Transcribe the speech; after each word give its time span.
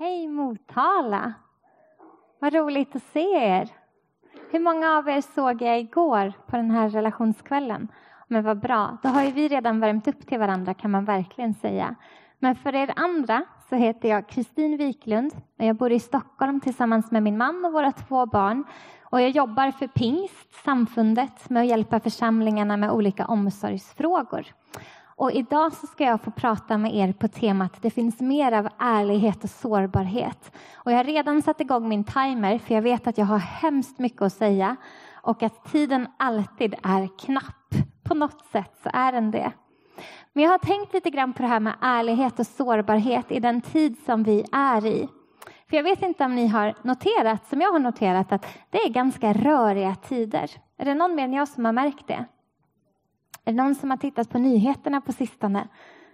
Hej 0.00 0.28
Motala! 0.28 1.32
Vad 2.38 2.54
roligt 2.54 2.96
att 2.96 3.02
se 3.02 3.20
er. 3.20 3.68
Hur 4.50 4.60
många 4.60 4.98
av 4.98 5.08
er 5.08 5.20
såg 5.20 5.62
jag 5.62 5.80
igår 5.80 6.32
på 6.46 6.56
den 6.56 6.70
här 6.70 6.88
relationskvällen? 6.88 7.88
Men 8.28 8.44
vad 8.44 8.60
bra, 8.60 8.96
då 9.02 9.08
har 9.08 9.24
ju 9.24 9.30
vi 9.30 9.48
redan 9.48 9.80
värmt 9.80 10.08
upp 10.08 10.26
till 10.26 10.38
varandra 10.38 10.74
kan 10.74 10.90
man 10.90 11.04
verkligen 11.04 11.54
säga. 11.54 11.94
Men 12.38 12.56
för 12.56 12.74
er 12.74 12.92
andra 12.96 13.44
så 13.68 13.74
heter 13.74 14.08
jag 14.08 14.28
Kristin 14.28 14.76
Wiklund 14.76 15.32
och 15.58 15.64
jag 15.64 15.76
bor 15.76 15.92
i 15.92 16.00
Stockholm 16.00 16.60
tillsammans 16.60 17.10
med 17.10 17.22
min 17.22 17.38
man 17.38 17.64
och 17.64 17.72
våra 17.72 17.92
två 17.92 18.26
barn. 18.26 18.64
Och 19.02 19.20
jag 19.20 19.30
jobbar 19.30 19.70
för 19.70 19.86
Pingst, 19.86 20.64
samfundet, 20.64 21.50
med 21.50 21.62
att 21.62 21.68
hjälpa 21.68 22.00
församlingarna 22.00 22.76
med 22.76 22.90
olika 22.90 23.26
omsorgsfrågor. 23.26 24.46
Och 25.18 25.32
idag 25.32 25.72
så 25.72 25.86
ska 25.86 26.04
jag 26.04 26.20
få 26.20 26.30
prata 26.30 26.78
med 26.78 26.94
er 26.94 27.12
på 27.12 27.28
temat 27.28 27.72
Det 27.80 27.90
finns 27.90 28.20
mer 28.20 28.52
av 28.52 28.68
ärlighet 28.78 29.44
och 29.44 29.50
sårbarhet. 29.50 30.52
Och 30.74 30.92
jag 30.92 30.96
har 30.96 31.04
redan 31.04 31.42
satt 31.42 31.60
igång 31.60 31.88
min 31.88 32.04
timer 32.04 32.58
för 32.58 32.74
jag 32.74 32.82
vet 32.82 33.06
att 33.06 33.18
jag 33.18 33.26
har 33.26 33.38
hemskt 33.38 33.98
mycket 33.98 34.22
att 34.22 34.32
säga 34.32 34.76
och 35.14 35.42
att 35.42 35.64
tiden 35.64 36.06
alltid 36.16 36.74
är 36.82 37.18
knapp. 37.18 37.74
På 38.04 38.14
något 38.14 38.44
sätt 38.52 38.80
så 38.82 38.90
är 38.92 39.12
den 39.12 39.30
det. 39.30 39.52
Men 40.32 40.44
jag 40.44 40.50
har 40.50 40.58
tänkt 40.58 40.94
lite 40.94 41.10
grann 41.10 41.32
på 41.32 41.42
det 41.42 41.48
här 41.48 41.60
med 41.60 41.74
ärlighet 41.80 42.38
och 42.38 42.46
sårbarhet 42.46 43.32
i 43.32 43.40
den 43.40 43.60
tid 43.60 43.96
som 44.06 44.22
vi 44.22 44.44
är 44.52 44.86
i. 44.86 45.08
För 45.70 45.76
jag 45.76 45.84
vet 45.84 46.02
inte 46.02 46.24
om 46.24 46.34
ni 46.34 46.46
har 46.46 46.74
noterat, 46.82 47.48
som 47.48 47.60
jag 47.60 47.72
har 47.72 47.78
noterat, 47.78 48.32
att 48.32 48.46
det 48.70 48.78
är 48.78 48.88
ganska 48.88 49.32
röriga 49.32 49.94
tider. 49.94 50.50
Är 50.76 50.84
det 50.84 50.94
någon 50.94 51.14
mer 51.14 51.24
än 51.24 51.32
jag 51.32 51.48
som 51.48 51.64
har 51.64 51.72
märkt 51.72 52.08
det? 52.08 52.24
Är 53.48 53.52
det 53.52 53.62
någon 53.62 53.74
som 53.74 53.90
har 53.90 53.96
tittat 53.96 54.30
på 54.30 54.38
nyheterna 54.38 55.00
på 55.00 55.12
sistone? 55.12 55.68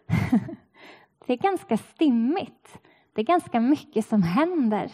Det 1.27 1.33
är 1.33 1.37
ganska 1.37 1.77
stimmigt. 1.77 2.79
Det 3.15 3.21
är 3.21 3.25
ganska 3.25 3.61
mycket 3.61 4.07
som 4.07 4.23
händer. 4.23 4.91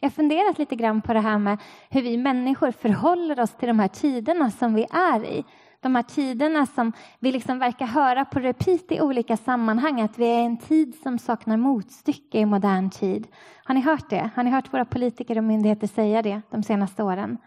Jag 0.00 0.08
har 0.08 0.12
funderat 0.12 0.58
lite 0.58 0.76
grann 0.76 1.02
på 1.02 1.12
det 1.12 1.20
här 1.20 1.38
med 1.38 1.58
hur 1.90 2.02
vi 2.02 2.16
människor 2.16 2.70
förhåller 2.70 3.40
oss 3.40 3.50
till 3.56 3.68
de 3.68 3.78
här 3.78 3.88
tiderna 3.88 4.50
som 4.50 4.74
vi 4.74 4.86
är 4.90 5.24
i. 5.24 5.44
De 5.80 5.94
här 5.94 6.02
tiderna 6.02 6.66
som 6.66 6.92
vi 7.18 7.32
liksom 7.32 7.58
verkar 7.58 7.86
höra 7.86 8.24
på 8.24 8.40
repeat 8.40 8.92
i 8.92 9.00
olika 9.00 9.36
sammanhang, 9.36 10.00
att 10.00 10.18
vi 10.18 10.26
är 10.26 10.40
i 10.40 10.44
en 10.44 10.58
tid 10.58 10.94
som 11.02 11.18
saknar 11.18 11.56
motstycke 11.56 12.38
i 12.38 12.46
modern 12.46 12.90
tid. 12.90 13.26
Har 13.64 13.74
ni 13.74 13.80
hört 13.80 14.10
det? 14.10 14.30
Har 14.34 14.42
ni 14.42 14.50
hört 14.50 14.74
våra 14.74 14.84
politiker 14.84 15.38
och 15.38 15.44
myndigheter 15.44 15.86
säga 15.86 16.22
det 16.22 16.42
de 16.50 16.62
senaste 16.62 17.02
åren? 17.02 17.38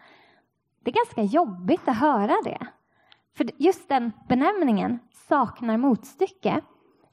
Det 0.84 0.90
är 0.90 0.94
ganska 0.94 1.22
jobbigt 1.22 1.88
att 1.88 1.98
höra 1.98 2.36
det. 2.44 2.66
För 3.36 3.50
just 3.56 3.88
den 3.88 4.12
benämningen, 4.28 4.98
saknar 5.28 5.76
motstycke, 5.76 6.60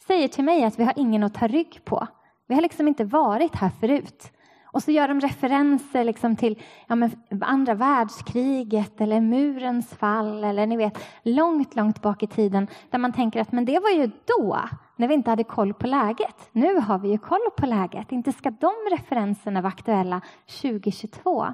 säger 0.08 0.28
till 0.28 0.44
mig 0.44 0.64
att 0.64 0.80
vi 0.80 0.84
har 0.84 0.94
ingen 0.96 1.24
att 1.24 1.34
ta 1.34 1.48
rygg 1.48 1.82
på. 1.86 2.08
Vi 2.48 2.56
har 2.56 2.62
liksom 2.62 2.88
inte 2.88 3.06
varit 3.06 3.56
här 3.56 3.70
förut. 3.70 4.32
Och 4.66 4.84
så 4.84 4.92
gör 4.92 5.08
de 5.08 5.20
referenser 5.20 6.04
liksom 6.04 6.36
till 6.36 6.62
ja, 6.88 6.96
men 6.96 7.12
andra 7.42 7.74
världskriget 7.74 9.02
eller 9.02 9.22
murens 9.22 9.90
fall 9.94 10.44
eller 10.44 10.68
ni 10.68 10.78
vet 10.78 10.98
långt, 11.24 11.76
långt 11.76 12.02
bak 12.02 12.24
i 12.24 12.28
tiden 12.28 12.68
där 12.90 13.00
man 13.00 13.14
tänker 13.14 13.42
att 13.42 13.52
men 13.52 13.66
det 13.66 13.80
var 13.80 13.90
ju 13.90 14.12
då 14.38 14.60
när 14.96 15.08
vi 15.08 15.14
inte 15.14 15.30
hade 15.30 15.44
koll 15.44 15.74
på 15.74 15.88
läget. 15.88 16.50
Nu 16.52 16.80
har 16.80 17.00
vi 17.00 17.10
ju 17.10 17.18
koll 17.18 17.50
på 17.58 17.66
läget. 17.66 18.12
Inte 18.12 18.32
ska 18.32 18.52
de 18.52 18.74
referenserna 18.92 19.62
vara 19.62 19.74
aktuella 19.74 20.22
2022. 20.62 21.48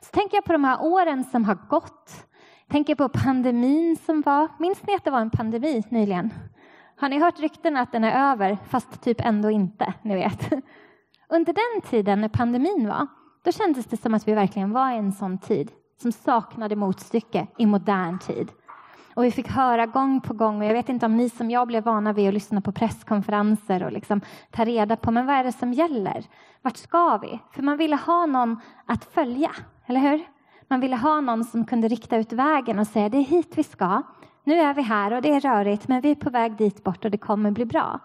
Så 0.00 0.10
tänker 0.10 0.36
jag 0.36 0.44
på 0.44 0.52
de 0.52 0.64
här 0.64 0.82
åren 0.82 1.24
som 1.24 1.44
har 1.44 1.54
gått 1.54 2.29
Tänker 2.70 2.94
på 2.94 3.08
pandemin 3.08 3.96
som 3.96 4.20
var. 4.20 4.48
Minns 4.58 4.86
ni 4.86 4.94
att 4.94 5.04
det 5.04 5.10
var 5.10 5.20
en 5.20 5.30
pandemi 5.30 5.82
nyligen? 5.88 6.34
Har 6.96 7.08
ni 7.08 7.18
hört 7.18 7.40
rykten 7.40 7.76
att 7.76 7.92
den 7.92 8.04
är 8.04 8.32
över, 8.32 8.58
fast 8.68 9.02
typ 9.02 9.20
ändå 9.20 9.50
inte? 9.50 9.94
Ni 10.02 10.14
vet. 10.14 10.52
Under 11.28 11.52
den 11.52 11.90
tiden 11.90 12.20
när 12.20 12.28
pandemin 12.28 12.88
var, 12.88 13.06
då 13.44 13.52
kändes 13.52 13.86
det 13.86 13.96
som 13.96 14.14
att 14.14 14.28
vi 14.28 14.34
verkligen 14.34 14.72
var 14.72 14.92
i 14.92 14.96
en 14.96 15.12
sån 15.12 15.38
tid 15.38 15.70
som 16.02 16.12
saknade 16.12 16.76
motstycke 16.76 17.46
i 17.58 17.66
modern 17.66 18.18
tid. 18.18 18.48
Och 19.14 19.24
vi 19.24 19.30
fick 19.30 19.48
höra 19.48 19.86
gång 19.86 20.20
på 20.20 20.34
gång, 20.34 20.60
och 20.60 20.64
jag 20.64 20.72
vet 20.72 20.88
inte 20.88 21.06
om 21.06 21.16
ni 21.16 21.30
som 21.30 21.50
jag 21.50 21.68
blev 21.68 21.84
vana 21.84 22.12
vid 22.12 22.28
att 22.28 22.34
lyssna 22.34 22.60
på 22.60 22.72
presskonferenser 22.72 23.82
och 23.82 23.92
liksom 23.92 24.20
ta 24.50 24.64
reda 24.64 24.96
på, 24.96 25.10
men 25.10 25.26
vad 25.26 25.36
är 25.36 25.44
det 25.44 25.52
som 25.52 25.72
gäller? 25.72 26.24
Vart 26.62 26.76
ska 26.76 27.18
vi? 27.18 27.40
För 27.52 27.62
man 27.62 27.76
ville 27.76 27.96
ha 27.96 28.26
någon 28.26 28.60
att 28.86 29.04
följa, 29.04 29.50
eller 29.86 30.00
hur? 30.00 30.26
Man 30.70 30.80
ville 30.80 30.96
ha 30.96 31.20
någon 31.20 31.44
som 31.44 31.64
kunde 31.64 31.88
rikta 31.88 32.16
ut 32.16 32.32
vägen 32.32 32.78
och 32.78 32.86
säga 32.86 33.08
det 33.08 33.18
är 33.18 33.22
hit 33.22 33.52
vi 33.56 33.62
ska. 33.62 34.02
Nu 34.44 34.54
är 34.54 34.74
vi 34.74 34.82
här 34.82 35.12
och 35.12 35.22
det 35.22 35.34
är 35.34 35.40
rörigt 35.40 35.88
men 35.88 36.00
vi 36.00 36.10
är 36.10 36.14
på 36.14 36.30
väg 36.30 36.56
dit 36.56 36.84
bort 36.84 37.04
och 37.04 37.10
det 37.10 37.18
kommer 37.18 37.50
bli 37.50 37.64
bra. 37.64 38.00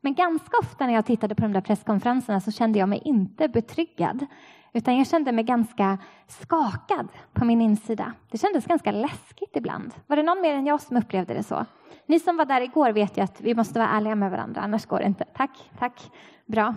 Men 0.00 0.14
ganska 0.14 0.58
ofta 0.58 0.86
när 0.86 0.94
jag 0.94 1.06
tittade 1.06 1.34
på 1.34 1.42
de 1.42 1.52
där 1.52 1.60
presskonferenserna 1.60 2.40
så 2.40 2.50
kände 2.50 2.78
jag 2.78 2.88
mig 2.88 3.02
inte 3.04 3.48
betryggad. 3.48 4.26
Utan 4.72 4.96
jag 4.96 5.06
kände 5.06 5.32
mig 5.32 5.44
ganska 5.44 5.98
skakad 6.28 7.08
på 7.32 7.44
min 7.44 7.60
insida. 7.60 8.12
Det 8.30 8.38
kändes 8.38 8.66
ganska 8.66 8.90
läskigt 8.90 9.56
ibland. 9.56 9.94
Var 10.06 10.16
det 10.16 10.22
någon 10.22 10.40
mer 10.40 10.54
än 10.54 10.66
jag 10.66 10.80
som 10.80 10.96
upplevde 10.96 11.34
det 11.34 11.42
så? 11.42 11.66
Ni 12.06 12.20
som 12.20 12.36
var 12.36 12.44
där 12.44 12.60
igår 12.60 12.92
vet 12.92 13.18
ju 13.18 13.22
att 13.22 13.40
vi 13.40 13.54
måste 13.54 13.78
vara 13.78 13.88
ärliga 13.88 14.14
med 14.14 14.30
varandra, 14.30 14.60
annars 14.60 14.86
går 14.86 14.98
det 14.98 15.06
inte. 15.06 15.24
Tack, 15.24 15.70
tack. 15.78 16.10
Bra. 16.46 16.68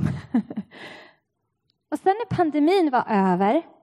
och 1.91 1.99
sen 1.99 2.15
när 2.19 2.35
pandemin 2.35 2.91
var 2.91 3.03
över 3.09 3.74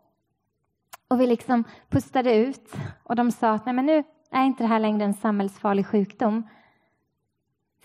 och 1.12 1.20
vi 1.20 1.26
liksom 1.26 1.64
pustade 1.88 2.34
ut 2.34 2.72
och 3.02 3.16
de 3.16 3.30
sa 3.30 3.50
att 3.50 3.66
nej 3.66 3.74
men 3.74 3.86
nu 3.86 4.04
är 4.30 4.44
inte 4.44 4.62
det 4.62 4.68
här 4.68 4.80
längre 4.80 5.04
en 5.04 5.14
samhällsfarlig 5.14 5.86
sjukdom. 5.86 6.48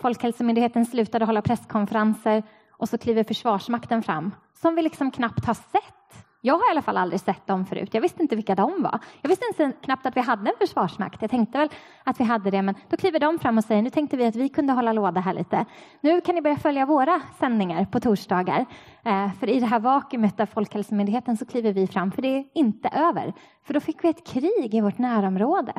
Folkhälsomyndigheten 0.00 0.86
slutade 0.86 1.24
hålla 1.24 1.42
presskonferenser 1.42 2.42
och 2.70 2.88
så 2.88 2.98
kliver 2.98 3.24
Försvarsmakten 3.24 4.02
fram 4.02 4.34
som 4.54 4.74
vi 4.74 4.82
liksom 4.82 5.10
knappt 5.10 5.44
har 5.44 5.54
sett 5.54 5.97
jag 6.40 6.54
har 6.54 6.68
i 6.68 6.70
alla 6.70 6.82
fall 6.82 6.96
aldrig 6.96 7.20
sett 7.20 7.46
dem 7.46 7.66
förut. 7.66 7.94
Jag 7.94 8.00
visste 8.00 8.22
inte 8.22 8.36
vilka 8.36 8.54
de 8.54 8.82
var. 8.82 8.98
Jag 9.22 9.28
visste 9.28 9.44
inte 9.46 9.78
knappt 9.82 10.06
att 10.06 10.16
vi 10.16 10.20
hade 10.20 10.50
en 10.50 10.56
försvarsmakt. 10.58 11.22
Jag 11.22 11.30
tänkte 11.30 11.58
väl 11.58 11.68
att 12.04 12.20
vi 12.20 12.24
hade 12.24 12.50
det, 12.50 12.62
men 12.62 12.74
då 12.88 12.96
kliver 12.96 13.18
de 13.18 13.38
fram 13.38 13.58
och 13.58 13.64
säger 13.64 13.82
nu 13.82 13.90
tänkte 13.90 14.16
vi 14.16 14.26
att 14.26 14.36
vi 14.36 14.48
kunde 14.48 14.72
hålla 14.72 14.92
låda 14.92 15.20
här 15.20 15.34
lite. 15.34 15.64
Nu 16.00 16.20
kan 16.20 16.34
ni 16.34 16.42
börja 16.42 16.56
följa 16.56 16.86
våra 16.86 17.20
sändningar 17.38 17.84
på 17.84 18.00
torsdagar. 18.00 18.66
Eh, 19.04 19.32
för 19.32 19.48
i 19.48 19.60
det 19.60 19.66
här 19.66 19.80
vakuumet 19.80 20.40
av 20.40 20.46
Folkhälsomyndigheten 20.46 21.36
så 21.36 21.46
kliver 21.46 21.72
vi 21.72 21.86
fram, 21.86 22.12
för 22.12 22.22
det 22.22 22.28
är 22.28 22.44
inte 22.54 22.88
över. 22.88 23.32
För 23.64 23.74
då 23.74 23.80
fick 23.80 24.04
vi 24.04 24.08
ett 24.08 24.26
krig 24.26 24.74
i 24.74 24.80
vårt 24.80 24.98
närområde. 24.98 25.72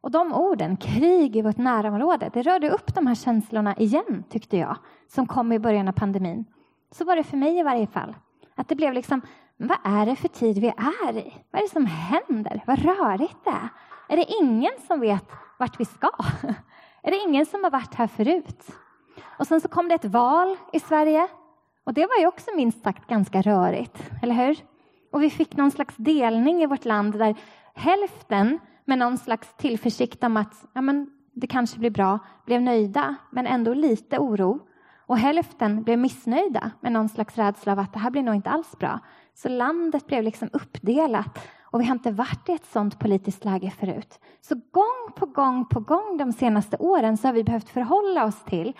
Och 0.00 0.10
de 0.10 0.32
orden, 0.32 0.76
krig 0.76 1.36
i 1.36 1.42
vårt 1.42 1.56
närområde, 1.56 2.30
det 2.32 2.42
rörde 2.42 2.70
upp 2.70 2.94
de 2.94 3.06
här 3.06 3.14
känslorna 3.14 3.76
igen, 3.76 4.24
tyckte 4.28 4.56
jag, 4.56 4.76
som 5.08 5.26
kom 5.26 5.52
i 5.52 5.58
början 5.58 5.88
av 5.88 5.92
pandemin. 5.92 6.44
Så 6.90 7.04
var 7.04 7.16
det 7.16 7.24
för 7.24 7.36
mig 7.36 7.58
i 7.58 7.62
varje 7.62 7.86
fall. 7.86 8.16
Att 8.54 8.68
det 8.68 8.74
blev 8.74 8.92
liksom 8.92 9.20
vad 9.58 9.78
är 9.84 10.06
det 10.06 10.16
för 10.16 10.28
tid 10.28 10.58
vi 10.58 10.68
är 10.68 11.16
i? 11.16 11.34
Vad 11.50 11.60
är 11.60 11.66
det 11.66 11.72
som 11.72 11.86
händer? 11.86 12.62
Vad 12.66 12.78
rörigt 12.78 13.44
det 13.44 13.50
är. 13.50 13.68
Är 14.08 14.16
det 14.16 14.34
ingen 14.40 14.72
som 14.86 15.00
vet 15.00 15.24
vart 15.58 15.80
vi 15.80 15.84
ska? 15.84 16.10
Är 17.02 17.10
det 17.10 17.16
ingen 17.16 17.46
som 17.46 17.64
har 17.64 17.70
varit 17.70 17.94
här 17.94 18.06
förut? 18.06 18.66
Och 19.38 19.46
sen 19.46 19.60
så 19.60 19.68
kom 19.68 19.88
det 19.88 19.94
ett 19.94 20.04
val 20.04 20.56
i 20.72 20.80
Sverige. 20.80 21.28
Och 21.84 21.94
det 21.94 22.06
var 22.06 22.20
ju 22.20 22.26
också 22.26 22.50
minst 22.56 22.82
sagt 22.82 23.08
ganska 23.08 23.42
rörigt, 23.42 24.10
eller 24.22 24.34
hur? 24.34 24.56
Och 25.12 25.22
vi 25.22 25.30
fick 25.30 25.56
någon 25.56 25.70
slags 25.70 25.96
delning 25.96 26.62
i 26.62 26.66
vårt 26.66 26.84
land 26.84 27.18
där 27.18 27.34
hälften 27.74 28.58
med 28.84 28.98
någon 28.98 29.18
slags 29.18 29.54
tillförsikt 29.56 30.24
om 30.24 30.36
att 30.36 30.66
ja, 30.72 30.80
men 30.80 31.10
det 31.34 31.46
kanske 31.46 31.78
blir 31.78 31.90
bra, 31.90 32.18
blev 32.46 32.62
nöjda, 32.62 33.14
men 33.30 33.46
ändå 33.46 33.74
lite 33.74 34.18
oro. 34.18 34.60
Och 35.08 35.18
hälften 35.18 35.82
blev 35.82 35.98
missnöjda 35.98 36.70
med 36.80 36.92
någon 36.92 37.08
slags 37.08 37.36
rädsla 37.36 37.72
av 37.72 37.78
att 37.78 37.92
det 37.92 37.98
här 37.98 38.10
blir 38.10 38.22
nog 38.22 38.34
inte 38.34 38.50
alls 38.50 38.78
bra. 38.78 39.00
Så 39.34 39.48
landet 39.48 40.06
blev 40.06 40.22
liksom 40.22 40.48
uppdelat 40.52 41.38
och 41.62 41.80
vi 41.80 41.84
har 41.84 41.94
inte 41.94 42.10
varit 42.10 42.48
i 42.48 42.52
ett 42.52 42.66
sådant 42.66 42.98
politiskt 42.98 43.44
läge 43.44 43.70
förut. 43.70 44.20
Så 44.40 44.54
gång 44.54 45.12
på 45.16 45.26
gång 45.26 45.64
på 45.64 45.80
gång 45.80 46.16
de 46.16 46.32
senaste 46.32 46.76
åren 46.76 47.16
så 47.16 47.28
har 47.28 47.32
vi 47.32 47.44
behövt 47.44 47.68
förhålla 47.68 48.24
oss 48.24 48.44
till 48.44 48.76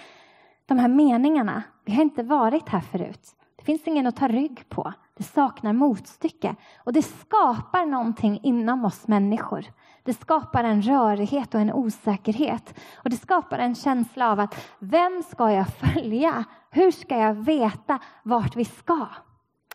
de 0.67 0.79
här 0.79 0.89
meningarna. 0.89 1.63
Vi 1.85 1.95
har 1.95 2.03
inte 2.03 2.23
varit 2.23 2.69
här 2.69 2.81
förut. 2.81 3.37
Det 3.57 3.65
finns 3.65 3.87
ingen 3.87 4.07
att 4.07 4.17
ta 4.17 4.29
rygg 4.29 4.69
på. 4.69 4.93
Det 5.19 5.25
saknar 5.25 5.73
motstycke 5.73 6.57
och 6.85 6.93
det 6.93 7.03
skapar 7.03 7.87
någonting 7.87 8.41
inom 8.43 8.85
oss 8.85 9.09
människor. 9.09 9.65
Det 10.03 10.15
skapar 10.15 10.65
en 10.65 10.83
rörighet 10.83 11.55
och 11.55 11.61
en 11.61 11.73
osäkerhet 11.73 12.79
och 12.97 13.11
det 13.11 13.17
skapar 13.17 13.59
en 13.59 13.75
känsla 13.75 14.33
av 14.33 14.41
att 14.41 14.77
vem 14.79 15.23
ska 15.23 15.53
jag 15.53 15.69
följa? 15.69 16.45
Hur 16.71 16.91
ska 16.91 17.19
jag 17.19 17.35
veta 17.35 17.99
vart 18.23 18.57
vi 18.57 18.65
ska? 18.65 19.07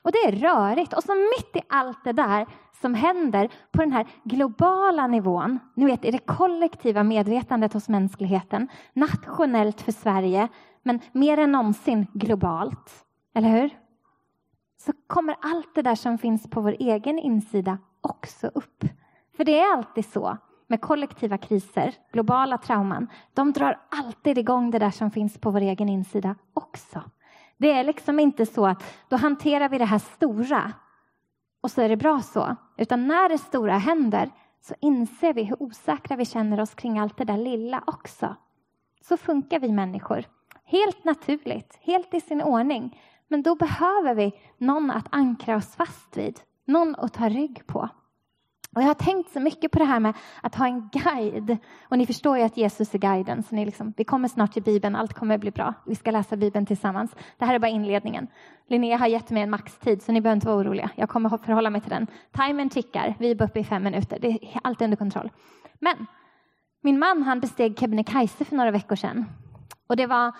Och 0.01 0.11
det 0.11 0.17
är 0.17 0.31
rörigt. 0.31 0.93
Och 0.93 1.03
så 1.03 1.15
mitt 1.15 1.55
i 1.55 1.61
allt 1.69 2.03
det 2.03 2.11
där 2.11 2.45
som 2.81 2.93
händer 2.93 3.49
på 3.71 3.81
den 3.81 3.91
här 3.91 4.07
globala 4.23 5.07
nivån, 5.07 5.59
ni 5.75 5.85
vet 5.85 6.05
i 6.05 6.11
det 6.11 6.25
kollektiva 6.25 7.03
medvetandet 7.03 7.73
hos 7.73 7.89
mänskligheten, 7.89 8.67
nationellt 8.93 9.81
för 9.81 9.91
Sverige, 9.91 10.47
men 10.83 10.99
mer 11.11 11.37
än 11.37 11.51
någonsin 11.51 12.07
globalt. 12.13 13.05
Eller 13.35 13.49
hur? 13.49 13.82
Så 14.85 14.93
kommer 15.07 15.35
allt 15.41 15.75
det 15.75 15.81
där 15.81 15.95
som 15.95 16.17
finns 16.17 16.49
på 16.49 16.61
vår 16.61 16.75
egen 16.79 17.19
insida 17.19 17.77
också 18.01 18.47
upp. 18.47 18.83
För 19.37 19.43
det 19.43 19.59
är 19.59 19.73
alltid 19.73 20.05
så 20.05 20.37
med 20.67 20.81
kollektiva 20.81 21.37
kriser, 21.37 21.93
globala 22.11 22.57
trauman. 22.57 23.07
De 23.33 23.51
drar 23.51 23.79
alltid 23.89 24.37
igång 24.37 24.71
det 24.71 24.79
där 24.79 24.91
som 24.91 25.11
finns 25.11 25.37
på 25.37 25.51
vår 25.51 25.61
egen 25.61 25.89
insida 25.89 26.35
också. 26.53 27.01
Det 27.57 27.71
är 27.71 27.83
liksom 27.83 28.19
inte 28.19 28.45
så 28.45 28.67
att 28.67 28.83
då 29.09 29.15
hanterar 29.15 29.69
vi 29.69 29.77
det 29.77 29.85
här 29.85 29.99
stora 29.99 30.73
och 31.61 31.71
så 31.71 31.81
är 31.81 31.89
det 31.89 31.97
bra 31.97 32.21
så. 32.21 32.55
Utan 32.77 33.07
när 33.07 33.29
det 33.29 33.37
stora 33.37 33.77
händer 33.77 34.29
så 34.61 34.75
inser 34.79 35.33
vi 35.33 35.43
hur 35.43 35.63
osäkra 35.63 36.15
vi 36.15 36.25
känner 36.25 36.59
oss 36.59 36.73
kring 36.73 36.99
allt 36.99 37.17
det 37.17 37.25
där 37.25 37.37
lilla 37.37 37.83
också. 37.87 38.35
Så 39.01 39.17
funkar 39.17 39.59
vi 39.59 39.71
människor. 39.71 40.25
Helt 40.65 41.03
naturligt, 41.03 41.77
helt 41.81 42.13
i 42.13 42.21
sin 42.21 42.41
ordning. 42.41 42.97
Men 43.27 43.43
då 43.43 43.55
behöver 43.55 44.15
vi 44.15 44.33
någon 44.57 44.91
att 44.91 45.07
ankra 45.09 45.55
oss 45.55 45.75
fast 45.75 46.17
vid, 46.17 46.39
någon 46.65 46.95
att 46.95 47.13
ta 47.13 47.29
rygg 47.29 47.67
på. 47.67 47.89
Och 48.75 48.81
jag 48.81 48.87
har 48.87 48.93
tänkt 48.93 49.31
så 49.31 49.39
mycket 49.39 49.71
på 49.71 49.79
det 49.79 49.85
här 49.85 49.99
med 49.99 50.13
att 50.41 50.55
ha 50.55 50.67
en 50.67 50.89
guide. 50.91 51.57
Och 51.89 51.97
ni 51.97 52.05
förstår 52.05 52.37
ju 52.37 52.43
att 52.43 52.57
Jesus 52.57 52.93
är 52.93 52.99
guiden, 52.99 53.43
så 53.43 53.55
ni 53.55 53.65
liksom, 53.65 53.93
vi 53.97 54.03
kommer 54.03 54.27
snart 54.27 54.53
till 54.53 54.63
Bibeln, 54.63 54.95
allt 54.95 55.13
kommer 55.13 55.37
bli 55.37 55.51
bra. 55.51 55.73
Vi 55.85 55.95
ska 55.95 56.11
läsa 56.11 56.35
Bibeln 56.35 56.65
tillsammans. 56.65 57.15
Det 57.37 57.45
här 57.45 57.55
är 57.55 57.59
bara 57.59 57.71
inledningen. 57.71 58.27
Linnea 58.67 58.97
har 58.97 59.07
gett 59.07 59.29
mig 59.29 59.43
en 59.43 59.49
maxtid, 59.49 60.01
så 60.01 60.11
ni 60.11 60.21
behöver 60.21 60.35
inte 60.35 60.47
vara 60.47 60.57
oroliga. 60.57 60.89
Jag 60.95 61.09
kommer 61.09 61.29
förhålla 61.29 61.69
mig 61.69 61.81
till 61.81 61.89
den. 61.89 62.07
Timern 62.31 62.69
tickar, 62.69 63.15
vi 63.19 63.31
är 63.31 63.43
uppe 63.43 63.59
i 63.59 63.63
fem 63.63 63.83
minuter. 63.83 64.17
Det 64.21 64.27
är 64.27 64.39
allt 64.63 64.81
under 64.81 64.97
kontroll. 64.97 65.31
Men 65.79 66.05
min 66.81 66.99
man 66.99 67.23
han 67.23 67.39
besteg 67.39 67.79
Kebnekaise 67.79 68.45
för 68.45 68.55
några 68.55 68.71
veckor 68.71 68.95
sedan. 68.95 69.25
Och 69.87 69.95
det 69.95 70.07
var 70.07 70.31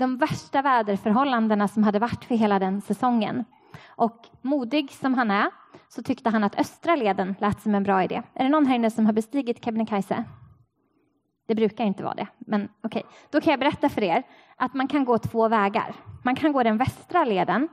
de 0.00 0.16
värsta 0.16 0.62
väderförhållandena 0.62 1.68
som 1.68 1.82
hade 1.82 1.98
varit 1.98 2.24
för 2.24 2.34
hela 2.34 2.58
den 2.58 2.80
säsongen. 2.80 3.44
Och 3.86 4.28
modig 4.42 4.90
som 4.92 5.14
han 5.14 5.30
är 5.30 5.50
så 5.88 6.02
tyckte 6.02 6.30
han 6.30 6.44
att 6.44 6.58
östra 6.58 6.96
leden 6.96 7.34
lät 7.40 7.60
som 7.60 7.74
en 7.74 7.82
bra 7.82 8.04
idé. 8.04 8.22
Är 8.34 8.44
det 8.44 8.50
någon 8.50 8.66
här 8.66 8.74
inne 8.74 8.90
som 8.90 9.06
har 9.06 9.12
bestigit 9.12 9.64
Kebnekaise? 9.64 10.24
Det 11.48 11.54
brukar 11.54 11.84
inte 11.84 12.04
vara 12.04 12.14
det, 12.14 12.26
men 12.38 12.68
okej. 12.82 13.00
Okay. 13.00 13.02
Då 13.30 13.40
kan 13.40 13.50
jag 13.50 13.60
berätta 13.60 13.88
för 13.88 14.02
er 14.02 14.22
att 14.56 14.74
man 14.74 14.88
kan 14.88 15.04
gå 15.04 15.18
två 15.18 15.48
vägar. 15.48 15.94
Man 16.24 16.36
kan 16.36 16.52
gå 16.52 16.62
den 16.62 16.76
västra 16.76 17.24
leden, 17.24 17.68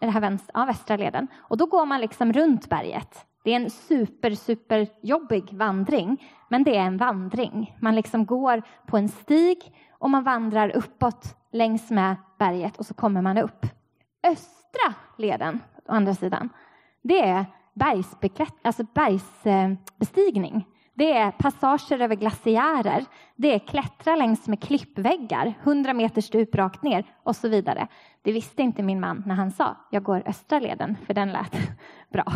det 0.00 0.10
här 0.10 0.20
vänster, 0.20 0.52
ja, 0.54 0.64
västra 0.64 0.96
leden, 0.96 1.28
och 1.36 1.56
då 1.56 1.66
går 1.66 1.86
man 1.86 2.00
liksom 2.00 2.32
runt 2.32 2.68
berget. 2.68 3.26
Det 3.44 3.52
är 3.52 3.56
en 3.56 3.70
super, 3.70 4.30
super 4.34 4.88
jobbig 5.02 5.52
vandring, 5.52 6.24
men 6.48 6.64
det 6.64 6.76
är 6.76 6.86
en 6.86 6.96
vandring. 6.96 7.76
Man 7.80 7.94
liksom 7.94 8.26
går 8.26 8.62
på 8.86 8.96
en 8.96 9.08
stig 9.08 9.58
och 9.98 10.10
man 10.10 10.24
vandrar 10.24 10.76
uppåt 10.76 11.36
längs 11.52 11.90
med 11.90 12.16
berget 12.38 12.76
och 12.76 12.86
så 12.86 12.94
kommer 12.94 13.22
man 13.22 13.38
upp. 13.38 13.66
Östra 14.22 14.94
leden, 15.18 15.60
å 15.88 15.92
andra 15.92 16.14
sidan, 16.14 16.48
det 17.02 17.20
är 17.20 17.44
alltså 18.62 18.86
bergsbestigning. 18.94 20.66
Det 20.94 21.12
är 21.12 21.30
passager 21.30 22.00
över 22.00 22.14
glaciärer. 22.14 23.04
Det 23.36 23.54
är 23.54 23.58
klättra 23.58 24.16
längs 24.16 24.48
med 24.48 24.62
klippväggar, 24.62 25.54
100 25.62 25.94
meter 25.94 26.20
stup 26.20 26.54
rakt 26.54 26.82
ner 26.82 27.04
och 27.22 27.36
så 27.36 27.48
vidare. 27.48 27.88
Det 28.22 28.32
visste 28.32 28.62
inte 28.62 28.82
min 28.82 29.00
man 29.00 29.22
när 29.26 29.34
han 29.34 29.50
sa 29.50 29.76
jag 29.90 30.02
går 30.02 30.22
östra 30.26 30.58
leden, 30.58 30.96
för 31.06 31.14
den 31.14 31.32
lät 31.32 31.56
bra. 32.12 32.32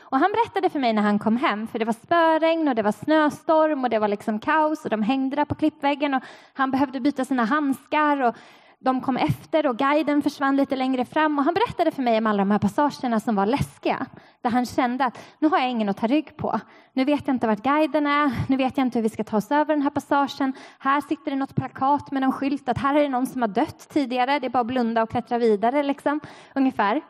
Och 0.00 0.18
han 0.18 0.32
berättade 0.32 0.70
för 0.70 0.78
mig 0.78 0.92
när 0.92 1.02
han 1.02 1.18
kom 1.18 1.36
hem, 1.36 1.66
för 1.66 1.78
det 1.78 1.84
var 1.84 1.92
spöregn 1.92 2.68
och 2.68 2.74
det 2.74 2.82
var 2.82 2.92
snöstorm 2.92 3.84
och 3.84 3.90
det 3.90 3.98
var 3.98 4.08
liksom 4.08 4.38
kaos 4.38 4.84
och 4.84 4.90
de 4.90 5.02
hängde 5.02 5.36
där 5.36 5.44
på 5.44 5.54
klippväggen 5.54 6.14
och 6.14 6.22
han 6.52 6.70
behövde 6.70 7.00
byta 7.00 7.24
sina 7.24 7.44
handskar 7.44 8.22
och 8.22 8.36
de 8.78 9.00
kom 9.00 9.16
efter 9.16 9.66
och 9.66 9.76
guiden 9.76 10.22
försvann 10.22 10.56
lite 10.56 10.76
längre 10.76 11.04
fram 11.04 11.38
och 11.38 11.44
han 11.44 11.54
berättade 11.54 11.90
för 11.90 12.02
mig 12.02 12.18
om 12.18 12.26
alla 12.26 12.38
de 12.38 12.50
här 12.50 12.58
passagerna 12.58 13.20
som 13.20 13.34
var 13.36 13.46
läskiga. 13.46 14.06
Där 14.40 14.50
han 14.50 14.66
kände 14.66 15.04
att 15.04 15.18
nu 15.38 15.48
har 15.48 15.58
jag 15.58 15.70
ingen 15.70 15.88
att 15.88 15.96
ta 15.96 16.06
rygg 16.06 16.36
på. 16.36 16.60
Nu 16.92 17.04
vet 17.04 17.26
jag 17.26 17.34
inte 17.34 17.46
vart 17.46 17.62
guiden 17.62 18.06
är, 18.06 18.32
nu 18.48 18.56
vet 18.56 18.76
jag 18.76 18.86
inte 18.86 18.98
hur 18.98 19.02
vi 19.02 19.08
ska 19.08 19.24
ta 19.24 19.36
oss 19.36 19.50
över 19.50 19.74
den 19.74 19.82
här 19.82 19.90
passagen. 19.90 20.52
Här 20.78 21.00
sitter 21.00 21.30
det 21.30 21.36
något 21.36 21.54
plakat 21.54 22.10
med 22.10 22.22
någon 22.22 22.32
skylt 22.32 22.68
att 22.68 22.78
här 22.78 22.94
är 22.94 23.02
det 23.02 23.08
någon 23.08 23.26
som 23.26 23.42
har 23.42 23.48
dött 23.48 23.88
tidigare, 23.88 24.38
det 24.38 24.46
är 24.46 24.50
bara 24.50 24.60
att 24.60 24.66
blunda 24.66 25.02
och 25.02 25.10
klättra 25.10 25.38
vidare 25.38 25.82
liksom, 25.82 26.20
ungefär. 26.54 27.02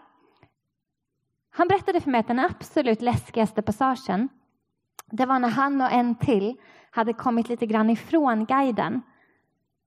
Han 1.57 1.69
berättade 1.69 2.01
för 2.01 2.11
mig 2.11 2.21
att 2.21 2.29
den 2.29 2.39
absolut 2.39 3.03
läskigaste 3.03 3.63
passagen, 3.63 4.29
det 5.11 5.27
var 5.27 5.39
när 5.39 5.49
han 5.49 5.81
och 5.81 5.93
en 5.93 6.15
till 6.15 6.57
hade 6.91 7.13
kommit 7.13 7.49
lite 7.49 7.67
grann 7.67 7.91
ifrån 7.91 8.45
guiden 8.45 9.03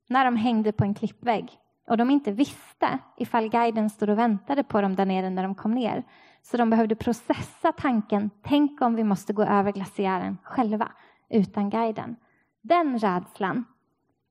när 0.07 0.25
de 0.25 0.35
hängde 0.35 0.71
på 0.71 0.83
en 0.83 0.93
klippvägg 0.93 1.49
och 1.87 1.97
de 1.97 2.09
inte 2.09 2.31
visste 2.31 2.99
ifall 3.17 3.49
guiden 3.49 3.89
stod 3.89 4.09
och 4.09 4.17
väntade 4.17 4.63
på 4.63 4.81
dem 4.81 4.95
där 4.95 5.05
nere 5.05 5.29
när 5.29 5.43
de 5.43 5.55
kom 5.55 5.73
ner. 5.73 6.03
Så 6.41 6.57
de 6.57 6.69
behövde 6.69 6.95
processa 6.95 7.71
tanken, 7.71 8.29
tänk 8.43 8.81
om 8.81 8.95
vi 8.95 9.03
måste 9.03 9.33
gå 9.33 9.43
över 9.43 9.71
glaciären 9.71 10.37
själva, 10.43 10.91
utan 11.29 11.69
guiden. 11.69 12.15
Den 12.61 12.99
rädslan 12.99 13.65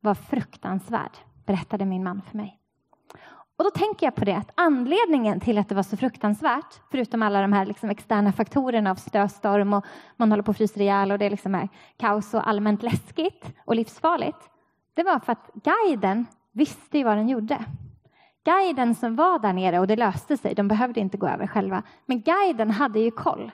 var 0.00 0.14
fruktansvärd, 0.14 1.17
berättade 1.46 1.85
min 1.85 2.05
man 2.05 2.23
för 2.23 2.37
mig. 2.37 2.58
Och 3.59 3.65
då 3.65 3.71
tänker 3.71 4.07
jag 4.07 4.15
på 4.15 4.25
det 4.25 4.37
att 4.37 4.51
anledningen 4.55 5.41
till 5.41 5.59
att 5.59 5.69
det 5.69 5.75
var 5.75 5.83
så 5.83 5.97
fruktansvärt, 5.97 6.81
förutom 6.91 7.23
alla 7.23 7.41
de 7.41 7.53
här 7.53 7.67
liksom 7.67 7.91
externa 7.91 8.33
faktorerna 8.33 8.91
av 8.91 8.95
snöstorm 8.95 9.73
och 9.73 9.85
man 10.17 10.31
håller 10.31 10.43
på 10.43 10.51
att 10.51 10.57
frysa 10.57 10.81
ihjäl 10.81 11.13
och 11.13 11.19
det 11.19 11.31
liksom 11.31 11.55
är 11.55 11.69
kaos 11.97 12.35
och 12.35 12.49
allmänt 12.49 12.83
läskigt 12.83 13.55
och 13.65 13.77
livsfarligt, 13.77 14.51
det 14.95 15.03
var 15.03 15.19
för 15.19 15.33
att 15.33 15.51
guiden 15.55 16.27
visste 16.53 16.99
ju 16.99 17.05
vad 17.05 17.17
den 17.17 17.29
gjorde. 17.29 17.65
Guiden 18.45 18.95
som 18.95 19.17
var 19.17 19.39
där 19.39 19.53
nere, 19.53 19.79
och 19.79 19.87
det 19.87 19.97
löste 19.97 20.37
sig, 20.37 20.55
de 20.55 20.69
behövde 20.69 21.01
inte 21.01 21.17
gå 21.17 21.27
över 21.27 21.47
själva, 21.47 21.83
men 22.07 22.23
guiden 22.23 22.71
hade 22.71 23.01
ju 23.01 23.11
koll. 23.11 23.51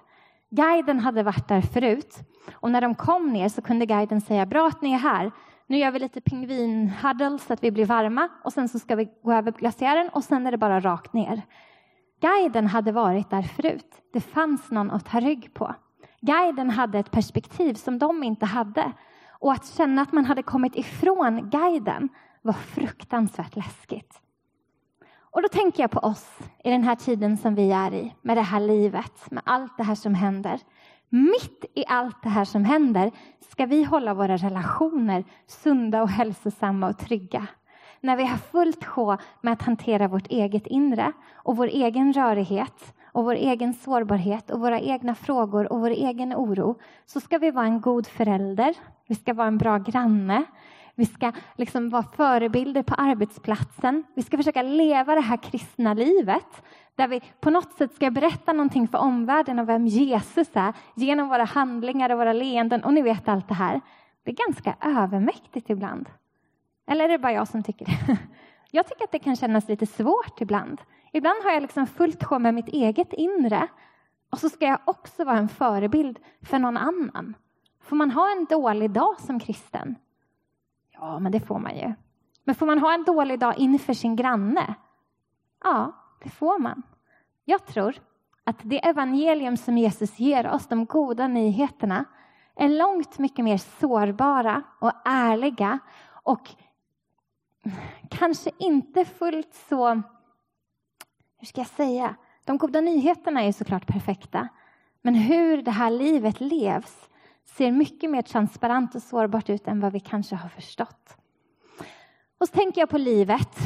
Guiden 0.51 1.01
hade 1.01 1.23
varit 1.23 1.49
där 1.49 1.61
förut 1.61 2.19
och 2.53 2.71
när 2.71 2.81
de 2.81 2.95
kom 2.95 3.33
ner 3.33 3.49
så 3.49 3.62
kunde 3.62 3.87
guiden 3.87 4.21
säga 4.21 4.47
bra 4.47 4.67
att 4.67 4.83
ni 4.83 4.93
är 4.93 4.99
här. 4.99 5.33
Nu 5.66 5.78
gör 5.78 5.90
vi 5.90 5.99
lite 5.99 6.20
pingvinhuddle 6.20 7.38
så 7.38 7.52
att 7.52 7.64
vi 7.64 7.70
blir 7.70 7.87
varma 7.87 8.28
och 8.44 8.52
sen 8.52 8.69
så 8.69 8.78
ska 8.78 8.96
vi 8.96 9.08
gå 9.22 9.32
över 9.32 9.52
glaciären 9.52 10.08
och 10.08 10.25
sen 10.25 10.46
är 10.46 10.50
det 10.50 10.58
bara 10.58 10.81
rakt 10.81 11.12
ner. 11.12 11.43
Guiden 12.20 12.66
hade 12.66 12.93
varit 12.93 13.31
där 13.31 13.43
förut. 13.43 14.02
Det 14.12 14.20
fanns 14.20 14.70
någon 14.70 14.90
att 14.90 15.06
ta 15.06 15.20
rygg 15.20 15.55
på. 15.55 15.75
Guiden 16.20 16.70
hade 16.70 16.99
ett 16.99 17.11
perspektiv 17.11 17.75
som 17.75 17.99
de 17.99 18.22
inte 18.22 18.46
hade. 18.46 18.93
Och 19.31 19.52
att 19.52 19.66
känna 19.66 20.02
att 20.02 20.12
man 20.12 20.25
hade 20.25 20.43
kommit 20.43 20.76
ifrån 20.76 21.50
guiden 21.50 22.08
var 22.43 22.52
fruktansvärt 22.52 23.56
läskigt. 23.56 24.20
Och 25.19 25.43
då 25.43 25.49
tänker 25.49 25.82
jag 25.82 25.90
på 25.90 25.99
oss 25.99 26.38
i 26.64 26.70
den 26.70 26.82
här 26.82 26.94
tiden 26.94 27.37
som 27.37 27.55
vi 27.55 27.72
är 27.72 27.94
i, 27.94 28.14
med 28.22 28.37
det 28.37 28.43
här 28.43 28.60
livet, 28.60 29.31
med 29.31 29.43
allt 29.46 29.76
det 29.76 29.82
här 29.82 29.94
som 29.94 30.14
händer. 30.14 30.60
Mitt 31.14 31.64
i 31.75 31.84
allt 31.88 32.22
det 32.22 32.28
här 32.28 32.44
som 32.44 32.64
händer 32.64 33.11
ska 33.50 33.66
vi 33.66 33.84
hålla 33.84 34.14
våra 34.14 34.37
relationer 34.37 35.25
sunda 35.46 36.02
och 36.02 36.08
hälsosamma 36.08 36.88
och 36.88 36.99
trygga. 36.99 37.46
När 38.00 38.16
vi 38.16 38.25
har 38.25 38.37
fullt 38.37 38.84
sjå 38.84 39.16
med 39.40 39.52
att 39.52 39.62
hantera 39.62 40.08
vårt 40.08 40.26
eget 40.26 40.66
inre 40.66 41.12
och 41.34 41.56
vår 41.56 41.66
egen 41.66 42.12
rörighet 42.12 42.94
och 43.12 43.25
vår 43.25 43.34
egen 43.34 43.75
sårbarhet 43.75 44.50
och 44.50 44.60
våra 44.60 44.81
egna 44.81 45.15
frågor 45.15 45.72
och 45.72 45.81
vår 45.81 45.91
egen 45.91 46.34
oro 46.34 46.79
så 47.06 47.20
ska 47.20 47.39
vi 47.39 47.50
vara 47.50 47.67
en 47.67 47.81
god 47.81 48.06
förälder, 48.06 48.74
vi 49.06 49.15
ska 49.15 49.34
vara 49.34 49.48
en 49.48 49.58
bra 49.58 49.79
granne, 49.79 50.44
vi 50.94 51.06
ska 51.06 51.32
liksom 51.56 51.91
vara 51.91 52.03
förebilder 52.03 52.82
på 52.82 52.94
arbetsplatsen. 52.94 54.05
Vi 54.15 54.22
ska 54.22 54.36
försöka 54.36 54.63
leva 54.63 55.15
det 55.15 55.20
här 55.20 55.36
kristna 55.36 55.94
livet 55.94 56.63
där 56.94 57.08
vi 57.08 57.20
på 57.41 57.51
något 57.51 57.72
sätt 57.72 57.94
ska 57.94 58.10
berätta 58.10 58.53
någonting 58.53 58.89
för 58.89 58.98
omvärlden 58.98 59.58
om 59.58 59.67
vem 59.67 59.86
Jesus 59.86 60.48
är 60.53 60.74
genom 60.94 61.29
våra 61.29 61.44
handlingar 61.44 62.10
och 62.10 62.19
våra 62.19 62.32
leenden. 62.32 62.84
Och 62.84 62.94
ni 62.94 63.03
vet 63.03 63.29
allt 63.29 63.48
det 63.48 63.55
här. 63.55 63.81
Det 64.22 64.31
är 64.31 64.46
ganska 64.46 64.77
övermäktigt 64.81 65.70
ibland. 65.70 66.08
Eller 66.86 67.05
är 67.05 67.08
det 67.08 67.19
bara 67.19 67.32
jag 67.32 67.48
som 67.48 67.63
tycker 67.63 67.86
det? 67.86 68.19
Jag 68.70 68.89
tycker 68.89 69.05
att 69.05 69.13
det 69.13 69.19
kan 69.19 69.36
kännas 69.36 69.69
lite 69.69 69.86
svårt 69.86 70.41
ibland. 70.41 70.81
Ibland 71.13 71.44
har 71.44 71.53
jag 71.53 71.63
liksom 71.63 71.86
fullt 71.86 72.24
sjå 72.24 72.39
med 72.39 72.55
mitt 72.55 72.69
eget 72.69 73.13
inre 73.13 73.69
och 74.31 74.39
så 74.39 74.48
ska 74.48 74.67
jag 74.67 74.79
också 74.84 75.24
vara 75.24 75.39
en 75.39 75.48
förebild 75.48 76.19
för 76.43 76.58
någon 76.58 76.77
annan. 76.77 77.34
Får 77.82 77.96
man 77.96 78.10
ha 78.10 78.32
en 78.32 78.44
dålig 78.44 78.91
dag 78.91 79.20
som 79.20 79.41
kristen? 79.41 79.96
Ja, 81.05 81.19
men 81.19 81.32
det 81.32 81.41
får 81.41 81.58
man 81.58 81.77
ju. 81.77 81.93
Men 82.44 82.55
får 82.55 82.67
man 82.67 82.79
ha 82.79 82.94
en 82.94 83.05
dålig 83.05 83.41
dag 83.41 83.58
inför 83.58 83.94
sin 83.94 84.17
granne? 84.17 84.75
Ja, 85.65 85.93
det 86.23 86.31
får 86.31 86.58
man. 86.58 86.82
Jag 87.44 87.67
tror 87.67 87.96
att 88.44 88.56
det 88.63 88.87
evangelium 88.87 89.56
som 89.56 89.79
Jesus 89.79 90.19
ger 90.19 90.51
oss, 90.51 90.67
de 90.67 90.84
goda 90.84 91.29
nyheterna, 91.29 92.05
är 92.56 92.69
långt 92.69 93.19
mycket 93.19 93.44
mer 93.44 93.56
sårbara 93.56 94.63
och 94.81 94.93
ärliga 95.05 95.79
och 96.23 96.51
kanske 98.11 98.51
inte 98.58 99.05
fullt 99.05 99.55
så... 99.55 99.89
Hur 101.39 101.46
ska 101.46 101.61
jag 101.61 101.69
säga? 101.69 102.17
De 102.44 102.58
goda 102.58 102.81
nyheterna 102.81 103.43
är 103.43 103.53
såklart 103.53 103.87
perfekta. 103.87 104.49
Men 105.03 105.15
hur 105.15 105.63
det 105.63 105.70
här 105.70 105.91
livet 105.91 106.41
levs 106.41 107.08
ser 107.44 107.72
mycket 107.72 108.10
mer 108.10 108.22
transparent 108.22 108.94
och 108.94 109.03
sårbart 109.03 109.51
ut 109.51 109.69
än 109.69 109.81
vad 109.81 109.93
vi 109.93 110.01
kanske 110.01 110.36
har 110.36 110.48
förstått. 110.48 111.17
Och 112.41 112.48
så 112.48 112.55
tänker 112.55 112.81
jag 112.81 112.89
på 112.89 112.98
livet 112.98 113.58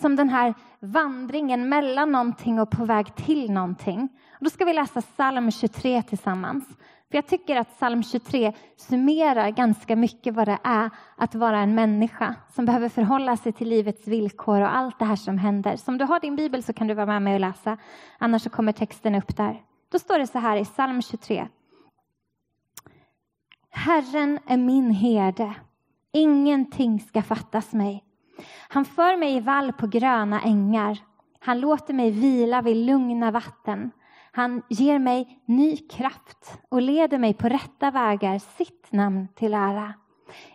som 0.00 0.16
den 0.16 0.28
här 0.28 0.54
vandringen 0.80 1.68
mellan 1.68 2.12
någonting 2.12 2.60
och 2.60 2.70
på 2.70 2.84
väg 2.84 3.14
till 3.14 3.52
någonting. 3.52 4.08
Och 4.32 4.44
då 4.44 4.50
ska 4.50 4.64
vi 4.64 4.72
läsa 4.72 5.02
psalm 5.02 5.50
23 5.50 6.02
tillsammans. 6.02 6.64
För 7.10 7.18
jag 7.18 7.26
tycker 7.26 7.56
att 7.56 7.76
psalm 7.76 8.02
23 8.02 8.52
summerar 8.76 9.50
ganska 9.50 9.96
mycket 9.96 10.34
vad 10.34 10.48
det 10.48 10.58
är 10.64 10.90
att 11.16 11.34
vara 11.34 11.58
en 11.58 11.74
människa 11.74 12.34
som 12.54 12.64
behöver 12.64 12.88
förhålla 12.88 13.36
sig 13.36 13.52
till 13.52 13.68
livets 13.68 14.06
villkor 14.06 14.60
och 14.60 14.76
allt 14.76 14.98
det 14.98 15.04
här 15.04 15.16
som 15.16 15.38
händer. 15.38 15.76
Så 15.76 15.90
om 15.90 15.98
du 15.98 16.04
har 16.04 16.20
din 16.20 16.36
bibel 16.36 16.62
så 16.62 16.72
kan 16.72 16.86
du 16.86 16.94
vara 16.94 17.06
med 17.06 17.22
mig 17.22 17.34
och 17.34 17.40
läsa, 17.40 17.76
annars 18.18 18.42
så 18.42 18.50
kommer 18.50 18.72
texten 18.72 19.14
upp 19.14 19.36
där. 19.36 19.62
Då 19.92 19.98
står 19.98 20.18
det 20.18 20.26
så 20.26 20.38
här 20.38 20.56
i 20.56 20.64
psalm 20.64 21.02
23. 21.02 21.48
Herren 23.74 24.38
är 24.46 24.56
min 24.56 24.90
herde, 24.90 25.54
ingenting 26.12 27.00
ska 27.00 27.22
fattas 27.22 27.72
mig. 27.72 28.04
Han 28.68 28.84
för 28.84 29.16
mig 29.16 29.36
i 29.36 29.40
vall 29.40 29.72
på 29.72 29.86
gröna 29.86 30.40
ängar. 30.40 30.98
Han 31.38 31.60
låter 31.60 31.94
mig 31.94 32.10
vila 32.10 32.62
vid 32.62 32.76
lugna 32.76 33.30
vatten. 33.30 33.90
Han 34.32 34.62
ger 34.68 34.98
mig 34.98 35.42
ny 35.46 35.76
kraft 35.76 36.60
och 36.68 36.82
leder 36.82 37.18
mig 37.18 37.34
på 37.34 37.48
rätta 37.48 37.90
vägar, 37.90 38.38
sitt 38.38 38.92
namn 38.92 39.28
till 39.34 39.54
ära. 39.54 39.94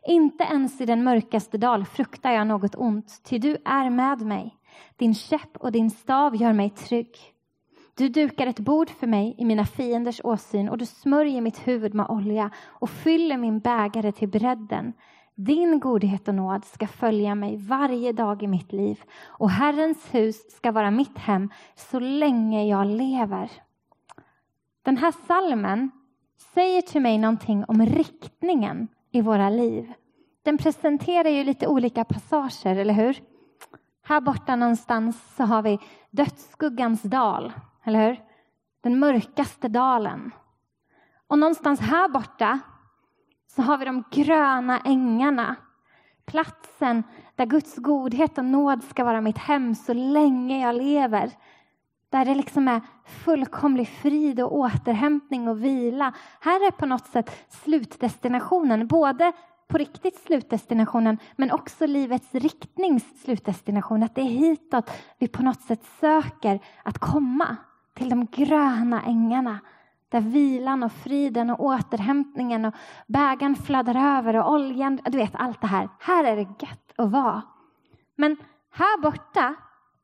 Inte 0.07 0.43
ens 0.43 0.81
i 0.81 0.85
den 0.85 1.03
mörkaste 1.03 1.57
dal 1.57 1.85
fruktar 1.85 2.31
jag 2.31 2.47
något 2.47 2.75
ont, 2.75 3.21
ty 3.23 3.37
du 3.37 3.57
är 3.65 3.89
med 3.89 4.21
mig. 4.21 4.57
Din 4.95 5.15
käpp 5.15 5.57
och 5.57 5.71
din 5.71 5.91
stav 5.91 6.35
gör 6.35 6.53
mig 6.53 6.69
trygg. 6.69 7.17
Du 7.97 8.09
dukar 8.09 8.47
ett 8.47 8.59
bord 8.59 8.89
för 8.89 9.07
mig 9.07 9.35
i 9.37 9.45
mina 9.45 9.65
fienders 9.65 10.21
åsyn 10.23 10.69
och 10.69 10.77
du 10.77 10.85
smörjer 10.85 11.41
mitt 11.41 11.67
huvud 11.67 11.93
med 11.93 12.09
olja 12.09 12.49
och 12.67 12.89
fyller 12.89 13.37
min 13.37 13.59
bägare 13.59 14.11
till 14.11 14.29
bredden. 14.29 14.93
Din 15.35 15.79
godhet 15.79 16.27
och 16.27 16.35
nåd 16.35 16.65
ska 16.65 16.87
följa 16.87 17.35
mig 17.35 17.57
varje 17.57 18.11
dag 18.11 18.43
i 18.43 18.47
mitt 18.47 18.73
liv 18.73 19.01
och 19.25 19.49
Herrens 19.49 20.13
hus 20.13 20.55
ska 20.55 20.71
vara 20.71 20.91
mitt 20.91 21.17
hem 21.17 21.49
så 21.75 21.99
länge 21.99 22.65
jag 22.65 22.87
lever. 22.87 23.51
Den 24.81 24.97
här 24.97 25.13
salmen 25.27 25.91
säger 26.53 26.81
till 26.81 27.01
mig 27.01 27.17
någonting 27.17 27.65
om 27.67 27.85
riktningen 27.85 28.87
i 29.11 29.21
våra 29.21 29.49
liv. 29.49 29.93
Den 30.43 30.57
presenterar 30.57 31.29
ju 31.29 31.43
lite 31.43 31.67
olika 31.67 32.03
passager, 32.03 32.75
eller 32.75 32.93
hur? 32.93 33.21
Här 34.03 34.21
borta 34.21 34.55
någonstans 34.55 35.35
så 35.35 35.43
har 35.43 35.61
vi 35.61 35.79
dödsskuggans 36.11 37.01
dal, 37.01 37.53
eller 37.87 38.07
hur? 38.07 38.21
Den 38.81 38.99
mörkaste 38.99 39.67
dalen. 39.67 40.31
Och 41.27 41.39
någonstans 41.39 41.79
här 41.79 42.09
borta 42.09 42.59
så 43.47 43.61
har 43.61 43.77
vi 43.77 43.85
de 43.85 44.03
gröna 44.11 44.79
ängarna. 44.79 45.55
Platsen 46.25 47.03
där 47.35 47.45
Guds 47.45 47.75
godhet 47.75 48.37
och 48.37 48.45
nåd 48.45 48.83
ska 48.83 49.03
vara 49.03 49.21
mitt 49.21 49.37
hem 49.37 49.75
så 49.75 49.93
länge 49.93 50.61
jag 50.61 50.75
lever. 50.75 51.31
Där 52.09 52.25
det 52.25 52.35
liksom 52.35 52.67
är 52.67 52.81
fullkomlig 53.05 53.87
frid 53.87 54.41
och 54.41 54.55
återhämtning 54.55 55.47
och 55.47 55.63
vila. 55.63 56.13
Här 56.39 56.67
är 56.67 56.71
på 56.71 56.85
något 56.85 57.07
sätt 57.07 57.47
slutdestinationen, 57.49 58.87
både 58.87 59.33
på 59.67 59.77
riktigt 59.77 60.19
slutdestinationen 60.19 61.17
men 61.35 61.51
också 61.51 61.85
livets 61.85 62.35
riktnings 62.35 63.21
slutdestination. 63.23 64.03
Att 64.03 64.15
det 64.15 64.21
är 64.21 64.25
hitåt 64.25 64.91
vi 65.17 65.27
på 65.27 65.43
något 65.43 65.61
sätt 65.61 65.85
söker 65.99 66.59
att 66.83 66.97
komma, 66.97 67.57
till 67.97 68.09
de 68.09 68.25
gröna 68.25 69.03
ängarna 69.03 69.59
där 70.09 70.21
vilan 70.21 70.83
och 70.83 70.91
friden 70.91 71.49
och 71.49 71.59
återhämtningen 71.59 72.65
och 72.65 72.73
bägaren 73.07 73.55
flödar 73.55 74.17
över 74.17 74.35
och 74.35 74.51
oljan, 74.51 74.99
du 75.05 75.17
vet 75.17 75.35
allt 75.35 75.61
det 75.61 75.67
här. 75.67 75.89
Här 75.99 76.23
är 76.23 76.35
det 76.35 76.41
gött 76.41 76.93
att 76.95 77.11
vara. 77.11 77.41
Men 78.15 78.37
här 78.71 79.01
borta 79.01 79.55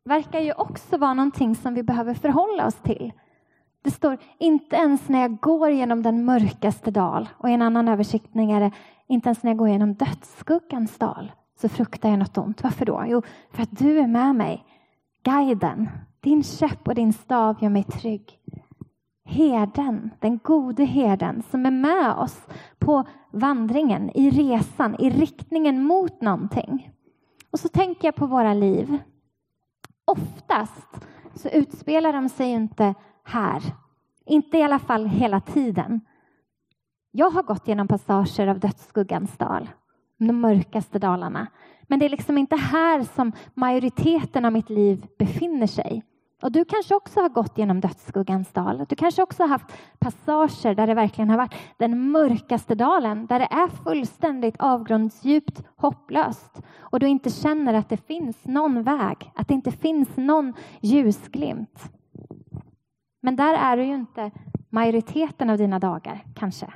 verkar 0.06 0.40
ju 0.40 0.54
också 0.54 0.98
vara 0.98 1.14
någonting 1.14 1.56
som 1.56 1.74
vi 1.74 1.84
behöver 1.84 2.14
förhålla 2.14 2.68
oss 2.68 2.76
till. 2.76 3.14
Det 3.82 3.92
står 3.92 4.18
inte 4.38 4.76
ens 4.76 5.10
när 5.10 5.22
jag 5.22 5.40
går 5.40 5.70
genom 5.70 6.04
den 6.04 6.26
mörkaste 6.26 6.92
dal 6.92 7.30
och 7.38 7.50
i 7.50 7.54
en 7.54 7.62
annan 7.62 7.88
översiktning 7.88 8.52
är 8.52 8.60
det 8.60 8.72
inte 9.08 9.30
ens 9.30 9.44
när 9.44 9.52
jag 9.52 9.58
går 9.58 9.70
genom 9.70 9.94
dödsskuggans 9.94 10.98
dal 10.98 11.32
så 11.62 11.70
fruktar 11.70 12.10
jag 12.10 12.20
något 12.20 12.38
ont. 12.38 12.64
Varför 12.64 12.86
då? 12.86 13.04
Jo, 13.08 13.22
för 13.52 13.64
att 13.64 13.80
du 13.80 14.00
är 14.00 14.08
med 14.08 14.36
mig. 14.36 14.66
Guiden, 15.24 15.90
din 16.24 16.44
käpp 16.44 16.88
och 16.88 16.96
din 16.96 17.14
stav 17.14 17.64
gör 17.64 17.70
mig 17.70 17.84
trygg. 17.84 18.40
Herden, 19.26 20.10
den 20.20 20.38
gode 20.38 20.84
herden 20.84 21.44
som 21.52 21.66
är 21.66 21.72
med 21.72 22.14
oss 22.14 22.48
på 22.80 23.04
vandringen, 23.32 24.12
i 24.16 24.30
resan, 24.30 24.96
i 25.00 25.10
riktningen 25.10 25.84
mot 25.84 26.22
någonting. 26.22 26.92
Och 27.52 27.60
så 27.60 27.70
tänker 27.70 28.08
jag 28.08 28.16
på 28.16 28.26
våra 28.26 28.54
liv. 28.54 28.98
Oftast 30.06 31.06
så 31.36 31.50
utspelar 31.50 32.14
de 32.14 32.30
sig 32.30 32.50
inte 32.50 32.94
här. 33.24 33.62
Inte 34.26 34.58
i 34.58 34.64
alla 34.64 34.80
fall 34.80 35.06
hela 35.06 35.40
tiden. 35.40 36.02
Jag 37.12 37.30
har 37.30 37.44
gått 37.44 37.68
genom 37.68 37.88
passager 37.88 38.48
av 38.48 38.60
dödsskuggans 38.60 39.38
dal, 39.38 39.70
de 40.18 40.42
mörkaste 40.42 41.00
dalarna. 41.00 41.48
Men 41.88 42.00
det 42.00 42.06
är 42.06 42.10
liksom 42.10 42.38
inte 42.38 42.56
här 42.56 43.04
som 43.04 43.32
majoriteten 43.54 44.46
av 44.46 44.54
mitt 44.54 44.70
liv 44.70 45.08
befinner 45.20 45.68
sig. 45.68 46.04
Och 46.44 46.52
du 46.52 46.66
kanske 46.66 46.96
också 46.96 47.22
har 47.22 47.30
gått 47.30 47.58
genom 47.58 47.80
dödsskuggans 47.80 48.52
dal. 48.52 48.86
Du 48.90 48.96
kanske 48.96 49.24
också 49.24 49.44
har 49.44 49.48
haft 49.48 49.74
passager 50.00 50.76
där 50.76 50.88
det 50.88 50.94
verkligen 50.94 51.30
har 51.30 51.38
varit 51.38 51.54
den 51.78 52.12
mörkaste 52.12 52.76
dalen, 52.76 53.26
där 53.26 53.40
det 53.40 53.46
är 53.46 53.68
fullständigt 53.68 54.56
avgrundsdjupt 54.60 55.64
hopplöst 55.76 56.62
och 56.80 57.00
du 57.00 57.08
inte 57.08 57.30
känner 57.30 57.74
att 57.74 57.90
det 57.90 57.98
finns 57.98 58.46
någon 58.46 58.84
väg, 58.84 59.32
att 59.36 59.48
det 59.48 59.54
inte 59.54 59.72
finns 59.72 60.18
någon 60.18 60.54
ljusglimt. 60.82 61.92
Men 63.22 63.36
där 63.36 63.54
är 63.54 63.78
du 63.78 63.84
ju 63.84 63.96
inte 63.96 64.32
majoriteten 64.70 65.50
av 65.50 65.58
dina 65.58 65.80
dagar, 65.80 66.26
kanske. 66.36 66.74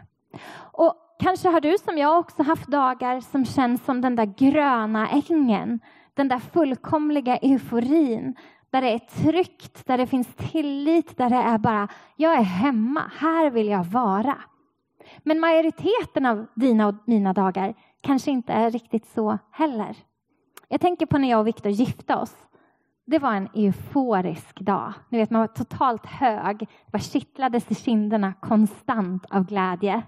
Och 0.58 0.94
kanske 1.20 1.50
har 1.50 1.62
du 1.62 1.78
som 1.78 1.98
jag 1.98 2.20
också 2.20 2.44
haft 2.44 2.68
dagar 2.68 3.20
som 3.20 3.46
känns 3.46 3.86
som 3.86 4.02
den 4.02 4.16
där 4.16 4.34
gröna 4.38 5.10
ängen, 5.10 5.80
den 6.14 6.28
där 6.28 6.40
fullkomliga 6.40 7.38
euforin 7.38 8.36
där 8.70 8.82
det 8.82 8.90
är 8.90 9.00
tryggt, 9.00 9.86
där 9.86 9.98
det 9.98 10.08
finns 10.08 10.36
tillit, 10.36 11.18
där 11.18 11.30
det 11.30 11.36
är 11.36 11.58
bara 11.58 11.88
jag 12.16 12.38
är 12.38 12.44
hemma, 12.44 13.12
här 13.20 13.50
vill 13.50 13.68
jag 13.68 13.84
vara. 13.84 14.38
Men 15.24 15.40
majoriteten 15.40 16.26
av 16.26 16.46
dina 16.56 16.88
och 16.88 16.96
mina 17.06 17.34
dagar 17.34 17.74
kanske 18.02 18.32
inte 18.32 18.54
är 18.54 18.72
riktigt 18.72 19.06
så 19.06 19.38
heller. 19.52 19.96
Jag 20.68 20.82
tänker 20.82 21.06
på 21.06 21.18
när 21.18 21.30
jag 21.30 21.40
och 21.40 21.48
Viktor 21.48 21.72
gifte 21.72 22.16
oss. 22.16 22.36
Det 23.06 23.20
var 23.20 23.34
en 23.34 23.50
euforisk 23.54 24.60
dag. 24.60 24.94
Ni 25.10 25.18
vet, 25.18 25.30
man 25.30 25.42
var 25.42 25.48
totalt 25.48 26.06
hög. 26.06 26.68
Det 26.92 27.00
kittlades 27.00 27.72
i 27.72 27.76
kinderna 27.76 28.34
konstant 28.34 29.26
av 29.30 29.46
glädje. 29.46 30.02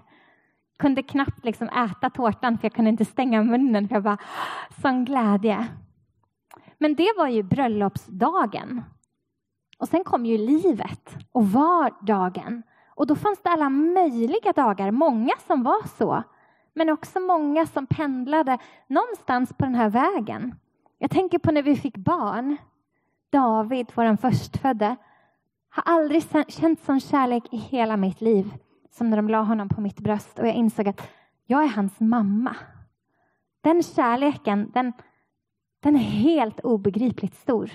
Kunde 0.78 1.02
knappt 1.02 1.44
liksom 1.44 1.68
äta 1.68 2.10
tårtan 2.10 2.58
för 2.58 2.64
jag 2.64 2.72
kunde 2.72 2.90
inte 2.90 3.04
stänga 3.04 3.42
munnen 3.42 3.88
för 3.88 3.96
jag 3.96 4.02
bara 4.02 4.18
sån 4.82 5.04
glädje. 5.04 5.66
Men 6.80 6.94
det 6.94 7.12
var 7.16 7.28
ju 7.28 7.42
bröllopsdagen. 7.42 8.82
Och 9.78 9.88
sen 9.88 10.04
kom 10.04 10.26
ju 10.26 10.38
livet 10.38 11.16
och 11.32 11.46
vardagen. 11.46 12.62
Och 12.88 13.06
då 13.06 13.16
fanns 13.16 13.42
det 13.42 13.50
alla 13.50 13.70
möjliga 13.70 14.52
dagar, 14.52 14.90
många 14.90 15.32
som 15.46 15.62
var 15.62 15.86
så. 15.98 16.22
Men 16.74 16.90
också 16.90 17.20
många 17.20 17.66
som 17.66 17.86
pendlade 17.86 18.58
någonstans 18.86 19.52
på 19.52 19.64
den 19.64 19.74
här 19.74 19.88
vägen. 19.88 20.54
Jag 20.98 21.10
tänker 21.10 21.38
på 21.38 21.52
när 21.52 21.62
vi 21.62 21.76
fick 21.76 21.96
barn. 21.96 22.56
David, 23.30 23.92
vår 23.94 24.16
förstfödde, 24.16 24.96
har 25.68 25.82
aldrig 25.86 26.24
känt 26.48 26.80
sån 26.80 27.00
kärlek 27.00 27.44
i 27.50 27.56
hela 27.56 27.96
mitt 27.96 28.20
liv 28.20 28.54
som 28.90 29.10
när 29.10 29.16
de 29.16 29.28
la 29.28 29.42
honom 29.42 29.68
på 29.68 29.80
mitt 29.80 30.00
bröst 30.00 30.38
och 30.38 30.46
jag 30.46 30.54
insåg 30.54 30.88
att 30.88 31.08
jag 31.46 31.64
är 31.64 31.68
hans 31.68 32.00
mamma. 32.00 32.56
Den 33.60 33.82
kärleken, 33.82 34.70
den 34.74 34.92
den 35.80 35.96
är 35.96 36.00
helt 36.00 36.60
obegripligt 36.60 37.34
stor. 37.34 37.70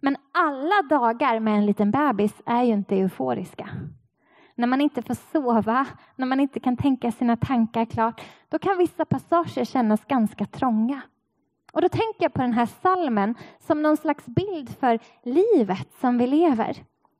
Men 0.00 0.16
alla 0.32 0.82
dagar 0.82 1.40
med 1.40 1.58
en 1.58 1.66
liten 1.66 1.90
bebis 1.90 2.42
är 2.46 2.62
ju 2.62 2.72
inte 2.72 2.96
euforiska. 2.96 3.68
När 4.54 4.66
man 4.66 4.80
inte 4.80 5.02
får 5.02 5.14
sova, 5.14 5.86
när 6.16 6.26
man 6.26 6.40
inte 6.40 6.60
kan 6.60 6.76
tänka 6.76 7.12
sina 7.12 7.36
tankar 7.36 7.84
klart, 7.84 8.20
då 8.48 8.58
kan 8.58 8.78
vissa 8.78 9.04
passager 9.04 9.64
kännas 9.64 10.04
ganska 10.04 10.46
trånga. 10.46 11.00
Och 11.72 11.82
då 11.82 11.88
tänker 11.88 12.22
jag 12.22 12.32
på 12.32 12.42
den 12.42 12.52
här 12.52 12.66
salmen 12.66 13.34
som 13.58 13.82
någon 13.82 13.96
slags 13.96 14.26
bild 14.26 14.70
för 14.80 14.98
livet 15.22 15.88
som 16.00 16.18
vi 16.18 16.26
lever. 16.26 16.76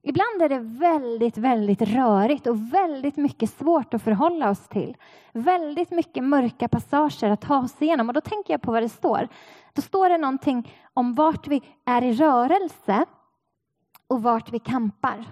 Ibland 0.08 0.42
är 0.42 0.48
det 0.48 0.58
väldigt, 0.58 1.38
väldigt 1.38 1.82
rörigt 1.82 2.46
och 2.46 2.72
väldigt 2.74 3.16
mycket 3.16 3.50
svårt 3.50 3.94
att 3.94 4.02
förhålla 4.02 4.50
oss 4.50 4.68
till. 4.68 4.96
Väldigt 5.32 5.90
mycket 5.90 6.24
mörka 6.24 6.68
passager 6.68 7.30
att 7.30 7.40
ta 7.40 7.58
oss 7.58 7.82
igenom 7.82 8.08
och 8.08 8.14
då 8.14 8.20
tänker 8.20 8.54
jag 8.54 8.62
på 8.62 8.72
vad 8.72 8.82
det 8.82 8.88
står. 8.88 9.28
Då 9.72 9.82
står 9.82 10.08
det 10.08 10.18
någonting 10.18 10.74
om 10.94 11.14
vart 11.14 11.48
vi 11.48 11.62
är 11.84 12.04
i 12.04 12.12
rörelse 12.12 13.04
och 14.06 14.22
vart 14.22 14.52
vi 14.52 14.58
kampar. 14.58 15.24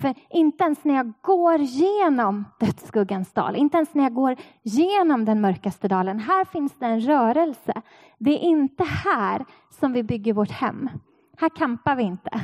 För 0.00 0.14
inte 0.30 0.64
ens 0.64 0.84
när 0.84 0.94
jag 0.94 1.12
går 1.22 1.58
genom 1.58 2.44
dödsskuggans 2.60 3.32
dal, 3.32 3.56
inte 3.56 3.76
ens 3.76 3.94
när 3.94 4.02
jag 4.02 4.14
går 4.14 4.36
genom 4.62 5.24
den 5.24 5.40
mörkaste 5.40 5.88
dalen, 5.88 6.18
här 6.20 6.44
finns 6.44 6.78
det 6.78 6.86
en 6.86 7.00
rörelse. 7.00 7.82
Det 8.18 8.30
är 8.30 8.38
inte 8.38 8.84
här 8.84 9.44
som 9.70 9.92
vi 9.92 10.02
bygger 10.02 10.32
vårt 10.32 10.50
hem. 10.50 10.90
här 11.36 11.48
kampar 11.48 11.96
vi 11.96 12.02
inte. 12.02 12.40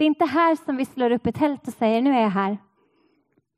Det 0.00 0.04
är 0.04 0.06
inte 0.06 0.24
här 0.24 0.56
som 0.56 0.76
vi 0.76 0.84
slår 0.84 1.10
upp 1.10 1.26
ett 1.26 1.34
tält 1.34 1.68
och 1.68 1.74
säger 1.74 2.02
nu 2.02 2.10
är 2.10 2.20
jag 2.20 2.30
här. 2.30 2.58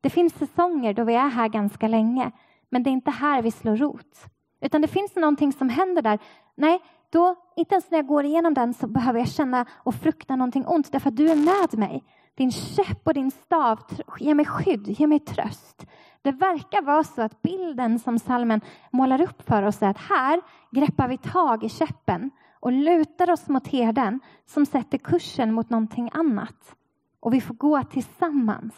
Det 0.01 0.11
finns 0.11 0.33
säsonger 0.35 0.95
då 0.95 1.05
vi 1.05 1.15
är 1.15 1.29
här 1.29 1.49
ganska 1.49 1.89
länge, 1.89 2.31
men 2.71 2.83
det 2.83 2.91
är 2.91 2.93
inte 2.93 3.11
här 3.11 3.43
vi 3.43 3.51
slår 3.51 3.77
rot. 3.77 4.25
Utan 4.61 4.83
det 4.83 4.89
finns 4.89 5.17
någonting 5.17 5.53
som 5.53 5.69
händer 5.69 6.03
där. 6.03 6.19
Nej, 6.55 6.81
då, 7.11 7.35
inte 7.57 7.75
ens 7.75 7.91
när 7.91 7.99
jag 7.99 8.07
går 8.07 8.25
igenom 8.25 8.55
den 8.55 8.75
så 8.75 8.87
behöver 8.87 9.19
jag 9.19 9.29
känna 9.29 9.67
och 9.73 9.95
frukta 9.95 10.37
någonting 10.37 10.67
ont, 10.67 10.93
därför 10.93 11.09
att 11.09 11.17
du 11.17 11.31
är 11.31 11.37
med 11.37 11.79
mig. 11.79 12.05
Din 12.35 12.53
käpp 12.53 13.07
och 13.07 13.15
din 13.15 13.31
stav 13.31 13.79
ger 14.19 14.35
mig 14.35 14.47
skydd, 14.47 14.89
ger 14.89 15.07
mig 15.07 15.19
tröst. 15.19 15.87
Det 16.23 16.33
verkar 16.33 16.83
vara 16.83 17.05
så 17.05 17.23
att 17.23 17.43
bilden 17.43 17.99
som 17.99 18.19
salmen 18.19 18.61
målar 18.91 19.23
upp 19.23 19.43
för 19.43 19.63
oss 19.63 19.83
är 19.83 19.89
att 19.89 19.99
här 19.99 20.41
greppar 20.71 21.09
vi 21.09 21.19
tag 21.19 21.65
i 21.65 21.69
käppen 21.69 22.31
och 22.63 22.73
lutar 22.73 23.31
oss 23.31 23.49
mot 23.49 23.69
herden 23.69 24.21
som 24.47 24.67
sätter 24.67 24.99
kursen 24.99 25.53
mot 25.53 25.71
någonting 25.71 26.11
annat. 26.13 26.75
Och 27.21 27.35
vi 27.35 27.41
får 27.41 27.55
gå 27.55 27.83
tillsammans. 27.83 28.75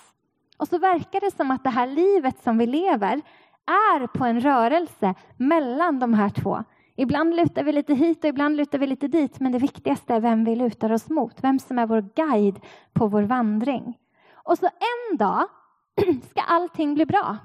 Och 0.56 0.68
så 0.68 0.78
verkar 0.78 1.20
det 1.20 1.36
som 1.36 1.50
att 1.50 1.64
det 1.64 1.70
här 1.70 1.86
livet 1.86 2.42
som 2.42 2.58
vi 2.58 2.66
lever 2.66 3.22
är 3.66 4.06
på 4.06 4.24
en 4.24 4.40
rörelse 4.40 5.14
mellan 5.36 5.98
de 5.98 6.14
här 6.14 6.30
två. 6.30 6.64
Ibland 6.96 7.36
lutar 7.36 7.64
vi 7.64 7.72
lite 7.72 7.94
hit 7.94 8.24
och 8.24 8.28
ibland 8.28 8.56
lutar 8.56 8.78
vi 8.78 8.86
lite 8.86 9.08
dit, 9.08 9.40
men 9.40 9.52
det 9.52 9.58
viktigaste 9.58 10.14
är 10.14 10.20
vem 10.20 10.44
vi 10.44 10.56
lutar 10.56 10.92
oss 10.92 11.08
mot, 11.08 11.44
vem 11.44 11.58
som 11.58 11.78
är 11.78 11.86
vår 11.86 12.08
guide 12.14 12.60
på 12.92 13.06
vår 13.06 13.22
vandring. 13.22 13.98
Och 14.34 14.58
så 14.58 14.66
en 14.66 15.16
dag 15.16 15.48
ska 16.30 16.40
allting 16.40 16.94
bli 16.94 17.06
bra. 17.06 17.36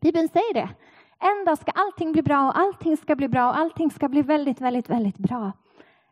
Bibeln 0.00 0.28
säger 0.28 0.54
det. 0.54 0.68
En 1.20 1.44
dag 1.44 1.58
ska 1.58 1.70
allting 1.70 2.12
bli 2.12 2.22
bra 2.22 2.46
och 2.48 2.58
allting 2.58 2.96
ska 2.96 3.16
bli 3.16 3.28
bra 3.28 3.48
och 3.48 3.58
allting 3.58 3.90
ska 3.90 4.08
bli 4.08 4.22
väldigt, 4.22 4.60
väldigt, 4.60 4.90
väldigt 4.90 5.18
bra. 5.18 5.52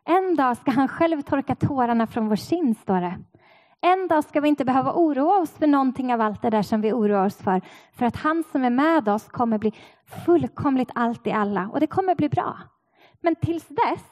En 0.05 0.35
dag 0.35 0.57
ska 0.57 0.71
han 0.71 0.87
själv 0.87 1.21
torka 1.21 1.55
tårarna 1.55 2.07
från 2.07 2.29
vår 2.29 2.35
kind, 2.35 2.77
står 2.77 3.01
det. 3.01 3.19
En 3.81 4.07
dag 4.07 4.23
ska 4.23 4.41
vi 4.41 4.49
inte 4.49 4.65
behöva 4.65 4.93
oroa 4.93 5.41
oss 5.41 5.51
för 5.51 5.67
någonting 5.67 6.13
av 6.13 6.21
allt 6.21 6.41
det 6.41 6.49
där 6.49 6.61
som 6.61 6.81
vi 6.81 6.93
oroar 6.93 7.25
oss 7.25 7.37
för. 7.37 7.61
För 7.93 8.05
att 8.05 8.15
han 8.15 8.43
som 8.51 8.63
är 8.63 8.69
med 8.69 9.09
oss 9.09 9.27
kommer 9.27 9.57
bli 9.57 9.73
fullkomligt 10.25 10.91
allt 10.95 11.27
i 11.27 11.31
alla 11.31 11.69
och 11.73 11.79
det 11.79 11.87
kommer 11.87 12.15
bli 12.15 12.29
bra. 12.29 12.57
Men 13.21 13.35
tills 13.35 13.67
dess 13.67 14.03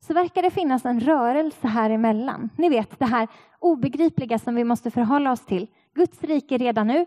så 0.00 0.14
verkar 0.14 0.42
det 0.42 0.50
finnas 0.50 0.84
en 0.84 1.00
rörelse 1.00 1.66
här 1.66 1.90
emellan. 1.90 2.50
Ni 2.56 2.68
vet 2.68 2.98
det 2.98 3.06
här 3.06 3.28
obegripliga 3.58 4.38
som 4.38 4.54
vi 4.54 4.64
måste 4.64 4.90
förhålla 4.90 5.32
oss 5.32 5.46
till. 5.46 5.66
Guds 5.94 6.24
rike 6.24 6.58
redan 6.58 6.86
nu, 6.86 7.06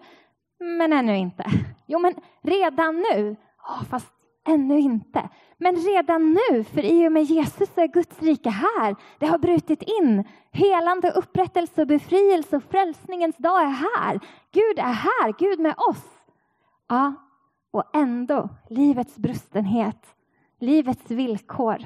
men 0.63 0.93
ännu 0.93 1.17
inte. 1.17 1.43
Jo, 1.85 1.99
men 1.99 2.15
redan 2.41 2.95
nu, 3.11 3.35
oh, 3.69 3.83
fast 3.83 4.13
ännu 4.47 4.79
inte. 4.79 5.29
Men 5.57 5.75
redan 5.75 6.33
nu, 6.33 6.63
för 6.63 6.85
i 6.85 7.07
och 7.07 7.11
med 7.11 7.23
Jesus 7.23 7.73
så 7.73 7.81
är 7.81 7.87
Guds 7.87 8.21
rike 8.21 8.49
här. 8.49 8.95
Det 9.19 9.25
har 9.25 9.37
brutit 9.37 9.83
in. 10.01 10.23
Helande, 10.51 11.11
upprättelse 11.11 11.81
och 11.81 11.87
befrielse 11.87 12.55
och 12.55 12.63
frälsningens 12.63 13.37
dag 13.37 13.61
är 13.61 13.67
här. 13.67 14.19
Gud 14.51 14.79
är 14.79 14.93
här, 14.93 15.33
Gud 15.39 15.59
med 15.59 15.75
oss. 15.77 16.03
Ja, 16.89 17.13
och 17.71 17.95
ändå 17.95 18.49
livets 18.69 19.17
brustenhet, 19.17 20.15
livets 20.59 21.11
villkor, 21.11 21.77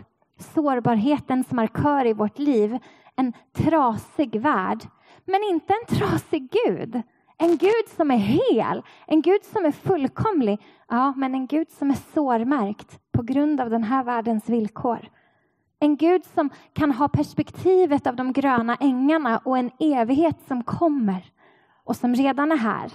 sårbarhetens 0.54 1.52
markör 1.52 2.06
i 2.06 2.14
vårt 2.14 2.40
liv, 2.40 2.78
en 3.16 3.34
trasig 3.54 4.42
värld. 4.42 4.84
Men 5.26 5.44
inte 5.44 5.74
en 5.74 5.98
trasig 5.98 6.50
Gud. 6.66 7.02
En 7.40 7.58
Gud 7.58 7.88
som 7.96 8.12
är 8.12 8.18
hel, 8.18 8.84
en 9.08 9.22
Gud 9.22 9.44
som 9.44 9.66
är 9.66 9.72
fullkomlig, 9.72 10.62
ja, 10.88 11.14
men 11.16 11.36
en 11.36 11.48
Gud 11.48 11.72
som 11.72 11.92
är 11.92 11.98
sårmärkt 12.14 13.00
på 13.12 13.22
grund 13.22 13.62
av 13.62 13.70
den 13.70 13.84
här 13.84 14.04
världens 14.04 14.50
villkor. 14.50 15.10
En 15.80 15.98
Gud 15.98 16.26
som 16.26 16.50
kan 16.74 16.92
ha 16.92 17.08
perspektivet 17.08 18.08
av 18.08 18.16
de 18.16 18.34
gröna 18.34 18.76
ängarna 18.76 19.38
och 19.38 19.58
en 19.58 19.72
evighet 19.80 20.38
som 20.48 20.64
kommer 20.64 21.32
och 21.84 21.96
som 21.96 22.16
redan 22.16 22.52
är 22.52 22.58
här. 22.58 22.92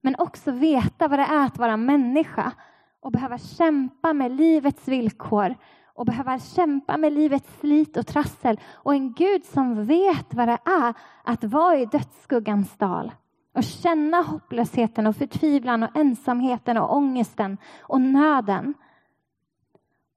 Men 0.00 0.14
också 0.18 0.50
veta 0.50 1.08
vad 1.08 1.18
det 1.18 1.24
är 1.24 1.46
att 1.46 1.58
vara 1.58 1.76
människa 1.76 2.52
och 3.00 3.12
behöva 3.12 3.38
kämpa 3.38 4.12
med 4.12 4.32
livets 4.32 4.88
villkor 4.88 5.54
och 5.94 6.06
behöva 6.06 6.38
kämpa 6.38 6.96
med 6.96 7.12
livets 7.12 7.60
slit 7.60 7.96
och 7.96 8.06
trassel 8.06 8.60
och 8.72 8.94
en 8.94 9.12
Gud 9.12 9.44
som 9.44 9.84
vet 9.84 10.34
vad 10.34 10.48
det 10.48 10.58
är 10.64 10.94
att 11.24 11.44
vara 11.44 11.78
i 11.78 11.86
dödsskuggans 11.86 12.76
dal 12.76 13.12
och 13.58 13.64
känna 13.64 14.22
hopplösheten 14.22 15.06
och 15.06 15.16
förtvivlan 15.16 15.82
och 15.82 15.96
ensamheten 15.96 16.76
och 16.76 16.96
ångesten 16.96 17.58
och 17.80 18.00
nöden. 18.00 18.74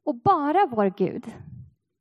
Och 0.05 0.15
bara 0.15 0.67
vår 0.71 0.93
Gud 0.97 1.25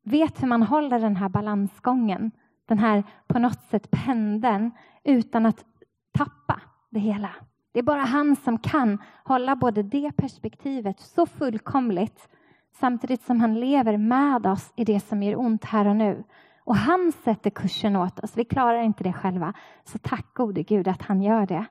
vet 0.04 0.42
hur 0.42 0.48
man 0.48 0.62
håller 0.62 1.00
den 1.00 1.16
här 1.16 1.28
balansgången, 1.28 2.30
den 2.66 2.78
här 2.78 3.04
på 3.26 3.38
något 3.38 3.62
sätt 3.62 3.90
pendeln 3.90 4.70
utan 5.04 5.46
att 5.46 5.64
tappa 6.12 6.60
det 6.90 7.00
hela. 7.00 7.30
Det 7.72 7.78
är 7.78 7.82
bara 7.82 8.00
han 8.00 8.36
som 8.36 8.58
kan 8.58 8.98
hålla 9.24 9.56
både 9.56 9.82
det 9.82 10.12
perspektivet 10.16 11.00
så 11.00 11.26
fullkomligt 11.26 12.28
samtidigt 12.80 13.22
som 13.22 13.40
han 13.40 13.60
lever 13.60 13.96
med 13.96 14.46
oss 14.46 14.72
i 14.76 14.84
det 14.84 15.00
som 15.00 15.22
gör 15.22 15.38
ont 15.38 15.64
här 15.64 15.86
och 15.86 15.96
nu. 15.96 16.24
Och 16.64 16.76
han 16.76 17.12
sätter 17.24 17.50
kursen 17.50 17.96
åt 17.96 18.24
oss. 18.24 18.36
Vi 18.36 18.44
klarar 18.44 18.82
inte 18.82 19.04
det 19.04 19.12
själva. 19.12 19.52
Så 19.84 19.98
tack 19.98 20.34
gode 20.34 20.62
Gud 20.62 20.88
att 20.88 21.02
han 21.02 21.22
gör 21.22 21.46
det. 21.46 21.64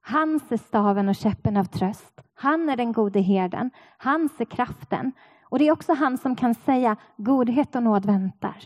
Han 0.00 0.40
ser 0.40 0.56
staven 0.56 1.08
och 1.08 1.14
käppen 1.14 1.56
av 1.56 1.64
tröst. 1.64 2.20
Han 2.34 2.68
är 2.68 2.76
den 2.76 2.92
gode 2.92 3.20
herden. 3.20 3.70
Han 3.98 4.28
ser 4.28 4.44
kraften. 4.44 5.12
Och 5.44 5.58
det 5.58 5.68
är 5.68 5.72
också 5.72 5.94
han 5.94 6.18
som 6.18 6.36
kan 6.36 6.54
säga 6.54 6.96
godhet 7.16 7.76
och 7.76 7.82
nåd 7.82 8.06
väntar. 8.06 8.56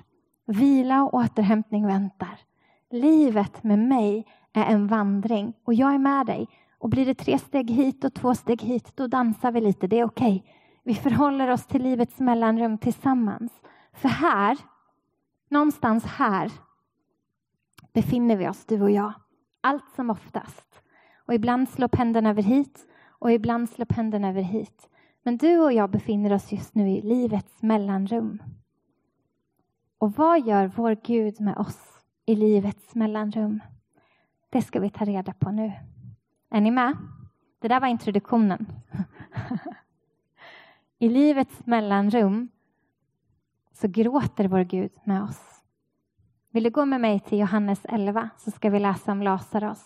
Vila 0.46 1.02
och 1.02 1.14
återhämtning 1.14 1.86
väntar. 1.86 2.38
Livet 2.90 3.64
med 3.64 3.78
mig 3.78 4.26
är 4.52 4.64
en 4.64 4.86
vandring 4.86 5.52
och 5.64 5.74
jag 5.74 5.94
är 5.94 5.98
med 5.98 6.26
dig. 6.26 6.48
Och 6.78 6.88
blir 6.88 7.06
det 7.06 7.14
tre 7.14 7.38
steg 7.38 7.70
hit 7.70 8.04
och 8.04 8.14
två 8.14 8.34
steg 8.34 8.62
hit, 8.62 8.92
då 8.96 9.06
dansar 9.06 9.52
vi 9.52 9.60
lite. 9.60 9.86
Det 9.86 9.98
är 9.98 10.04
okej. 10.04 10.36
Okay. 10.36 10.52
Vi 10.84 10.94
förhåller 10.94 11.50
oss 11.50 11.66
till 11.66 11.82
livets 11.82 12.18
mellanrum 12.18 12.78
tillsammans. 12.78 13.52
För 13.92 14.08
här 14.08 14.58
Någonstans 15.48 16.04
här 16.04 16.52
befinner 17.92 18.36
vi 18.36 18.48
oss, 18.48 18.64
du 18.64 18.82
och 18.82 18.90
jag. 18.90 19.12
Allt 19.60 19.90
som 19.96 20.10
oftast. 20.10 20.82
Och 21.26 21.34
ibland 21.34 21.68
slår 21.68 21.88
pendeln 21.88 22.26
över 22.26 22.42
hit 22.42 22.86
och 23.08 23.32
ibland 23.32 23.70
slår 23.70 23.86
pendeln 23.86 24.24
över 24.24 24.42
hit. 24.42 24.88
Men 25.22 25.36
du 25.36 25.58
och 25.58 25.72
jag 25.72 25.90
befinner 25.90 26.32
oss 26.32 26.52
just 26.52 26.74
nu 26.74 26.90
i 26.90 27.02
livets 27.02 27.62
mellanrum. 27.62 28.42
Och 29.98 30.12
vad 30.12 30.46
gör 30.46 30.72
vår 30.76 30.96
Gud 31.04 31.40
med 31.40 31.56
oss 31.56 32.02
i 32.26 32.34
livets 32.34 32.94
mellanrum? 32.94 33.60
Det 34.50 34.62
ska 34.62 34.80
vi 34.80 34.90
ta 34.90 35.04
reda 35.04 35.32
på 35.32 35.50
nu. 35.50 35.72
Är 36.50 36.60
ni 36.60 36.70
med? 36.70 36.96
Det 37.58 37.68
där 37.68 37.80
var 37.80 37.88
introduktionen. 37.88 38.66
I 40.98 41.08
livets 41.08 41.66
mellanrum 41.66 42.48
så 43.80 43.88
gråter 43.88 44.48
vår 44.48 44.64
Gud 44.64 44.92
med 45.04 45.22
oss. 45.22 45.62
Vill 46.50 46.64
du 46.64 46.70
gå 46.70 46.84
med 46.84 47.00
mig 47.00 47.20
till 47.20 47.38
Johannes 47.38 47.84
11 47.84 48.30
så 48.36 48.50
ska 48.50 48.70
vi 48.70 48.80
läsa 48.80 49.12
om 49.12 49.22
Lazarus. 49.22 49.84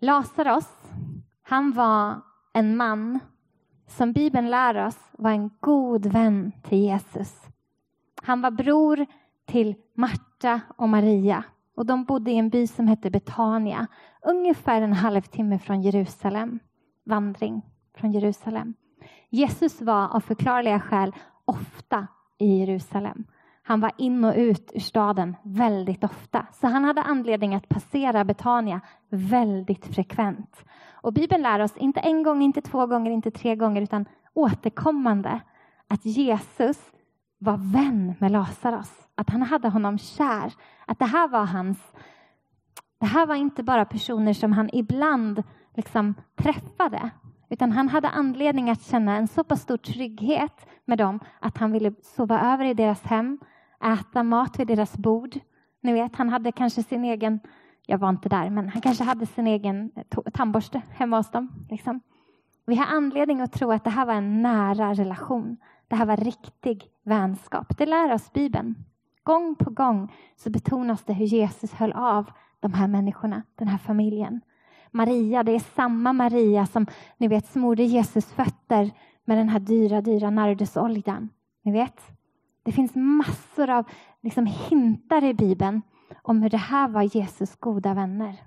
Lazarus, 0.00 0.68
han 1.42 1.72
var 1.72 2.20
en 2.52 2.76
man 2.76 3.20
som 3.86 4.12
Bibeln 4.12 4.50
lär 4.50 4.86
oss 4.86 4.98
var 5.12 5.30
en 5.30 5.50
god 5.60 6.06
vän 6.06 6.52
till 6.62 6.78
Jesus. 6.78 7.42
Han 8.22 8.42
var 8.42 8.50
bror 8.50 9.06
till 9.46 9.74
Marta 9.94 10.60
och 10.76 10.88
Maria 10.88 11.44
och 11.76 11.86
de 11.86 12.04
bodde 12.04 12.30
i 12.30 12.38
en 12.38 12.50
by 12.50 12.66
som 12.66 12.86
hette 12.86 13.10
Betania, 13.10 13.86
ungefär 14.22 14.82
en 14.82 14.92
halvtimme 14.92 15.58
från 15.58 15.82
Jerusalem, 15.82 16.58
vandring 17.04 17.62
från 17.94 18.12
Jerusalem. 18.12 18.74
Jesus 19.30 19.82
var 19.82 20.08
av 20.08 20.20
förklarliga 20.20 20.80
skäl 20.80 21.12
ofta 21.44 22.06
i 22.38 22.58
Jerusalem. 22.58 23.24
Han 23.62 23.80
var 23.80 23.92
in 23.98 24.24
och 24.24 24.34
ut 24.36 24.72
ur 24.74 24.80
staden 24.80 25.36
väldigt 25.42 26.04
ofta, 26.04 26.46
så 26.52 26.66
han 26.66 26.84
hade 26.84 27.02
anledning 27.02 27.54
att 27.54 27.68
passera 27.68 28.24
Betania 28.24 28.80
väldigt 29.08 29.86
frekvent. 29.86 30.64
Och 30.92 31.12
Bibeln 31.12 31.42
lär 31.42 31.60
oss, 31.60 31.76
inte 31.76 32.00
en 32.00 32.22
gång, 32.22 32.42
inte 32.42 32.60
två 32.60 32.86
gånger, 32.86 33.10
inte 33.10 33.30
tre 33.30 33.56
gånger, 33.56 33.82
utan 33.82 34.06
återkommande, 34.34 35.40
att 35.88 36.04
Jesus 36.04 36.78
var 37.38 37.72
vän 37.72 38.14
med 38.18 38.32
Lazarus, 38.32 39.08
att 39.14 39.30
han 39.30 39.42
hade 39.42 39.68
honom 39.68 39.98
kär, 39.98 40.52
att 40.86 40.98
det 40.98 41.04
här 41.04 41.28
var 41.28 41.44
hans... 41.44 41.92
Det 42.98 43.06
här 43.06 43.26
var 43.26 43.34
inte 43.34 43.62
bara 43.62 43.84
personer 43.84 44.32
som 44.32 44.52
han 44.52 44.70
ibland 44.72 45.42
liksom 45.74 46.14
träffade, 46.36 47.10
utan 47.54 47.72
han 47.72 47.88
hade 47.88 48.08
anledning 48.08 48.70
att 48.70 48.82
känna 48.82 49.16
en 49.16 49.28
så 49.28 49.44
pass 49.44 49.60
stor 49.60 49.76
trygghet 49.76 50.66
med 50.84 50.98
dem 50.98 51.20
att 51.40 51.58
han 51.58 51.72
ville 51.72 51.92
sova 52.02 52.52
över 52.52 52.64
i 52.64 52.74
deras 52.74 53.02
hem, 53.02 53.38
äta 53.84 54.22
mat 54.22 54.58
vid 54.58 54.66
deras 54.66 54.96
bord. 54.96 55.38
Ni 55.80 55.92
vet, 55.92 56.16
han 56.16 56.28
hade 56.28 56.52
kanske 56.52 56.82
sin 56.82 57.04
egen, 57.04 57.40
jag 57.86 57.98
var 57.98 58.08
inte 58.08 58.28
där, 58.28 58.50
men 58.50 58.68
han 58.68 58.82
kanske 58.82 59.04
hade 59.04 59.26
sin 59.26 59.46
egen 59.46 59.90
tandborste 60.32 60.82
hemma 60.90 61.16
hos 61.16 61.30
dem. 61.30 61.66
Liksom. 61.70 62.00
Vi 62.66 62.76
har 62.76 62.86
anledning 62.86 63.40
att 63.40 63.52
tro 63.52 63.72
att 63.72 63.84
det 63.84 63.90
här 63.90 64.06
var 64.06 64.14
en 64.14 64.42
nära 64.42 64.94
relation. 64.94 65.56
Det 65.88 65.96
här 65.96 66.06
var 66.06 66.16
riktig 66.16 66.84
vänskap. 67.04 67.78
Det 67.78 67.86
lär 67.86 68.12
oss 68.12 68.32
Bibeln. 68.32 68.74
Gång 69.22 69.54
på 69.54 69.70
gång 69.70 70.12
så 70.36 70.50
betonas 70.50 71.04
det 71.04 71.12
hur 71.12 71.26
Jesus 71.26 71.72
höll 71.72 71.92
av 71.92 72.30
de 72.60 72.72
här 72.72 72.88
människorna, 72.88 73.42
den 73.54 73.68
här 73.68 73.78
familjen. 73.78 74.40
Maria, 74.94 75.42
det 75.42 75.52
är 75.52 75.74
samma 75.74 76.12
Maria 76.12 76.66
som 76.66 76.86
ni 77.16 77.28
vet 77.28 77.46
smorde 77.46 77.82
Jesus 77.82 78.32
fötter 78.32 78.90
med 79.24 79.38
den 79.38 79.48
här 79.48 79.60
dyra, 79.60 80.00
dyra 80.00 80.30
nardusoljan. 80.30 81.28
Ni 81.62 81.72
vet? 81.72 82.00
Det 82.62 82.72
finns 82.72 82.94
massor 82.94 83.70
av 83.70 83.84
liksom, 84.20 84.46
hintar 84.46 85.24
i 85.24 85.34
Bibeln 85.34 85.82
om 86.22 86.42
hur 86.42 86.50
det 86.50 86.56
här 86.56 86.88
var 86.88 87.02
Jesus 87.02 87.56
goda 87.56 87.94
vänner. 87.94 88.42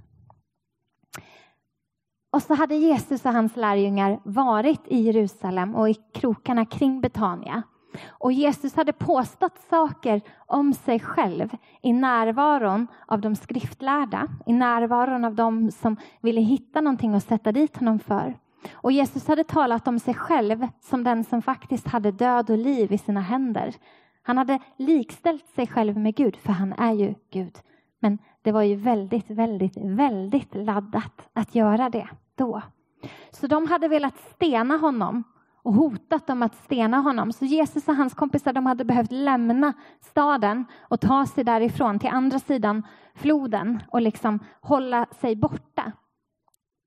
Och 2.29 2.41
så 2.43 2.53
hade 2.53 2.75
Jesus 2.75 3.25
och 3.25 3.33
hans 3.33 3.55
lärjungar 3.55 4.19
varit 4.23 4.81
i 4.87 4.99
Jerusalem 4.99 5.75
och 5.75 5.89
i 5.89 5.93
krokarna 5.93 6.65
kring 6.65 7.01
Betania. 7.01 7.63
Och 8.07 8.31
Jesus 8.31 8.75
hade 8.75 8.93
påstått 8.93 9.57
saker 9.69 10.21
om 10.37 10.73
sig 10.73 10.99
själv 10.99 11.49
i 11.81 11.93
närvaron 11.93 12.87
av 13.05 13.21
de 13.21 13.35
skriftlärda, 13.35 14.27
i 14.45 14.53
närvaron 14.53 15.25
av 15.25 15.35
de 15.35 15.71
som 15.71 15.97
ville 16.21 16.41
hitta 16.41 16.81
någonting 16.81 17.13
att 17.15 17.23
sätta 17.23 17.51
dit 17.51 17.77
honom 17.77 17.99
för. 17.99 18.37
Och 18.73 18.91
Jesus 18.91 19.27
hade 19.27 19.43
talat 19.43 19.87
om 19.87 19.99
sig 19.99 20.13
själv 20.13 20.67
som 20.81 21.03
den 21.03 21.23
som 21.23 21.41
faktiskt 21.41 21.87
hade 21.87 22.11
död 22.11 22.49
och 22.49 22.57
liv 22.57 22.93
i 22.93 22.97
sina 22.97 23.21
händer. 23.21 23.75
Han 24.23 24.37
hade 24.37 24.59
likställt 24.77 25.47
sig 25.47 25.67
själv 25.67 25.97
med 25.97 26.15
Gud, 26.15 26.35
för 26.35 26.53
han 26.53 26.73
är 26.73 26.93
ju 26.93 27.15
Gud. 27.31 27.55
Men 27.99 28.17
det 28.41 28.51
var 28.51 28.61
ju 28.61 28.75
väldigt, 28.75 29.29
väldigt, 29.29 29.77
väldigt 29.77 30.55
laddat 30.55 31.29
att 31.33 31.55
göra 31.55 31.89
det 31.89 32.07
då. 32.35 32.61
Så 33.31 33.47
de 33.47 33.67
hade 33.67 33.87
velat 33.87 34.17
stena 34.17 34.77
honom 34.77 35.23
och 35.67 35.73
hotat 35.73 36.27
dem 36.27 36.43
att 36.43 36.55
stena 36.55 36.97
honom. 36.97 37.31
Så 37.31 37.45
Jesus 37.45 37.87
och 37.87 37.95
hans 37.95 38.13
kompisar 38.13 38.53
de 38.53 38.65
hade 38.65 38.85
behövt 38.85 39.11
lämna 39.11 39.73
staden 40.01 40.65
och 40.81 41.01
ta 41.01 41.25
sig 41.25 41.43
därifrån 41.43 41.99
till 41.99 42.09
andra 42.09 42.39
sidan 42.39 42.83
floden 43.15 43.83
och 43.87 44.01
liksom 44.01 44.39
hålla 44.61 45.05
sig 45.05 45.35
borta. 45.35 45.91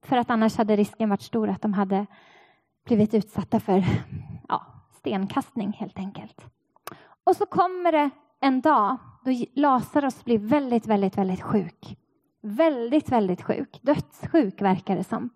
För 0.05 0.17
att 0.17 0.31
annars 0.31 0.57
hade 0.57 0.77
risken 0.77 1.09
varit 1.09 1.23
stor 1.23 1.49
att 1.49 1.63
de 1.63 1.73
hade 1.73 2.07
blivit 2.87 3.15
utsatta 3.15 3.61
för 3.61 3.85
ja, 4.49 4.67
stenkastning 4.99 5.73
helt 5.73 5.99
enkelt. 5.99 6.45
Och 7.25 7.37
så 7.37 7.47
kommer 7.47 7.93
det 7.93 8.11
en 8.41 8.61
dag 8.61 8.97
då 9.25 9.31
Lazarus 9.55 10.25
blir 10.25 10.39
väldigt, 10.39 10.87
väldigt, 10.87 11.19
väldigt 11.19 11.43
sjuk. 11.43 11.97
Väldigt, 12.43 13.09
väldigt 13.09 13.43
sjuk. 13.43 13.79
Dödssjuk 13.83 14.63
verkar 14.63 14.97
det 14.97 15.05
som. 15.05 15.31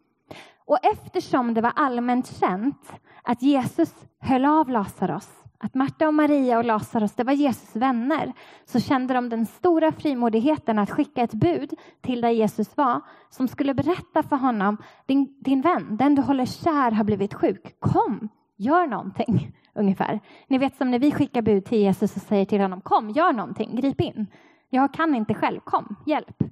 Och 0.67 0.79
eftersom 0.83 1.55
det 1.55 1.61
var 1.61 1.73
allmänt 1.77 2.39
känt 2.39 2.93
att 3.23 3.43
Jesus 3.43 3.95
höll 4.21 4.45
av 4.45 4.69
Lazarus, 4.69 5.29
att 5.59 5.75
Marta 5.75 6.09
och 6.09 6.15
Maria 6.15 6.59
och 6.59 6.65
Lazarus, 6.65 7.13
det 7.13 7.25
var 7.25 7.33
Jesus 7.33 7.77
vänner, 7.77 8.33
så 8.65 8.81
kände 8.81 9.15
de 9.15 9.29
den 9.29 9.47
stora 9.47 9.93
frimodigheten 9.93 10.79
att 10.79 10.91
skicka 10.91 11.23
ett 11.23 11.35
bud 11.35 11.73
till 12.01 12.21
där 12.21 12.31
Jesus 12.31 12.77
var, 12.77 13.01
som 13.31 13.49
skulle 13.49 13.75
berätta 13.75 14.23
för 14.23 14.37
honom, 14.37 14.77
din, 15.07 15.37
din 15.41 15.61
vän, 15.61 15.97
den 15.97 16.15
du 16.15 16.23
håller 16.23 16.47
kär 16.47 16.91
har 16.91 17.05
blivit 17.05 17.35
sjuk. 17.35 17.81
Kom, 17.81 18.29
gör 18.57 18.87
någonting, 18.87 19.53
ungefär. 19.75 20.21
Ni 20.49 20.59
vet 20.59 20.77
som 20.77 20.91
när 20.91 20.99
vi 20.99 21.13
skickar 21.13 21.43
bud 21.43 21.65
till 21.65 21.79
Jesus 21.79 22.17
och 22.17 22.23
säger 22.23 22.45
till 22.45 22.61
honom, 22.61 22.81
kom, 22.81 23.11
gör 23.11 23.33
någonting, 23.33 23.77
grip 23.77 24.01
in. 24.01 24.27
Jag 24.71 24.95
kan 24.95 25.15
inte 25.15 25.35
själv, 25.35 25.61
kom, 25.61 25.97
hjälp. 26.07 26.43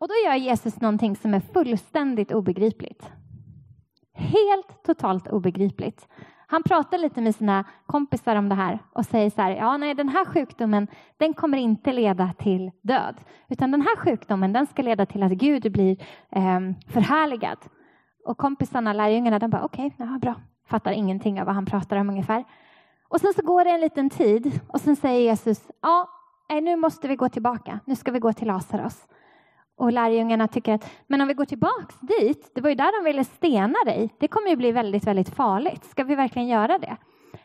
Och 0.00 0.08
då 0.08 0.14
gör 0.24 0.34
Jesus 0.34 0.80
någonting 0.80 1.16
som 1.16 1.34
är 1.34 1.40
fullständigt 1.40 2.32
obegripligt. 2.32 3.10
Helt 4.14 4.82
totalt 4.84 5.28
obegripligt. 5.28 6.08
Han 6.46 6.62
pratar 6.62 6.98
lite 6.98 7.20
med 7.20 7.34
sina 7.34 7.64
kompisar 7.86 8.36
om 8.36 8.48
det 8.48 8.54
här 8.54 8.78
och 8.92 9.06
säger 9.06 9.30
så 9.30 9.42
här, 9.42 9.50
ja 9.50 9.76
nej 9.76 9.94
den 9.94 10.08
här 10.08 10.24
sjukdomen 10.24 10.86
den 11.16 11.34
kommer 11.34 11.58
inte 11.58 11.92
leda 11.92 12.32
till 12.38 12.70
död. 12.82 13.20
Utan 13.48 13.70
den 13.70 13.82
här 13.82 13.96
sjukdomen 13.96 14.52
den 14.52 14.66
ska 14.66 14.82
leda 14.82 15.06
till 15.06 15.22
att 15.22 15.32
Gud 15.32 15.72
blir 15.72 15.96
eh, 16.30 16.60
förhärligad. 16.88 17.58
Och 18.26 18.38
kompisarna, 18.38 18.92
lärjungarna, 18.92 19.38
de 19.38 19.50
bara 19.50 19.64
okej, 19.64 19.86
okay, 19.86 20.06
ja, 20.06 20.18
bra. 20.18 20.34
Fattar 20.66 20.92
ingenting 20.92 21.40
av 21.40 21.46
vad 21.46 21.54
han 21.54 21.66
pratar 21.66 21.96
om 21.96 22.10
ungefär. 22.10 22.44
Och 23.08 23.20
sen 23.20 23.32
så 23.32 23.42
går 23.42 23.64
det 23.64 23.70
en 23.70 23.80
liten 23.80 24.10
tid 24.10 24.60
och 24.68 24.80
sen 24.80 24.96
säger 24.96 25.20
Jesus, 25.20 25.70
ja 25.82 26.08
nu 26.62 26.76
måste 26.76 27.08
vi 27.08 27.16
gå 27.16 27.28
tillbaka, 27.28 27.80
nu 27.84 27.96
ska 27.96 28.12
vi 28.12 28.18
gå 28.18 28.32
till 28.32 28.46
Lazarus. 28.46 29.06
Och 29.80 29.92
lärjungarna 29.92 30.48
tycker 30.48 30.74
att 30.74 30.90
men 31.06 31.20
om 31.20 31.28
vi 31.28 31.34
går 31.34 31.44
tillbaks 31.44 32.00
dit, 32.00 32.50
det 32.54 32.60
var 32.60 32.68
ju 32.68 32.74
där 32.74 33.00
de 33.00 33.04
ville 33.04 33.24
stena 33.24 33.78
dig. 33.86 34.14
Det 34.18 34.28
kommer 34.28 34.48
ju 34.48 34.56
bli 34.56 34.72
väldigt, 34.72 35.06
väldigt 35.06 35.28
farligt. 35.28 35.84
Ska 35.84 36.04
vi 36.04 36.14
verkligen 36.14 36.48
göra 36.48 36.78
det? 36.78 36.96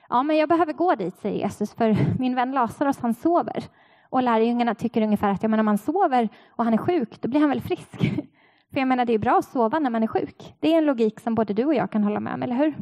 Ja, 0.10 0.24
men 0.24 0.38
jag 0.38 0.50
behöver 0.50 0.74
gå 0.74 0.96
dit, 0.96 1.18
säger 1.18 1.38
Jesus, 1.38 1.74
för 1.74 1.98
min 2.20 2.36
vän 2.36 2.52
Lazarus, 2.52 3.00
han 3.00 3.14
sover. 3.14 3.64
Och 4.10 4.24
lärjungarna 4.24 4.76
tycker 4.76 5.02
ungefär 5.02 5.30
att 5.30 5.44
ja, 5.44 5.50
men 5.50 5.60
om 5.60 5.68
han 5.68 5.78
sover 5.78 6.30
och 6.50 6.64
han 6.64 6.74
är 6.74 6.78
sjuk, 6.78 7.22
då 7.22 7.28
blir 7.30 7.40
han 7.40 7.50
väl 7.50 7.62
frisk. 7.62 8.00
För 8.74 8.80
jag 8.80 8.88
menar, 8.88 9.06
det 9.06 9.14
är 9.14 9.20
bra 9.20 9.38
att 9.38 9.46
sova 9.46 9.80
när 9.80 9.90
man 9.90 10.04
är 10.04 10.08
sjuk. 10.08 10.56
Det 10.60 10.74
är 10.74 10.78
en 10.78 10.86
logik 10.86 11.20
som 11.20 11.36
både 11.36 11.54
du 11.54 11.66
och 11.66 11.76
jag 11.76 11.92
kan 11.92 12.04
hålla 12.04 12.20
med 12.20 12.34
om, 12.34 12.44
eller 12.44 12.56
hur? 12.56 12.76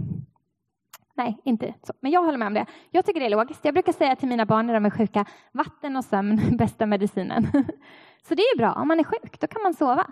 Nej, 1.15 1.41
inte 1.43 1.73
så. 1.83 1.93
Men 1.99 2.11
jag 2.11 2.23
håller 2.23 2.37
med 2.37 2.47
om 2.47 2.53
det. 2.53 2.65
Jag 2.91 3.05
tycker 3.05 3.19
det 3.19 3.25
är 3.25 3.29
logiskt. 3.29 3.65
Jag 3.65 3.73
brukar 3.73 3.93
säga 3.93 4.15
till 4.15 4.27
mina 4.27 4.45
barn 4.45 4.67
när 4.67 4.73
de 4.73 4.85
är 4.85 4.89
sjuka, 4.89 5.25
vatten 5.51 5.95
och 5.95 6.05
sömn, 6.05 6.41
bästa 6.57 6.85
medicinen. 6.85 7.47
Så 8.27 8.35
det 8.35 8.41
är 8.41 8.57
bra, 8.57 8.73
om 8.73 8.87
man 8.87 8.99
är 8.99 9.03
sjuk, 9.03 9.39
då 9.39 9.47
kan 9.47 9.61
man 9.61 9.73
sova. 9.73 10.07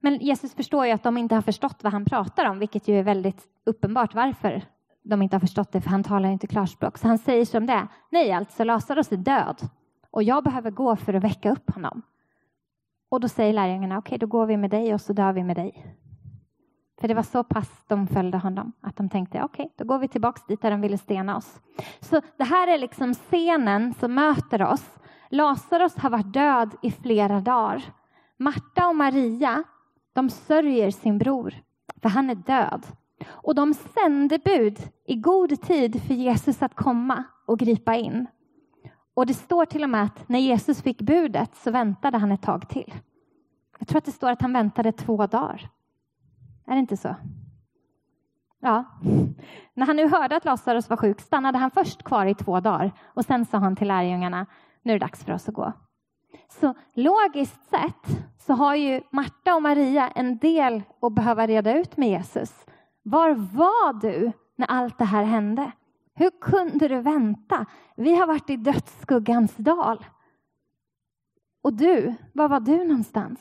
Men 0.00 0.18
Jesus 0.18 0.54
förstår 0.54 0.86
ju 0.86 0.92
att 0.92 1.02
de 1.02 1.18
inte 1.18 1.34
har 1.34 1.42
förstått 1.42 1.82
vad 1.82 1.92
han 1.92 2.04
pratar 2.04 2.44
om, 2.44 2.58
vilket 2.58 2.88
ju 2.88 2.98
är 2.98 3.02
väldigt 3.02 3.42
uppenbart 3.64 4.14
varför 4.14 4.62
de 5.02 5.22
inte 5.22 5.36
har 5.36 5.40
förstått 5.40 5.72
det, 5.72 5.80
för 5.80 5.90
han 5.90 6.02
talar 6.02 6.28
inte 6.28 6.46
klarspråk. 6.46 6.98
Så 6.98 7.08
han 7.08 7.18
säger 7.18 7.44
som 7.44 7.66
det 7.66 7.88
Nej, 8.10 8.32
alltså 8.32 8.64
Lazarus 8.64 9.12
är 9.12 9.16
död 9.16 9.68
och 10.10 10.22
jag 10.22 10.44
behöver 10.44 10.70
gå 10.70 10.96
för 10.96 11.14
att 11.14 11.24
väcka 11.24 11.52
upp 11.52 11.70
honom. 11.74 12.02
Och 13.08 13.20
då 13.20 13.28
säger 13.28 13.52
lärjungarna, 13.52 13.98
okej, 13.98 14.08
okay, 14.08 14.18
då 14.18 14.26
går 14.26 14.46
vi 14.46 14.56
med 14.56 14.70
dig 14.70 14.94
och 14.94 15.00
så 15.00 15.12
dör 15.12 15.32
vi 15.32 15.44
med 15.44 15.56
dig. 15.56 15.96
För 17.00 17.08
det 17.08 17.14
var 17.14 17.22
så 17.22 17.44
pass 17.44 17.84
de 17.86 18.06
följde 18.06 18.38
honom 18.38 18.72
att 18.80 18.96
de 18.96 19.08
tänkte, 19.08 19.42
okej, 19.42 19.64
okay, 19.64 19.74
då 19.76 19.84
går 19.84 19.98
vi 19.98 20.08
tillbaks 20.08 20.46
dit 20.46 20.62
där 20.62 20.70
de 20.70 20.80
ville 20.80 20.98
stena 20.98 21.36
oss. 21.36 21.60
Så 22.00 22.20
det 22.36 22.44
här 22.44 22.68
är 22.68 22.78
liksom 22.78 23.14
scenen 23.14 23.94
som 23.94 24.14
möter 24.14 24.62
oss 24.62 24.98
Lazarus 25.34 25.96
har 25.96 26.10
varit 26.10 26.32
död 26.32 26.74
i 26.82 26.90
flera 26.90 27.40
dagar. 27.40 27.82
Marta 28.36 28.88
och 28.88 28.96
Maria, 28.96 29.64
de 30.12 30.30
sörjer 30.30 30.90
sin 30.90 31.18
bror, 31.18 31.54
för 32.02 32.08
han 32.08 32.30
är 32.30 32.34
död. 32.34 32.86
Och 33.26 33.54
de 33.54 33.74
sände 33.74 34.38
bud 34.38 34.78
i 35.06 35.16
god 35.16 35.62
tid 35.62 36.02
för 36.02 36.14
Jesus 36.14 36.62
att 36.62 36.74
komma 36.74 37.24
och 37.46 37.58
gripa 37.58 37.94
in. 37.94 38.26
Och 39.14 39.26
det 39.26 39.34
står 39.34 39.64
till 39.64 39.82
och 39.82 39.90
med 39.90 40.04
att 40.04 40.28
när 40.28 40.38
Jesus 40.38 40.82
fick 40.82 41.02
budet 41.02 41.56
så 41.56 41.70
väntade 41.70 42.18
han 42.18 42.32
ett 42.32 42.42
tag 42.42 42.68
till. 42.68 42.94
Jag 43.78 43.88
tror 43.88 43.98
att 43.98 44.04
det 44.04 44.12
står 44.12 44.30
att 44.30 44.42
han 44.42 44.52
väntade 44.52 44.92
två 44.92 45.26
dagar. 45.26 45.70
Är 46.66 46.72
det 46.72 46.78
inte 46.80 46.96
så? 46.96 47.16
Ja. 48.60 48.84
När 49.74 49.86
han 49.86 49.96
nu 49.96 50.08
hörde 50.08 50.36
att 50.36 50.44
Lazarus 50.44 50.90
var 50.90 50.96
sjuk 50.96 51.20
stannade 51.20 51.58
han 51.58 51.70
först 51.70 52.02
kvar 52.02 52.26
i 52.26 52.34
två 52.34 52.60
dagar 52.60 52.92
och 53.04 53.24
sen 53.24 53.46
sa 53.46 53.58
han 53.58 53.76
till 53.76 53.88
lärjungarna 53.88 54.46
nu 54.84 54.92
är 54.92 54.98
det 54.98 55.04
dags 55.04 55.24
för 55.24 55.32
oss 55.32 55.48
att 55.48 55.54
gå. 55.54 55.72
Så 56.48 56.74
logiskt 56.94 57.70
sett 57.70 58.26
så 58.38 58.52
har 58.52 58.74
ju 58.74 59.00
Marta 59.10 59.54
och 59.54 59.62
Maria 59.62 60.08
en 60.08 60.38
del 60.38 60.82
att 61.00 61.12
behöva 61.12 61.46
reda 61.46 61.78
ut 61.78 61.96
med 61.96 62.08
Jesus. 62.08 62.66
Var 63.02 63.30
var 63.34 64.00
du 64.00 64.32
när 64.56 64.66
allt 64.66 64.98
det 64.98 65.04
här 65.04 65.24
hände? 65.24 65.72
Hur 66.14 66.30
kunde 66.40 66.88
du 66.88 67.00
vänta? 67.00 67.66
Vi 67.96 68.16
har 68.16 68.26
varit 68.26 68.50
i 68.50 68.56
dödsskuggans 68.56 69.56
dal. 69.56 70.04
Och 71.62 71.72
du, 71.72 72.14
var 72.32 72.48
var 72.48 72.60
du 72.60 72.84
någonstans? 72.84 73.40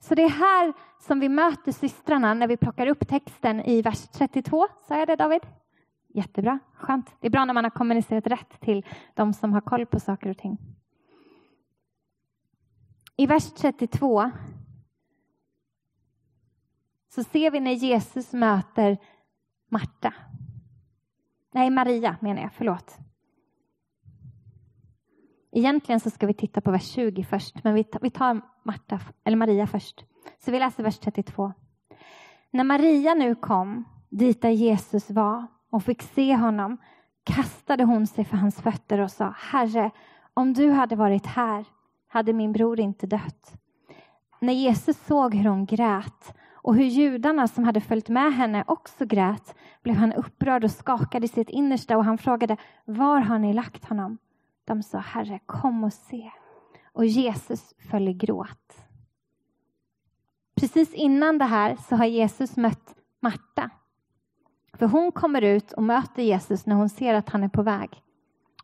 Så 0.00 0.14
det 0.14 0.22
är 0.22 0.28
här 0.28 0.72
som 0.98 1.20
vi 1.20 1.28
möter 1.28 1.72
systrarna 1.72 2.34
när 2.34 2.46
vi 2.46 2.56
plockar 2.56 2.86
upp 2.86 3.08
texten 3.08 3.60
i 3.60 3.82
vers 3.82 4.08
32. 4.08 4.66
Sa 4.88 4.98
jag 4.98 5.08
det 5.08 5.16
David? 5.16 5.42
Jättebra, 6.16 6.58
skönt. 6.74 7.14
Det 7.20 7.26
är 7.26 7.30
bra 7.30 7.44
när 7.44 7.54
man 7.54 7.64
har 7.64 7.70
kommunicerat 7.70 8.26
rätt 8.26 8.60
till 8.60 8.86
de 9.14 9.32
som 9.32 9.52
har 9.52 9.60
koll 9.60 9.86
på 9.86 10.00
saker 10.00 10.30
och 10.30 10.38
ting. 10.38 10.58
I 13.16 13.26
vers 13.26 13.52
32 13.52 14.30
så 17.08 17.24
ser 17.24 17.50
vi 17.50 17.60
när 17.60 17.72
Jesus 17.72 18.32
möter 18.32 18.98
Marta. 19.68 20.14
Nej, 21.52 21.70
Maria 21.70 22.16
menar 22.20 22.42
jag, 22.42 22.52
förlåt. 22.52 22.98
Egentligen 25.52 26.00
så 26.00 26.10
ska 26.10 26.26
vi 26.26 26.34
titta 26.34 26.60
på 26.60 26.70
vers 26.70 26.90
20 26.90 27.24
först, 27.24 27.64
men 27.64 27.74
vi 27.74 28.10
tar, 28.10 28.40
Marta, 28.62 29.00
eller 29.24 29.36
Maria 29.36 29.66
först. 29.66 30.04
Så 30.38 30.50
vi 30.50 30.58
läser 30.58 30.82
vers 30.82 30.98
32. 30.98 31.52
När 32.50 32.64
Maria 32.64 33.14
nu 33.14 33.34
kom 33.34 33.84
dit 34.08 34.42
där 34.42 34.50
Jesus 34.50 35.10
var 35.10 35.46
och 35.76 35.84
fick 35.84 36.02
se 36.02 36.36
honom 36.36 36.78
kastade 37.24 37.84
hon 37.84 38.06
sig 38.06 38.24
för 38.24 38.36
hans 38.36 38.60
fötter 38.60 39.00
och 39.00 39.10
sa 39.10 39.34
Herre, 39.38 39.90
om 40.34 40.52
du 40.52 40.70
hade 40.70 40.96
varit 40.96 41.26
här 41.26 41.64
hade 42.08 42.32
min 42.32 42.52
bror 42.52 42.80
inte 42.80 43.06
dött. 43.06 43.52
När 44.40 44.52
Jesus 44.52 45.06
såg 45.06 45.34
hur 45.34 45.48
hon 45.48 45.66
grät 45.66 46.34
och 46.52 46.74
hur 46.74 46.84
judarna 46.84 47.48
som 47.48 47.64
hade 47.64 47.80
följt 47.80 48.08
med 48.08 48.34
henne 48.34 48.64
också 48.66 49.06
grät 49.06 49.54
blev 49.82 49.96
han 49.96 50.12
upprörd 50.12 50.64
och 50.64 50.70
skakade 50.70 51.24
i 51.24 51.28
sitt 51.28 51.48
innersta 51.48 51.96
och 51.96 52.04
han 52.04 52.18
frågade 52.18 52.56
var 52.84 53.20
har 53.20 53.38
ni 53.38 53.52
lagt 53.52 53.84
honom? 53.84 54.18
De 54.64 54.82
sa 54.82 54.98
Herre, 54.98 55.40
kom 55.46 55.84
och 55.84 55.92
se. 55.92 56.30
Och 56.92 57.06
Jesus 57.06 57.74
föll 57.90 58.08
i 58.08 58.14
gråt. 58.14 58.76
Precis 60.54 60.94
innan 60.94 61.38
det 61.38 61.44
här 61.44 61.76
så 61.88 61.96
har 61.96 62.06
Jesus 62.06 62.56
mött 62.56 62.94
Marta. 63.20 63.70
För 64.72 64.86
hon 64.86 65.12
kommer 65.12 65.42
ut 65.42 65.72
och 65.72 65.82
möter 65.82 66.22
Jesus 66.22 66.66
när 66.66 66.74
hon 66.76 66.88
ser 66.88 67.14
att 67.14 67.28
han 67.28 67.44
är 67.44 67.48
på 67.48 67.62
väg. 67.62 68.02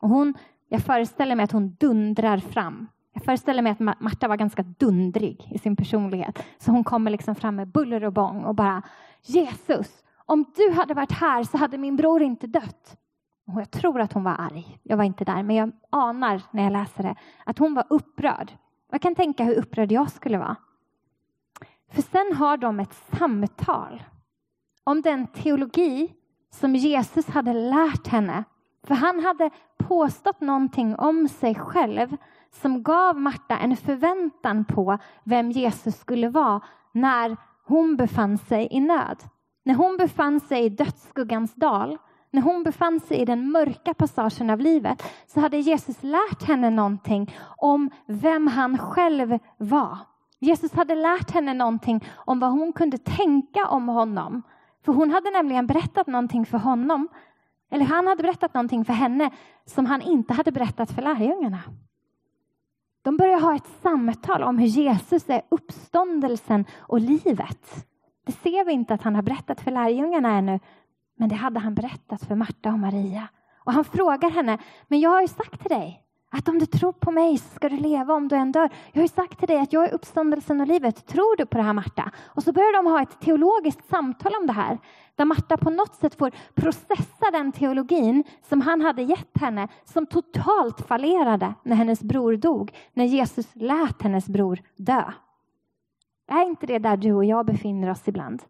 Och 0.01 0.09
hon, 0.09 0.35
jag 0.69 0.83
föreställer 0.83 1.35
mig 1.35 1.45
att 1.45 1.53
hon 1.53 1.77
dundrar 1.81 2.39
fram. 2.39 2.87
Jag 3.13 3.25
föreställer 3.25 3.63
mig 3.63 3.73
att 3.73 4.01
Marta 4.01 4.29
var 4.29 4.37
ganska 4.37 4.63
dundrig 4.63 5.49
i 5.55 5.59
sin 5.59 5.77
personlighet. 5.77 6.45
Så 6.59 6.71
hon 6.71 6.85
kommer 6.85 7.11
liksom 7.11 7.35
fram 7.35 7.57
med 7.57 7.69
buller 7.69 8.05
och 8.05 8.13
bång 8.13 8.45
och 8.45 8.55
bara 8.55 8.83
Jesus, 9.23 10.05
om 10.27 10.45
du 10.57 10.71
hade 10.71 10.95
varit 10.95 11.13
här 11.13 11.45
så 11.45 11.57
hade 11.57 11.79
min 11.79 11.97
bror 11.97 12.23
inte 12.23 12.47
dött. 12.47 12.97
Och 13.47 13.61
jag 13.61 13.71
tror 13.71 14.01
att 14.01 14.13
hon 14.13 14.25
var 14.25 14.37
arg. 14.39 14.79
Jag 14.83 14.97
var 14.97 15.05
inte 15.05 15.25
där, 15.25 15.43
men 15.43 15.57
jag 15.57 15.73
anar 15.91 16.43
när 16.51 16.63
jag 16.63 16.73
läser 16.73 17.03
det 17.03 17.15
att 17.45 17.59
hon 17.59 17.75
var 17.75 17.85
upprörd. 17.91 18.53
Jag 18.91 19.03
kan 19.03 19.15
tänka 19.15 19.45
hur 19.45 19.55
upprörd 19.55 19.93
jag 19.93 20.11
skulle 20.11 20.39
vara. 20.39 20.57
För 21.91 22.03
sen 22.03 22.37
har 22.37 22.57
de 22.57 22.81
ett 22.81 22.95
samtal 22.95 24.03
om 24.85 25.03
den 25.03 25.27
teologi 25.27 26.13
som 26.51 26.75
Jesus 26.75 27.27
hade 27.29 27.53
lärt 27.53 28.07
henne. 28.07 28.45
För 28.87 28.95
han 28.95 29.25
hade 29.25 29.51
påstått 29.79 30.41
någonting 30.41 30.97
om 30.97 31.29
sig 31.29 31.55
själv 31.55 32.17
som 32.51 32.83
gav 32.83 33.17
Marta 33.17 33.59
en 33.59 33.77
förväntan 33.77 34.65
på 34.65 34.99
vem 35.25 35.51
Jesus 35.51 35.99
skulle 35.99 36.29
vara 36.29 36.61
när 36.93 37.37
hon 37.65 37.97
befann 37.97 38.39
sig 38.39 38.69
i 38.71 38.81
nöd. 38.81 39.23
När 39.65 39.75
hon 39.75 39.97
befann 39.97 40.41
sig 40.41 40.65
i 40.65 40.69
dödsskuggans 40.69 41.55
dal, 41.55 41.99
när 42.31 42.43
hon 42.43 42.63
befann 42.63 43.01
sig 43.01 43.17
i 43.17 43.25
den 43.25 43.51
mörka 43.51 43.95
passagen 43.95 44.51
av 44.51 44.61
livet 44.61 45.03
så 45.27 45.41
hade 45.41 45.59
Jesus 45.59 46.03
lärt 46.03 46.43
henne 46.43 46.71
någonting 46.71 47.35
om 47.57 47.91
vem 48.07 48.47
han 48.47 48.79
själv 48.79 49.39
var. 49.57 49.99
Jesus 50.39 50.73
hade 50.73 50.95
lärt 50.95 51.31
henne 51.31 51.55
någonting 51.55 52.05
om 52.15 52.41
vad 52.41 52.51
hon 52.51 52.73
kunde 52.73 52.99
tänka 52.99 53.69
om 53.69 53.89
honom. 53.89 54.43
För 54.85 54.93
hon 54.93 55.11
hade 55.11 55.31
nämligen 55.31 55.67
berättat 55.67 56.07
någonting 56.07 56.47
för 56.47 56.59
honom, 56.59 57.09
eller 57.71 57.85
han 57.85 58.07
hade 58.07 58.23
berättat 58.23 58.55
någonting 58.55 58.85
för 58.85 58.93
henne 58.93 59.31
som 59.65 59.87
han 59.87 60.03
inte 60.03 60.35
hade 60.35 60.53
berättat 60.53 60.91
för 60.91 61.03
lärjungarna. 61.03 61.61
De 63.03 63.17
börjar 63.17 63.41
ha 63.41 63.57
ett 63.57 63.69
samtal 63.83 64.43
om 64.43 64.59
hur 64.59 64.67
Jesus 64.67 65.31
är 65.31 65.43
uppståndelsen 65.49 66.65
och 66.79 67.01
livet. 67.01 67.87
Det 68.27 68.33
ser 68.33 68.65
vi 68.65 68.73
inte 68.73 68.95
att 68.95 69.03
han 69.03 69.15
har 69.15 69.23
berättat 69.23 69.61
för 69.61 69.71
lärjungarna 69.71 70.29
ännu, 70.29 70.61
men 71.17 71.29
det 71.29 71.35
hade 71.35 71.61
han 71.61 71.75
berättat 71.75 72.25
för 72.25 72.35
Marta 72.35 72.73
och 72.73 72.79
Maria. 72.79 73.29
Och 73.65 73.73
han 73.73 73.85
frågar 73.85 74.31
henne, 74.31 74.59
men 74.89 75.01
jag 75.01 75.11
har 75.11 75.21
ju 75.21 75.29
sagt 75.29 75.61
till 75.61 75.71
dig 75.71 76.02
att 76.35 76.49
om 76.49 76.59
du 76.59 76.67
tror 76.67 76.93
på 76.93 77.11
mig 77.11 77.39
så 77.39 77.55
ska 77.55 77.69
du 77.69 77.77
leva 77.77 78.15
om 78.15 78.29
du 78.29 78.37
än 78.37 78.53
dör. 78.53 78.71
Jag 78.93 79.01
har 79.01 79.03
ju 79.03 79.09
sagt 79.09 79.39
till 79.39 79.49
dig 79.49 79.59
att 79.59 79.73
jag 79.73 79.89
är 79.89 79.95
uppståndelsen 79.95 80.61
och 80.61 80.67
livet. 80.67 81.07
Tror 81.07 81.37
du 81.37 81.47
på 81.47 81.59
det 81.59 81.65
här 81.65 81.73
Marta? 81.73 82.11
Och 82.27 82.43
så 82.43 82.53
börjar 82.53 82.73
de 82.73 82.91
ha 82.91 83.03
ett 83.03 83.21
teologiskt 83.21 83.89
samtal 83.89 84.33
om 84.41 84.47
det 84.47 84.53
här. 84.53 84.79
Där 85.17 85.25
Marta 85.25 85.57
på 85.57 85.71
något 85.71 85.95
sätt 85.95 86.15
får 86.15 86.31
processa 86.55 87.31
den 87.33 87.53
teologin 87.53 88.25
som 88.49 88.61
han 88.61 88.81
hade 88.81 89.03
gett 89.03 89.39
henne. 89.39 89.69
Som 89.85 90.07
totalt 90.07 90.81
fallerade 90.81 91.55
när 91.63 91.77
hennes 91.77 92.03
bror 92.03 92.37
dog. 92.37 92.73
När 92.93 93.05
Jesus 93.05 93.47
lät 93.53 94.03
hennes 94.03 94.27
bror 94.27 94.61
dö. 94.77 95.05
Är 96.29 96.47
inte 96.47 96.67
det 96.67 96.79
där 96.79 96.97
du 96.97 97.13
och 97.13 97.25
jag 97.25 97.47
befinner 97.47 97.91
oss 97.91 98.09
ibland? 98.09 98.43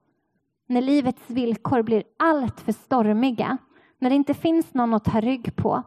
När 0.66 0.80
livets 0.80 1.30
villkor 1.30 1.82
blir 1.82 2.04
allt 2.18 2.60
för 2.60 2.72
stormiga. 2.72 3.58
När 3.98 4.10
det 4.10 4.16
inte 4.16 4.34
finns 4.34 4.74
någon 4.74 4.94
att 4.94 5.04
ta 5.04 5.20
rygg 5.20 5.56
på 5.56 5.82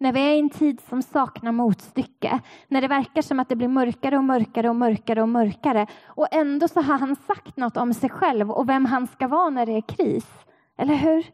när 0.00 0.12
vi 0.12 0.20
är 0.20 0.34
i 0.34 0.38
en 0.38 0.50
tid 0.50 0.80
som 0.88 1.02
saknar 1.02 1.52
motstycke, 1.52 2.40
när 2.68 2.80
det 2.80 2.88
verkar 2.88 3.22
som 3.22 3.40
att 3.40 3.48
det 3.48 3.56
blir 3.56 3.68
mörkare 3.68 4.16
och 4.16 4.24
mörkare 4.24 4.68
och 4.68 4.76
mörkare 4.76 5.22
och 5.22 5.28
mörkare 5.28 5.86
och 6.04 6.26
ändå 6.30 6.68
så 6.68 6.80
har 6.80 6.98
han 6.98 7.16
sagt 7.16 7.56
något 7.56 7.76
om 7.76 7.94
sig 7.94 8.10
själv 8.10 8.50
och 8.50 8.68
vem 8.68 8.84
han 8.84 9.06
ska 9.06 9.28
vara 9.28 9.50
när 9.50 9.66
det 9.66 9.72
är 9.72 9.80
kris. 9.80 10.26
Eller 10.78 10.94
hur? 10.94 11.26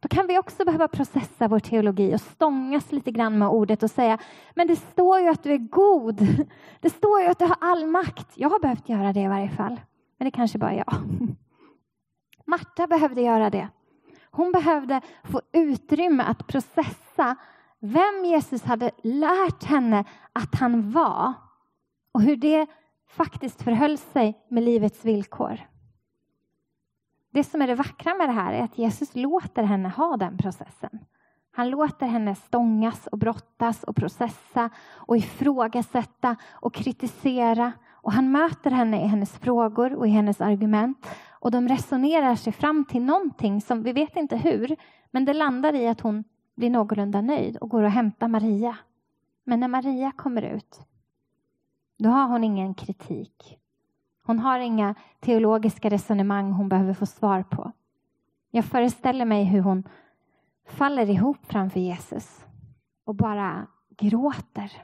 Då 0.00 0.08
kan 0.08 0.26
vi 0.26 0.38
också 0.38 0.64
behöva 0.64 0.88
processa 0.88 1.48
vår 1.48 1.58
teologi 1.58 2.14
och 2.14 2.20
stångas 2.20 2.92
lite 2.92 3.10
grann 3.10 3.38
med 3.38 3.48
ordet 3.48 3.82
och 3.82 3.90
säga 3.90 4.18
men 4.54 4.66
det 4.66 4.76
står 4.76 5.20
ju 5.20 5.28
att 5.28 5.42
du 5.42 5.52
är 5.52 5.58
god. 5.58 6.46
Det 6.80 6.90
står 6.90 7.20
ju 7.20 7.26
att 7.26 7.38
du 7.38 7.44
har 7.44 7.56
all 7.60 7.86
makt. 7.86 8.28
Jag 8.34 8.50
har 8.50 8.60
behövt 8.60 8.88
göra 8.88 9.12
det 9.12 9.20
i 9.20 9.28
varje 9.28 9.50
fall. 9.50 9.80
Men 10.18 10.24
det 10.24 10.30
kanske 10.30 10.58
bara 10.58 10.74
jag. 10.74 10.94
Marta 12.46 12.86
behövde 12.86 13.20
göra 13.20 13.50
det. 13.50 13.68
Hon 14.30 14.52
behövde 14.52 15.00
få 15.24 15.42
utrymme 15.52 16.22
att 16.22 16.46
processa 16.46 17.36
vem 17.82 18.24
Jesus 18.24 18.62
hade 18.62 18.90
lärt 19.02 19.64
henne 19.64 20.04
att 20.32 20.54
han 20.54 20.90
var 20.90 21.32
och 22.12 22.22
hur 22.22 22.36
det 22.36 22.66
faktiskt 23.08 23.62
förhöll 23.62 23.98
sig 23.98 24.38
med 24.48 24.62
livets 24.62 25.04
villkor. 25.04 25.60
Det 27.30 27.44
som 27.44 27.62
är 27.62 27.66
det 27.66 27.74
vackra 27.74 28.14
med 28.14 28.28
det 28.28 28.32
här 28.32 28.52
är 28.52 28.62
att 28.62 28.78
Jesus 28.78 29.14
låter 29.14 29.62
henne 29.62 29.88
ha 29.88 30.16
den 30.16 30.38
processen. 30.38 30.98
Han 31.52 31.70
låter 31.70 32.06
henne 32.06 32.34
stångas 32.34 33.06
och 33.06 33.18
brottas 33.18 33.84
och 33.84 33.96
processa 33.96 34.70
och 34.94 35.16
ifrågasätta 35.16 36.36
och 36.52 36.74
kritisera. 36.74 37.72
Och 37.90 38.12
han 38.12 38.32
möter 38.32 38.70
henne 38.70 39.04
i 39.04 39.06
hennes 39.06 39.38
frågor 39.38 39.94
och 39.94 40.06
i 40.06 40.10
hennes 40.10 40.40
argument. 40.40 41.06
Och 41.30 41.50
de 41.50 41.68
resonerar 41.68 42.34
sig 42.34 42.52
fram 42.52 42.84
till 42.84 43.02
någonting 43.02 43.60
som 43.60 43.82
vi 43.82 43.92
vet 43.92 44.16
inte 44.16 44.36
hur, 44.36 44.76
men 45.10 45.24
det 45.24 45.32
landar 45.32 45.74
i 45.74 45.88
att 45.88 46.00
hon 46.00 46.24
blir 46.62 46.70
någorlunda 46.70 47.20
nöjd 47.20 47.56
och 47.56 47.68
går 47.70 47.82
och 47.82 47.90
hämtar 47.90 48.28
Maria. 48.28 48.78
Men 49.44 49.60
när 49.60 49.68
Maria 49.68 50.12
kommer 50.12 50.42
ut, 50.42 50.80
då 51.96 52.08
har 52.08 52.28
hon 52.28 52.44
ingen 52.44 52.74
kritik. 52.74 53.58
Hon 54.22 54.38
har 54.38 54.58
inga 54.58 54.94
teologiska 55.20 55.90
resonemang 55.90 56.52
hon 56.52 56.68
behöver 56.68 56.94
få 56.94 57.06
svar 57.06 57.42
på. 57.42 57.72
Jag 58.50 58.64
föreställer 58.64 59.24
mig 59.24 59.44
hur 59.44 59.60
hon 59.60 59.88
faller 60.64 61.10
ihop 61.10 61.36
framför 61.46 61.80
Jesus 61.80 62.44
och 63.04 63.14
bara 63.14 63.66
gråter. 63.88 64.82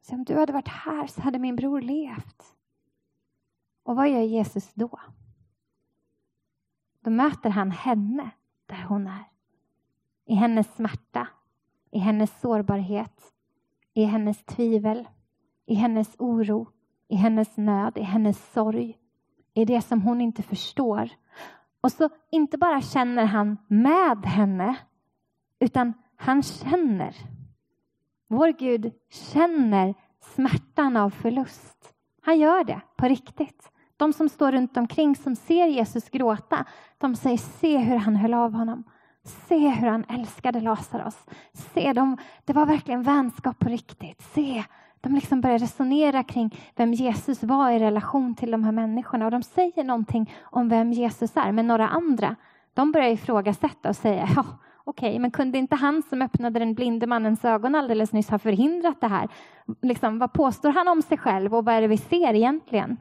Så 0.00 0.14
om 0.14 0.24
du 0.24 0.38
hade 0.38 0.52
varit 0.52 0.68
här 0.68 1.06
så 1.06 1.20
hade 1.20 1.38
min 1.38 1.56
bror 1.56 1.80
levt. 1.80 2.54
Och 3.82 3.96
vad 3.96 4.10
gör 4.10 4.20
Jesus 4.20 4.72
då? 4.74 5.00
Då 7.00 7.10
möter 7.10 7.50
han 7.50 7.70
henne 7.70 8.30
där 8.66 8.84
hon 8.88 9.06
är 9.06 9.31
i 10.32 10.34
hennes 10.34 10.74
smärta, 10.74 11.28
i 11.90 11.98
hennes 11.98 12.40
sårbarhet, 12.40 13.32
i 13.94 14.04
hennes 14.04 14.44
tvivel, 14.44 15.08
i 15.66 15.74
hennes 15.74 16.16
oro, 16.18 16.68
i 17.08 17.16
hennes 17.16 17.56
nöd, 17.56 17.98
i 17.98 18.02
hennes 18.02 18.52
sorg, 18.52 18.98
i 19.54 19.64
det 19.64 19.82
som 19.82 20.02
hon 20.02 20.20
inte 20.20 20.42
förstår. 20.42 21.08
Och 21.80 21.92
så 21.92 22.08
inte 22.30 22.58
bara 22.58 22.80
känner 22.80 23.24
han 23.24 23.56
med 23.68 24.26
henne, 24.26 24.76
utan 25.58 25.92
han 26.16 26.42
känner. 26.42 27.16
Vår 28.28 28.52
Gud 28.58 28.92
känner 29.10 29.94
smärtan 30.20 30.96
av 30.96 31.10
förlust. 31.10 31.94
Han 32.22 32.38
gör 32.38 32.64
det 32.64 32.80
på 32.96 33.06
riktigt. 33.06 33.72
De 33.96 34.12
som 34.12 34.28
står 34.28 34.52
runt 34.52 34.76
omkring 34.76 35.16
som 35.16 35.36
ser 35.36 35.66
Jesus 35.66 36.10
gråta, 36.10 36.66
de 36.98 37.16
säger 37.16 37.38
se 37.38 37.78
hur 37.78 37.96
han 37.96 38.16
höll 38.16 38.34
av 38.34 38.52
honom. 38.52 38.84
Se 39.24 39.68
hur 39.68 39.88
han 39.88 40.04
älskade 40.08 40.60
Lazarus. 40.60 41.16
Se, 41.52 41.92
dem, 41.92 42.16
det 42.44 42.52
var 42.52 42.66
verkligen 42.66 43.02
vänskap 43.02 43.58
på 43.58 43.68
riktigt. 43.68 44.22
Se, 44.22 44.64
de 45.00 45.14
liksom 45.14 45.40
börjar 45.40 45.58
resonera 45.58 46.22
kring 46.22 46.58
vem 46.76 46.92
Jesus 46.92 47.42
var 47.42 47.70
i 47.70 47.78
relation 47.78 48.34
till 48.34 48.50
de 48.50 48.64
här 48.64 48.72
människorna. 48.72 49.24
Och 49.24 49.30
de 49.30 49.42
säger 49.42 49.84
någonting 49.84 50.34
om 50.42 50.68
vem 50.68 50.92
Jesus 50.92 51.36
är. 51.36 51.52
Men 51.52 51.66
några 51.66 51.88
andra, 51.88 52.36
de 52.74 52.92
börjar 52.92 53.08
ifrågasätta 53.08 53.88
och 53.88 53.96
säga, 53.96 54.28
ja, 54.36 54.44
okej, 54.84 55.08
okay, 55.08 55.18
men 55.18 55.30
kunde 55.30 55.58
inte 55.58 55.76
han 55.76 56.02
som 56.02 56.22
öppnade 56.22 56.58
den 56.58 56.74
blinde 56.74 57.06
mannens 57.06 57.44
ögon 57.44 57.74
alldeles 57.74 58.12
nyss 58.12 58.30
ha 58.30 58.38
förhindrat 58.38 59.00
det 59.00 59.08
här? 59.08 59.28
Liksom, 59.82 60.18
vad 60.18 60.32
påstår 60.32 60.70
han 60.70 60.88
om 60.88 61.02
sig 61.02 61.18
själv 61.18 61.54
och 61.54 61.64
vad 61.64 61.74
är 61.74 61.80
det 61.80 61.88
vi 61.88 61.98
ser 61.98 62.34
egentligen? 62.34 62.96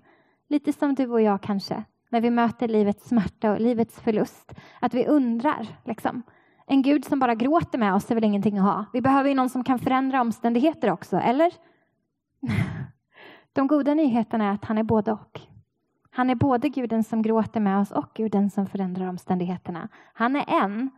Lite 0.50 0.74
som 0.74 0.96
du 0.96 1.08
och 1.08 1.22
jag 1.22 1.42
kanske 1.42 1.84
när 2.12 2.22
vi 2.22 2.30
möter 2.30 2.68
livets 2.68 3.08
smärta 3.08 3.52
och 3.52 3.62
livets 3.62 4.00
förlust. 4.00 4.54
Att 4.80 4.94
vi 4.94 5.08
undrar. 5.08 5.68
Liksom. 5.84 6.24
En 6.68 6.82
Gud 6.82 7.06
som 7.06 7.20
bara 7.20 7.36
gråter 7.36 7.78
med 7.78 7.94
oss 7.94 8.12
är 8.12 8.16
väl 8.16 8.24
ingenting 8.24 8.58
att 8.58 8.64
ha. 8.64 8.86
Vi 8.94 9.02
behöver 9.02 9.30
ju 9.30 9.36
någon 9.36 9.50
som 9.50 9.64
kan 9.64 9.80
förändra 9.80 10.22
omständigheter 10.22 10.92
också, 10.92 11.18
eller? 11.18 11.54
De 13.54 13.68
goda 13.68 13.94
nyheterna 13.94 14.46
är 14.46 14.54
att 14.54 14.66
han 14.66 14.78
är 14.78 14.84
både 14.84 15.12
och. 15.12 15.42
Han 16.12 16.30
är 16.30 16.36
både 16.36 16.70
guden 16.70 17.04
som 17.04 17.22
gråter 17.22 17.60
med 17.60 17.80
oss 17.80 17.92
och 17.92 18.12
guden 18.16 18.50
som 18.50 18.68
förändrar 18.68 19.08
omständigheterna. 19.08 19.90
Han 20.14 20.36
är 20.36 20.46
en, 20.48 20.90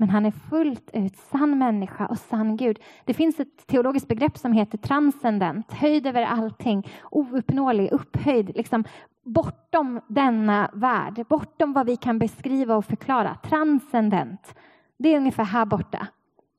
men 0.00 0.10
han 0.10 0.26
är 0.26 0.30
fullt 0.30 0.90
ut 0.92 1.16
sann 1.16 1.58
människa 1.58 2.06
och 2.06 2.18
sann 2.18 2.56
Gud. 2.56 2.78
Det 3.04 3.14
finns 3.14 3.40
ett 3.40 3.66
teologiskt 3.66 4.08
begrepp 4.08 4.38
som 4.38 4.52
heter 4.52 4.78
transcendent, 4.78 5.72
höjd 5.72 6.06
över 6.06 6.22
allting, 6.22 6.88
ouppnåelig, 7.10 7.92
upphöjd, 7.92 8.56
liksom 8.56 8.84
bortom 9.24 10.00
denna 10.08 10.70
värld, 10.72 11.24
bortom 11.28 11.72
vad 11.72 11.86
vi 11.86 11.96
kan 11.96 12.18
beskriva 12.18 12.76
och 12.76 12.84
förklara. 12.84 13.34
Transcendent. 13.34 14.54
Det 14.98 15.08
är 15.08 15.16
ungefär 15.16 15.44
här 15.44 15.66
borta. 15.66 16.06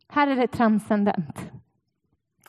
Här 0.08 0.28
är 0.28 0.36
det 0.36 0.48
transcendent. 0.48 1.52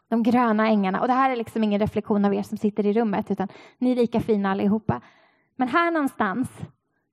De 0.09 0.22
gröna 0.22 0.68
ängarna. 0.68 1.00
Och 1.00 1.07
det 1.07 1.14
här 1.14 1.31
är 1.31 1.37
liksom 1.37 1.64
ingen 1.64 1.81
reflektion 1.81 2.24
av 2.24 2.35
er 2.35 2.42
som 2.42 2.59
sitter 2.59 2.87
i 2.87 2.92
rummet, 2.92 3.31
utan 3.31 3.48
ni 3.79 3.92
är 3.92 3.96
lika 3.96 4.20
fina 4.20 4.50
allihopa. 4.50 5.00
Men 5.57 5.68
här 5.68 5.90
någonstans, 5.90 6.48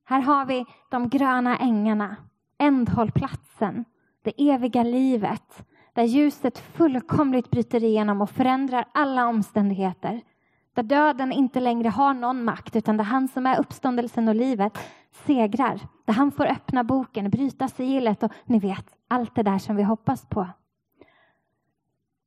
här 0.06 0.22
har 0.22 0.46
vi 0.46 0.66
de 0.90 1.10
gröna 1.10 1.58
ängarna, 1.58 2.16
ändhållplatsen, 2.58 3.86
det 4.22 4.50
eviga 4.50 4.84
livet, 4.84 5.66
där 5.94 6.04
ljuset 6.04 6.58
fullkomligt 6.60 7.50
bryter 7.50 7.84
igenom 7.84 8.22
och 8.22 8.30
förändrar 8.30 8.86
alla 8.92 9.28
omständigheter. 9.28 10.22
Där 10.74 10.84
döden 10.84 11.32
inte 11.32 11.60
längre 11.60 11.90
har 11.90 12.14
någon 12.14 12.44
makt, 12.44 12.76
utan 12.76 12.98
där 12.98 13.04
han 13.04 13.28
som 13.28 13.46
är 13.46 13.60
uppståndelsen 13.60 14.28
och 14.28 14.36
livet 14.36 14.78
segrar. 15.12 15.82
Där 16.06 16.14
han 16.14 16.32
får 16.32 16.46
öppna 16.46 16.84
boken, 16.84 17.30
bryta 17.30 17.68
sigillet 17.68 18.24
och 18.24 18.32
ni 18.46 18.60
vet, 18.60 18.86
allt 19.08 19.36
det 19.36 19.44
där 19.44 19.58
som 19.58 19.76
vi 19.76 19.84
hoppas 19.84 20.26
på. 20.26 20.48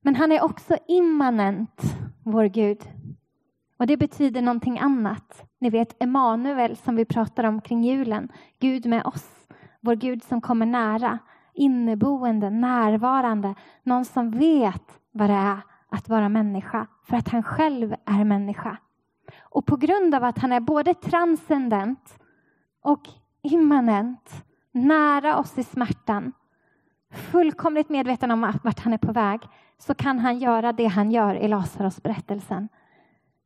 Men 0.02 0.14
han 0.14 0.32
är 0.32 0.42
också 0.42 0.76
immanent, 0.88 1.82
vår 2.24 2.44
Gud. 2.44 2.80
Och 3.76 3.86
det 3.86 3.96
betyder 3.96 4.42
någonting 4.42 4.78
annat. 4.78 5.44
Ni 5.58 5.70
vet 5.70 6.02
Emanuel 6.02 6.76
som 6.76 6.96
vi 6.96 7.04
pratar 7.04 7.44
om 7.44 7.60
kring 7.60 7.84
julen. 7.84 8.28
Gud 8.58 8.86
med 8.86 9.06
oss. 9.06 9.39
Vår 9.80 9.94
Gud 9.94 10.22
som 10.22 10.40
kommer 10.40 10.66
nära. 10.66 11.18
Inneboende, 11.54 12.50
närvarande. 12.50 13.54
Någon 13.82 14.04
som 14.04 14.30
vet 14.30 15.00
vad 15.12 15.30
det 15.30 15.34
är 15.34 15.60
att 15.88 16.08
vara 16.08 16.28
människa. 16.28 16.86
För 17.04 17.16
att 17.16 17.28
han 17.28 17.42
själv 17.42 17.94
är 18.04 18.24
människa. 18.24 18.76
Och 19.40 19.66
på 19.66 19.76
grund 19.76 20.14
av 20.14 20.24
att 20.24 20.38
han 20.38 20.52
är 20.52 20.60
både 20.60 20.94
transcendent 20.94 22.18
och 22.82 23.08
immanent. 23.42 24.44
Nära 24.72 25.38
oss 25.38 25.58
i 25.58 25.62
smärtan. 25.62 26.32
Fullkomligt 27.10 27.88
medveten 27.88 28.30
om 28.30 28.52
vart 28.62 28.80
han 28.80 28.92
är 28.92 28.98
på 28.98 29.12
väg 29.12 29.40
så 29.78 29.94
kan 29.94 30.18
han 30.18 30.38
göra 30.38 30.72
det 30.72 30.86
han 30.86 31.10
gör 31.10 31.34
i 31.34 31.48
Lazarus 31.48 32.02
berättelsen. 32.02 32.68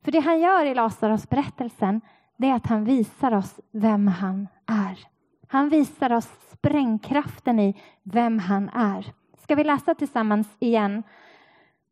För 0.04 0.12
det 0.12 0.20
han 0.20 0.40
gör 0.40 0.64
i 0.64 0.74
Lazarus 0.74 1.28
berättelsen 1.28 2.00
det 2.36 2.50
är 2.50 2.54
att 2.54 2.66
han 2.66 2.84
visar 2.84 3.34
oss 3.34 3.60
vem 3.72 4.06
han 4.06 4.48
är. 4.66 5.13
Han 5.54 5.68
visar 5.68 6.12
oss 6.12 6.28
sprängkraften 6.52 7.60
i 7.60 7.74
vem 8.02 8.38
han 8.38 8.68
är. 8.68 9.12
Ska 9.42 9.54
vi 9.54 9.64
läsa 9.64 9.94
tillsammans 9.94 10.48
igen? 10.58 11.02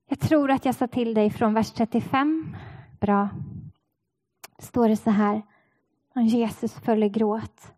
Jag 0.09 0.21
tror 0.21 0.51
att 0.51 0.65
jag 0.65 0.75
sa 0.75 0.87
till 0.87 1.15
dig 1.15 1.31
från 1.31 1.55
vers 1.55 1.71
35. 1.71 2.57
Bra. 3.01 3.29
Står 4.59 4.89
det 4.89 4.97
så 4.97 5.11
här. 5.11 5.43
Om 6.15 6.23
Jesus 6.23 6.75
föll 6.75 7.03
i 7.03 7.09
gråt. 7.09 7.73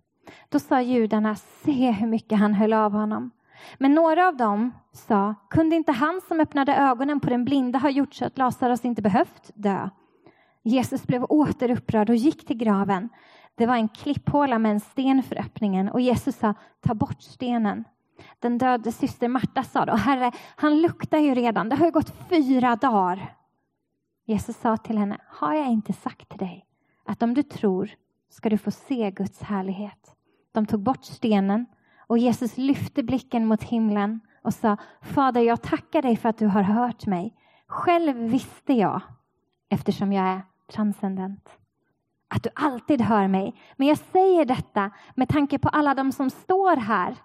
Då 0.48 0.58
sa 0.58 0.80
judarna, 0.80 1.34
se 1.34 1.90
hur 1.90 2.06
mycket 2.06 2.38
han 2.38 2.54
höll 2.54 2.72
av 2.72 2.92
honom. 2.92 3.30
Men 3.78 3.94
några 3.94 4.28
av 4.28 4.36
dem 4.36 4.72
sa, 4.92 5.34
kunde 5.50 5.76
inte 5.76 5.92
han 5.92 6.20
som 6.28 6.40
öppnade 6.40 6.76
ögonen 6.76 7.20
på 7.20 7.30
den 7.30 7.44
blinda 7.44 7.78
ha 7.78 7.90
gjort 7.90 8.14
så 8.14 8.24
att 8.24 8.38
Lazarus 8.38 8.84
inte 8.84 9.02
behövt 9.02 9.50
dö? 9.54 9.88
Jesus 10.62 11.06
blev 11.06 11.24
åter 11.24 11.70
upprörd 11.70 12.10
och 12.10 12.16
gick 12.16 12.46
till 12.46 12.56
graven. 12.56 13.08
Det 13.54 13.66
var 13.66 13.76
en 13.76 13.88
klipphåla 13.88 14.58
med 14.58 14.72
en 14.72 14.80
sten 14.80 15.22
för 15.22 15.40
öppningen 15.40 15.88
och 15.88 16.00
Jesus 16.00 16.36
sa, 16.36 16.54
ta 16.80 16.94
bort 16.94 17.22
stenen. 17.22 17.84
Den 18.38 18.58
döde 18.58 18.92
syster 18.92 19.28
Marta 19.28 19.62
sa 19.62 19.84
då, 19.84 19.92
Herre, 19.92 20.32
han 20.56 20.80
luktar 20.80 21.18
ju 21.18 21.34
redan, 21.34 21.68
det 21.68 21.76
har 21.76 21.86
ju 21.86 21.92
gått 21.92 22.28
fyra 22.28 22.76
dagar. 22.76 23.34
Jesus 24.24 24.56
sa 24.56 24.76
till 24.76 24.98
henne, 24.98 25.18
har 25.26 25.54
jag 25.54 25.68
inte 25.68 25.92
sagt 25.92 26.28
till 26.28 26.38
dig 26.38 26.66
att 27.04 27.22
om 27.22 27.34
du 27.34 27.42
tror 27.42 27.90
ska 28.30 28.48
du 28.48 28.58
få 28.58 28.70
se 28.70 29.10
Guds 29.10 29.42
härlighet? 29.42 30.16
De 30.52 30.66
tog 30.66 30.80
bort 30.80 31.04
stenen 31.04 31.66
och 32.06 32.18
Jesus 32.18 32.56
lyfte 32.56 33.02
blicken 33.02 33.46
mot 33.46 33.62
himlen 33.62 34.20
och 34.42 34.54
sa, 34.54 34.76
Fader, 35.00 35.40
jag 35.40 35.62
tackar 35.62 36.02
dig 36.02 36.16
för 36.16 36.28
att 36.28 36.38
du 36.38 36.46
har 36.46 36.62
hört 36.62 37.06
mig. 37.06 37.34
Själv 37.66 38.16
visste 38.16 38.72
jag, 38.72 39.00
eftersom 39.68 40.12
jag 40.12 40.26
är 40.26 40.42
transcendent, 40.72 41.50
att 42.34 42.42
du 42.42 42.50
alltid 42.54 43.00
hör 43.00 43.28
mig. 43.28 43.54
Men 43.76 43.88
jag 43.88 43.98
säger 43.98 44.44
detta 44.44 44.90
med 45.14 45.28
tanke 45.28 45.58
på 45.58 45.68
alla 45.68 45.94
de 45.94 46.12
som 46.12 46.30
står 46.30 46.76
här, 46.76 47.16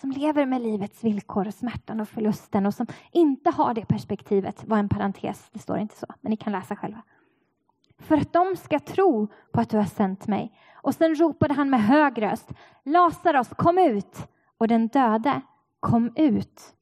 som 0.00 0.10
lever 0.10 0.46
med 0.46 0.62
livets 0.62 1.04
villkor, 1.04 1.50
smärtan 1.50 2.00
och 2.00 2.08
förlusten 2.08 2.66
och 2.66 2.74
som 2.74 2.86
inte 3.12 3.50
har 3.50 3.74
det 3.74 3.86
perspektivet. 3.86 4.64
var 4.64 4.78
en 4.78 4.88
parentes, 4.88 5.50
det 5.52 5.58
står 5.58 5.78
inte 5.78 5.96
så, 5.96 6.06
men 6.20 6.30
ni 6.30 6.36
kan 6.36 6.52
läsa 6.52 6.76
själva. 6.76 7.02
För 7.98 8.16
att 8.16 8.32
de 8.32 8.56
ska 8.56 8.78
tro 8.78 9.28
på 9.52 9.60
att 9.60 9.70
du 9.70 9.76
har 9.76 9.84
sänt 9.84 10.26
mig 10.26 10.52
och 10.74 10.94
sen 10.94 11.14
ropade 11.14 11.54
han 11.54 11.70
med 11.70 11.82
hög 11.82 12.22
röst. 12.22 12.52
Lazarus, 12.84 13.48
kom 13.48 13.78
ut! 13.78 14.28
Och 14.58 14.68
den 14.68 14.88
döde 14.88 15.40
kom 15.80 16.12
ut. 16.16 16.74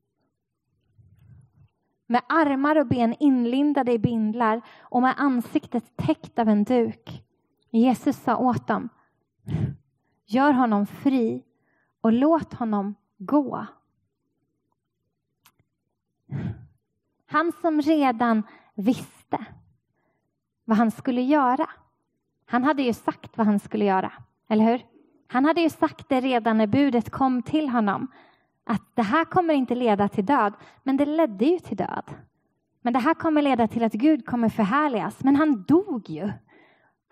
Med 2.06 2.22
armar 2.28 2.76
och 2.76 2.86
ben 2.86 3.14
inlindade 3.20 3.92
i 3.92 3.98
bindlar 3.98 4.60
och 4.80 5.02
med 5.02 5.14
ansiktet 5.16 5.96
täckt 5.96 6.38
av 6.38 6.48
en 6.48 6.64
duk. 6.64 7.25
Jesus 7.70 8.16
sa 8.16 8.37
åt 8.37 8.66
dem. 8.66 8.88
Gör 10.26 10.52
honom 10.52 10.87
fri 10.87 11.44
och 12.00 12.12
låt 12.12 12.55
honom 12.55 12.94
gå. 13.18 13.66
Han 17.26 17.52
som 17.61 17.81
redan 17.81 18.42
visste 18.74 19.46
vad 20.64 20.76
han 20.76 20.90
skulle 20.90 21.22
göra 21.22 21.68
han 22.46 22.64
hade 22.64 22.83
ju 22.83 22.92
sagt 22.92 23.38
vad 23.38 23.46
han 23.46 23.59
skulle 23.59 23.85
göra, 23.85 24.12
eller 24.48 24.64
hur? 24.64 24.87
Han 25.26 25.44
hade 25.44 25.61
ju 25.61 25.70
sagt 25.70 26.09
det 26.09 26.20
redan 26.20 26.59
när 26.59 26.66
budet 26.66 27.11
kom 27.11 27.42
till 27.42 27.68
honom. 27.68 28.09
Att 28.64 28.83
det 28.94 29.02
här 29.02 29.24
kommer 29.24 29.55
inte 29.55 29.74
leda 29.74 30.09
till 30.09 30.26
död, 30.26 30.52
men 30.83 30.96
det 30.96 31.07
ledde 31.07 31.44
ju 31.44 31.59
till 31.59 31.76
död. 31.76 32.05
Men 32.83 32.92
det 32.92 32.98
här 32.98 33.14
kommer 33.14 33.42
leda 33.42 33.68
till 33.68 33.85
att 33.85 33.92
Gud 33.92 34.26
kommer 34.26 34.48
förhärligas. 34.48 35.24
Men 35.24 35.37
han 35.37 35.62
dog 35.62 36.11
ju. 36.11 36.33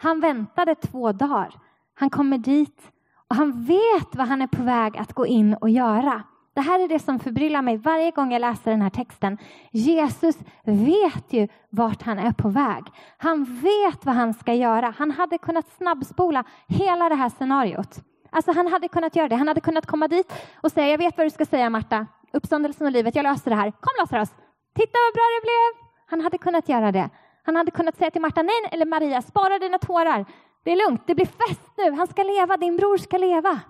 Han 0.05 0.21
väntade 0.21 0.75
två 0.75 1.12
dagar. 1.12 1.55
Han 1.95 2.11
kommer 2.11 2.38
dit 2.38 2.93
och 3.29 3.37
han 3.37 3.64
vet 3.64 4.14
vad 4.14 4.29
han 4.29 4.43
är 4.43 4.47
på 4.47 4.62
väg 4.62 4.97
att 4.97 5.12
gå 5.12 5.27
in 5.27 5.55
och 5.55 5.71
göra. 5.71 6.23
Det 6.55 6.61
här 6.61 6.81
är 6.81 6.88
det 6.88 6.99
som 6.99 7.19
förbryllar 7.19 7.62
mig 7.62 7.77
varje 7.77 8.11
gång 8.11 8.33
jag 8.33 8.40
läser 8.40 8.71
den 8.71 8.83
här 8.83 8.90
texten. 8.90 9.38
Jesus 9.71 10.37
vet 10.64 11.33
ju 11.33 11.49
vart 11.71 12.03
han 12.03 12.19
är 12.19 12.33
på 12.33 12.49
väg. 12.49 12.85
Han 13.19 13.45
vet 13.45 14.05
vad 14.05 14.14
han 14.14 14.35
ska 14.35 14.55
göra. 14.55 14.95
Han 14.99 15.11
hade 15.11 15.38
kunnat 15.38 15.69
snabbspola 15.77 16.45
hela 16.69 17.09
det 17.09 17.14
här 17.14 17.29
scenariot. 17.29 18.01
Alltså 18.31 18.53
han 18.53 18.67
hade 18.67 18.88
kunnat 18.88 19.17
göra 19.17 19.29
det. 19.29 19.37
Han 19.37 19.49
hade 19.49 19.61
kunnat 19.61 19.87
komma 19.87 20.09
dit 20.09 20.33
och 20.62 20.73
säga, 20.73 20.88
jag 20.88 20.99
vet 20.99 21.17
vad 21.17 21.27
du 21.27 21.31
ska 21.31 21.47
säga 21.47 21.71
Marta. 21.71 22.07
Uppståndelsen 22.33 22.87
och 22.87 22.93
livet, 22.93 23.14
jag 23.14 23.23
löser 23.23 23.51
det 23.51 23.57
här. 23.57 23.71
Kom 23.71 23.93
Lazarus, 24.01 24.31
titta 24.75 24.99
vad 25.07 25.14
bra 25.14 25.25
det 25.40 25.43
blev. 25.43 25.85
Han 26.07 26.21
hade 26.21 26.38
kunnat 26.38 26.69
göra 26.69 26.93
det. 26.93 27.11
Han 27.47 27.57
hade 27.57 27.71
kunnat 27.71 27.97
säga 27.97 28.11
till 28.11 28.23
Marta, 28.23 28.43
nej 28.43 28.69
eller 28.73 28.87
Maria, 28.87 29.23
spara 29.23 29.59
dina 29.59 29.79
tårar. 29.79 30.27
Det 30.63 30.73
är 30.73 30.89
lugnt, 30.89 31.07
det 31.07 31.15
blir 31.15 31.27
fest 31.27 31.71
nu. 31.77 31.91
Han 31.91 32.07
ska 32.07 32.23
leva, 32.23 32.57
din 32.57 32.77
bror 32.77 32.97
ska 32.97 33.19
leva. 33.19 33.61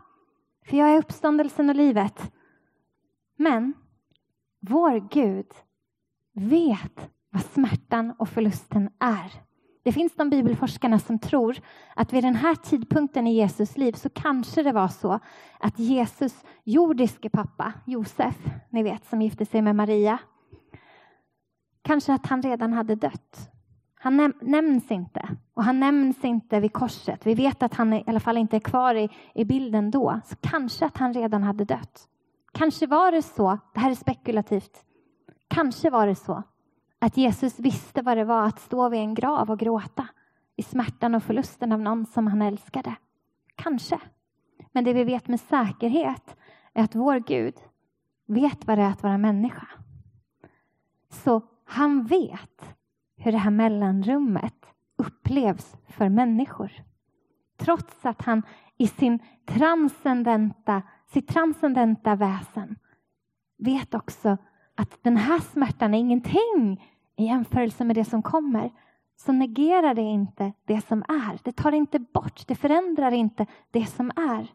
För 0.66 0.76
jag 0.76 0.90
är 0.94 0.98
uppståndelsen 0.98 1.70
och 1.70 1.76
livet. 1.76 2.32
Men 3.36 3.74
vår 4.60 5.08
Gud 5.10 5.46
vet 6.34 7.10
vad 7.30 7.44
smärtan 7.44 8.14
och 8.18 8.28
förlusten 8.28 8.90
är. 9.00 9.32
Det 9.82 9.92
finns 9.92 10.14
de 10.14 10.30
bibelforskarna 10.30 10.98
som 10.98 11.18
tror 11.18 11.56
att 11.96 12.12
vid 12.12 12.24
den 12.24 12.34
här 12.34 12.54
tidpunkten 12.54 13.26
i 13.26 13.34
Jesus 13.34 13.76
liv 13.76 13.92
så 13.92 14.10
kanske 14.10 14.62
det 14.62 14.72
var 14.72 14.88
så 14.88 15.20
att 15.60 15.78
Jesus 15.78 16.44
jordiske 16.64 17.30
pappa 17.30 17.72
Josef, 17.86 18.36
ni 18.70 18.82
vet 18.82 19.06
som 19.06 19.22
gifte 19.22 19.46
sig 19.46 19.62
med 19.62 19.76
Maria, 19.76 20.18
kanske 21.82 22.14
att 22.14 22.26
han 22.26 22.42
redan 22.42 22.72
hade 22.72 22.94
dött. 22.94 23.53
Han 24.04 24.16
näm 24.16 24.32
nämns 24.40 24.90
inte 24.90 25.28
och 25.54 25.64
han 25.64 25.80
nämns 25.80 26.24
inte 26.24 26.60
vid 26.60 26.72
korset. 26.72 27.26
Vi 27.26 27.34
vet 27.34 27.62
att 27.62 27.74
han 27.74 27.92
i 27.92 28.04
alla 28.06 28.20
fall 28.20 28.36
inte 28.36 28.56
är 28.56 28.60
kvar 28.60 28.94
i, 28.94 29.08
i 29.34 29.44
bilden 29.44 29.90
då, 29.90 30.20
så 30.24 30.36
kanske 30.36 30.86
att 30.86 30.98
han 30.98 31.14
redan 31.14 31.42
hade 31.42 31.64
dött. 31.64 32.08
Kanske 32.52 32.86
var 32.86 33.12
det 33.12 33.22
så, 33.22 33.58
det 33.74 33.80
här 33.80 33.90
är 33.90 33.94
spekulativt, 33.94 34.84
kanske 35.48 35.90
var 35.90 36.06
det 36.06 36.14
så 36.14 36.42
att 36.98 37.16
Jesus 37.16 37.58
visste 37.58 38.02
vad 38.02 38.16
det 38.16 38.24
var 38.24 38.46
att 38.46 38.60
stå 38.60 38.88
vid 38.88 39.00
en 39.00 39.14
grav 39.14 39.50
och 39.50 39.58
gråta 39.58 40.08
i 40.56 40.62
smärtan 40.62 41.14
och 41.14 41.22
förlusten 41.22 41.72
av 41.72 41.80
någon 41.80 42.06
som 42.06 42.26
han 42.26 42.42
älskade. 42.42 42.94
Kanske. 43.54 44.00
Men 44.72 44.84
det 44.84 44.92
vi 44.92 45.04
vet 45.04 45.28
med 45.28 45.40
säkerhet 45.40 46.36
är 46.74 46.84
att 46.84 46.94
vår 46.94 47.18
Gud 47.18 47.54
vet 48.26 48.66
vad 48.66 48.78
det 48.78 48.82
är 48.82 48.90
att 48.90 49.02
vara 49.02 49.18
människa. 49.18 49.68
Så 51.10 51.42
han 51.64 52.04
vet 52.04 52.73
hur 53.24 53.32
det 53.32 53.38
här 53.38 53.50
mellanrummet 53.50 54.66
upplevs 54.96 55.76
för 55.88 56.08
människor. 56.08 56.72
Trots 57.56 58.06
att 58.06 58.22
han 58.22 58.42
i 58.76 58.86
sin 58.86 59.18
transcendenta 59.46 60.82
sitt 61.06 61.28
transcendenta 61.28 62.14
väsen 62.14 62.76
vet 63.58 63.94
också 63.94 64.36
att 64.74 64.98
den 65.02 65.16
här 65.16 65.38
smärtan 65.38 65.94
är 65.94 65.98
ingenting 65.98 66.84
i 67.16 67.24
jämförelse 67.24 67.84
med 67.84 67.96
det 67.96 68.04
som 68.04 68.22
kommer. 68.22 68.70
Så 69.16 69.32
negerar 69.32 69.94
det 69.94 70.02
inte 70.02 70.52
det 70.64 70.80
som 70.80 71.02
är. 71.08 71.38
Det 71.42 71.52
tar 71.52 71.72
inte 71.72 71.98
bort, 71.98 72.46
det 72.46 72.54
förändrar 72.54 73.10
inte 73.12 73.46
det 73.70 73.86
som 73.86 74.10
är. 74.16 74.46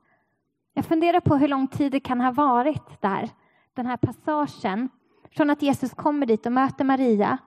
Jag 0.74 0.86
funderar 0.86 1.20
på 1.20 1.36
hur 1.36 1.47
lång 1.47 1.67
tid 1.67 1.91
det 1.91 1.99
kan 1.99 2.22
ha 2.22 2.32
varit 2.32 3.01
där, 3.01 3.30
den 3.74 3.86
här 3.86 3.97
passagen. 3.97 4.89
Från 5.32 5.49
att 5.49 5.61
Jesus 5.61 5.93
kommer 5.93 6.26
dit 6.26 6.45
och 6.45 6.51
möter 6.51 6.86
Maria, 6.86 7.38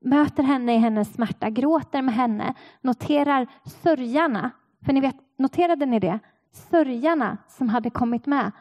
möter 0.00 0.42
henne 0.42 0.74
i 0.74 0.78
hennes 0.78 1.12
smärta, 1.12 1.50
gråter 1.50 2.02
med 2.02 2.14
henne, 2.14 2.54
noterar 2.80 3.46
sörjarna. 3.64 4.50
För 4.84 4.92
ni 4.92 5.00
vet, 5.00 5.16
noterade 5.38 5.86
ni 5.86 5.98
det? 5.98 6.18
Sörjarna 6.52 7.36
som 7.48 7.68
hade 7.68 7.90
kommit 7.90 8.26
med. 8.26 8.52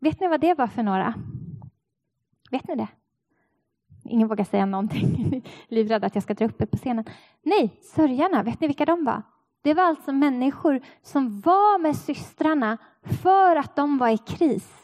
Vet 0.00 0.20
ni 0.20 0.28
vad 0.28 0.40
det 0.40 0.54
var 0.54 0.66
för 0.66 0.82
några? 0.82 1.14
Vet 2.50 2.68
ni 2.68 2.76
det? 2.76 2.88
Ingen 4.04 4.28
vågar 4.28 4.44
säga 4.44 4.66
någonting. 4.66 5.44
Livrädd 5.68 6.04
att 6.04 6.14
jag 6.14 6.24
ska 6.24 6.34
dra 6.34 6.44
upp 6.44 6.62
er 6.62 6.66
på 6.66 6.76
scenen. 6.76 7.04
Nej, 7.42 7.80
sörjarna, 7.82 8.42
vet 8.42 8.60
ni 8.60 8.66
vilka 8.66 8.84
de 8.84 9.04
var? 9.04 9.22
Det 9.62 9.74
var 9.74 9.84
alltså 9.84 10.12
människor 10.12 10.80
som 11.02 11.40
var 11.40 11.78
med 11.78 11.96
systrarna 11.96 12.78
för 13.22 13.56
att 13.56 13.76
de 13.76 13.98
var 13.98 14.08
i 14.08 14.18
kris 14.18 14.81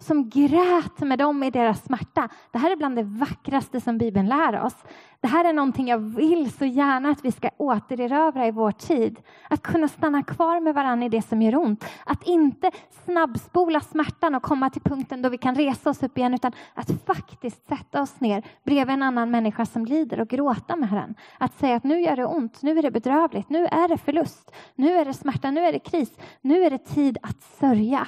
som 0.00 0.28
grät 0.28 1.00
med 1.00 1.18
dem 1.18 1.42
i 1.42 1.50
deras 1.50 1.84
smärta. 1.84 2.28
Det 2.52 2.58
här 2.58 2.70
är 2.70 2.76
bland 2.76 2.96
det 2.96 3.02
vackraste 3.02 3.80
som 3.80 3.98
Bibeln 3.98 4.26
lär 4.28 4.60
oss. 4.60 4.74
Det 5.20 5.28
här 5.28 5.44
är 5.44 5.52
någonting 5.52 5.88
jag 5.88 5.98
vill 5.98 6.52
så 6.52 6.64
gärna 6.64 7.10
att 7.10 7.24
vi 7.24 7.32
ska 7.32 7.50
återerövra 7.56 8.46
i 8.46 8.50
vår 8.50 8.72
tid. 8.72 9.20
Att 9.50 9.62
kunna 9.62 9.88
stanna 9.88 10.22
kvar 10.22 10.60
med 10.60 10.74
varandra 10.74 11.06
i 11.06 11.08
det 11.08 11.22
som 11.22 11.42
gör 11.42 11.56
ont. 11.56 11.84
Att 12.06 12.22
inte 12.22 12.70
snabbspola 13.04 13.80
smärtan 13.80 14.34
och 14.34 14.42
komma 14.42 14.70
till 14.70 14.82
punkten 14.82 15.22
då 15.22 15.28
vi 15.28 15.38
kan 15.38 15.54
resa 15.54 15.90
oss 15.90 16.02
upp 16.02 16.18
igen 16.18 16.34
utan 16.34 16.52
att 16.74 16.90
faktiskt 17.06 17.68
sätta 17.68 18.02
oss 18.02 18.20
ner 18.20 18.42
bredvid 18.64 18.94
en 18.94 19.02
annan 19.02 19.30
människa 19.30 19.66
som 19.66 19.84
lider 19.84 20.20
och 20.20 20.28
gråta 20.28 20.76
med 20.76 20.88
den. 20.88 21.14
Att 21.38 21.58
säga 21.58 21.76
att 21.76 21.84
nu 21.84 22.00
gör 22.00 22.16
det 22.16 22.26
ont, 22.26 22.62
nu 22.62 22.78
är 22.78 22.82
det 22.82 22.90
bedrövligt, 22.90 23.50
nu 23.50 23.66
är 23.66 23.88
det 23.88 23.98
förlust, 23.98 24.54
nu 24.74 24.92
är 24.92 25.04
det 25.04 25.14
smärta, 25.14 25.50
nu 25.50 25.60
är 25.60 25.72
det 25.72 25.78
kris, 25.78 26.10
nu 26.40 26.64
är 26.64 26.70
det 26.70 26.78
tid 26.78 27.18
att 27.22 27.42
sörja. 27.42 28.06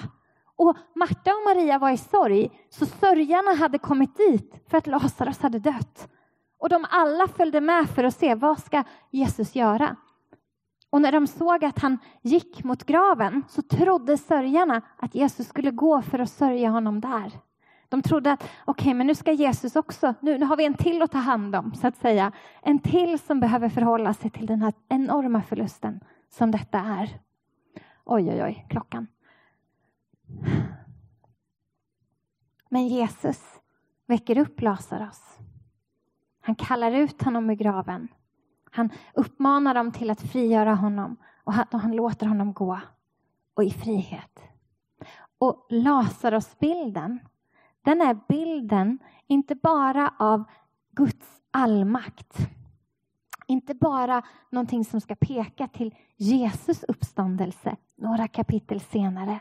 Och 0.61 0.76
Marta 0.94 1.30
och 1.30 1.56
Maria 1.56 1.78
var 1.78 1.90
i 1.90 1.96
sorg, 1.96 2.50
så 2.70 2.86
sörjarna 2.86 3.54
hade 3.54 3.78
kommit 3.78 4.16
dit 4.16 4.54
för 4.68 4.78
att 4.78 4.86
Lazarus 4.86 5.38
hade 5.38 5.58
dött. 5.58 6.08
Och 6.58 6.68
de 6.68 6.86
alla 6.90 7.28
följde 7.28 7.61
med 7.61 7.90
för 7.90 8.04
att 8.04 8.16
se 8.16 8.34
vad 8.34 8.58
ska 8.58 8.84
Jesus 9.11 9.54
göra. 9.54 9.96
Och 10.90 11.02
när 11.02 11.12
de 11.12 11.26
såg 11.26 11.64
att 11.64 11.78
han 11.78 11.98
gick 12.22 12.64
mot 12.64 12.84
graven 12.84 13.42
så 13.48 13.62
trodde 13.62 14.16
sörjarna 14.16 14.82
att 14.96 15.14
Jesus 15.14 15.48
skulle 15.48 15.70
gå 15.70 16.02
för 16.02 16.18
att 16.18 16.30
sörja 16.30 16.70
honom 16.70 17.00
där. 17.00 17.32
De 17.88 18.02
trodde 18.02 18.32
att 18.32 18.42
okej, 18.42 18.50
okay, 18.66 18.94
men 18.94 19.06
nu 19.06 19.14
ska 19.14 19.32
Jesus 19.32 19.76
också, 19.76 20.14
nu, 20.20 20.38
nu 20.38 20.46
har 20.46 20.56
vi 20.56 20.64
en 20.64 20.74
till 20.74 21.02
att 21.02 21.12
ta 21.12 21.18
hand 21.18 21.56
om 21.56 21.74
så 21.74 21.86
att 21.86 21.96
säga. 21.96 22.32
En 22.62 22.78
till 22.78 23.18
som 23.18 23.40
behöver 23.40 23.68
förhålla 23.68 24.14
sig 24.14 24.30
till 24.30 24.46
den 24.46 24.62
här 24.62 24.72
enorma 24.88 25.42
förlusten 25.42 26.00
som 26.30 26.50
detta 26.50 26.78
är. 26.78 27.18
Oj, 28.04 28.30
oj, 28.30 28.42
oj, 28.42 28.66
klockan. 28.70 29.06
Men 32.68 32.88
Jesus 32.88 33.60
väcker 34.06 34.38
upp 34.38 34.60
Lazarus. 34.60 35.38
Han 36.40 36.54
kallar 36.54 36.92
ut 36.92 37.22
honom 37.22 37.50
ur 37.50 37.54
graven. 37.54 38.08
Han 38.70 38.90
uppmanar 39.14 39.74
dem 39.74 39.92
till 39.92 40.10
att 40.10 40.20
frigöra 40.20 40.74
honom 40.74 41.16
och 41.44 41.52
han, 41.52 41.96
låter 41.96 42.26
honom 42.26 42.52
gå 42.52 42.80
och 43.54 43.64
i 43.64 43.70
frihet. 43.70 44.38
Och 45.38 45.66
Lazarusbilden, 45.70 47.18
den 47.82 48.00
är 48.00 48.18
bilden 48.28 48.98
inte 49.26 49.54
bara 49.54 50.14
av 50.18 50.44
Guds 50.90 51.42
allmakt. 51.50 52.36
Inte 53.46 53.74
bara 53.74 54.22
någonting 54.50 54.84
som 54.84 55.00
ska 55.00 55.14
peka 55.14 55.68
till 55.68 55.94
Jesus 56.16 56.84
uppståndelse 56.84 57.76
några 57.96 58.28
kapitel 58.28 58.80
senare 58.80 59.40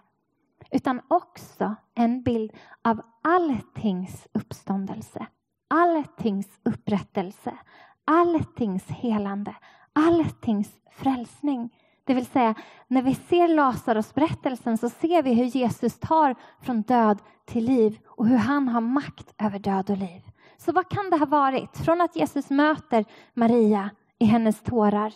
utan 0.72 1.01
också 1.07 1.76
en 1.95 2.22
bild 2.22 2.51
av 2.84 3.01
alltings 3.24 4.28
uppståndelse, 4.34 5.26
alltings 5.67 6.47
upprättelse, 6.63 7.57
alltings 8.05 8.88
helande, 8.88 9.55
alltings 9.93 10.72
frälsning. 10.91 11.70
Det 12.03 12.13
vill 12.13 12.26
säga, 12.26 12.55
när 12.88 13.01
vi 13.01 13.15
ser 13.15 13.47
Lazarus 13.47 14.13
berättelsen 14.13 14.78
så 14.78 14.89
ser 14.89 15.24
vi 15.24 15.34
hur 15.34 15.45
Jesus 15.45 15.99
tar 15.99 16.36
från 16.61 16.82
död 16.82 17.20
till 17.45 17.65
liv 17.65 17.99
och 18.05 18.28
hur 18.28 18.38
han 18.38 18.67
har 18.67 18.82
makt 18.82 19.34
över 19.38 19.59
död 19.59 19.89
och 19.89 19.97
liv. 19.97 20.22
Så 20.57 20.72
vad 20.72 20.89
kan 20.89 21.09
det 21.09 21.17
ha 21.17 21.26
varit? 21.26 21.78
Från 21.78 22.01
att 22.01 22.15
Jesus 22.15 22.49
möter 22.49 23.05
Maria 23.34 23.89
i 24.20 24.26
hennes 24.26 24.61
tårar 24.61 25.13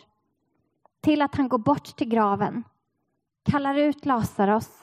till 1.02 1.22
att 1.22 1.36
han 1.36 1.50
går 1.50 1.58
bort 1.58 1.96
till 1.96 2.10
graven, 2.10 2.64
kallar 3.46 3.76
ut 3.76 4.06
Lazarus 4.06 4.83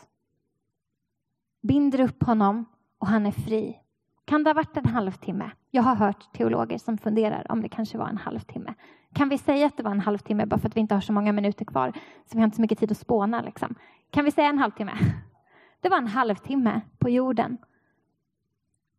binder 1.60 2.00
upp 2.00 2.22
honom 2.22 2.64
och 2.98 3.06
han 3.06 3.26
är 3.26 3.32
fri. 3.32 3.78
Kan 4.24 4.44
det 4.44 4.50
ha 4.50 4.54
varit 4.54 4.76
en 4.76 4.86
halvtimme? 4.86 5.50
Jag 5.70 5.82
har 5.82 5.94
hört 5.94 6.32
teologer 6.32 6.78
som 6.78 6.98
funderar 6.98 7.46
om 7.52 7.62
det 7.62 7.68
kanske 7.68 7.98
var 7.98 8.08
en 8.08 8.16
halvtimme. 8.16 8.74
Kan 9.14 9.28
vi 9.28 9.38
säga 9.38 9.66
att 9.66 9.76
det 9.76 9.82
var 9.82 9.90
en 9.90 10.00
halvtimme 10.00 10.46
bara 10.46 10.60
för 10.60 10.68
att 10.68 10.76
vi 10.76 10.80
inte 10.80 10.94
har 10.94 11.00
så 11.00 11.12
många 11.12 11.32
minuter 11.32 11.64
kvar 11.64 11.92
så 12.26 12.30
vi 12.32 12.38
har 12.38 12.44
inte 12.44 12.56
så 12.56 12.62
mycket 12.62 12.78
tid 12.78 12.90
att 12.90 12.98
spåna? 12.98 13.40
Liksom. 13.42 13.74
Kan 14.10 14.24
vi 14.24 14.30
säga 14.30 14.48
en 14.48 14.58
halvtimme? 14.58 14.92
Det 15.80 15.88
var 15.88 15.98
en 15.98 16.06
halvtimme 16.06 16.80
på 16.98 17.08
jorden. 17.08 17.58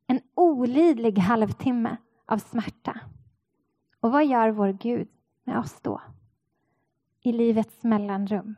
En 0.07 0.22
olidlig 0.36 1.18
halvtimme 1.18 1.97
av 2.26 2.38
smärta. 2.38 2.99
Och 3.99 4.12
vad 4.12 4.26
gör 4.26 4.49
vår 4.49 4.72
Gud 4.72 5.07
med 5.43 5.57
oss 5.57 5.82
då? 5.82 6.01
I 7.22 7.32
livets 7.32 7.84
mellanrum. 7.84 8.55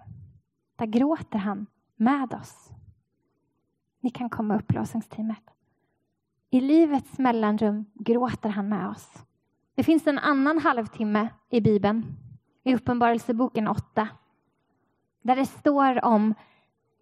Där 0.75 0.85
gråter 0.85 1.39
han 1.39 1.65
med 1.95 2.33
oss. 2.33 2.71
Ni 4.03 4.09
kan 4.09 4.29
komma 4.29 4.55
upp, 4.55 4.71
lovsångsteamet. 4.71 5.43
I 6.49 6.61
livets 6.61 7.19
mellanrum 7.19 7.85
gråter 7.93 8.49
han 8.49 8.69
med 8.69 8.89
oss. 8.89 9.13
Det 9.75 9.83
finns 9.83 10.07
en 10.07 10.19
annan 10.19 10.59
halvtimme 10.59 11.27
i 11.49 11.61
Bibeln, 11.61 12.05
i 12.63 12.75
Uppenbarelseboken 12.75 13.67
8, 13.67 14.07
där 15.21 15.35
det 15.35 15.45
står 15.45 16.05
om 16.05 16.33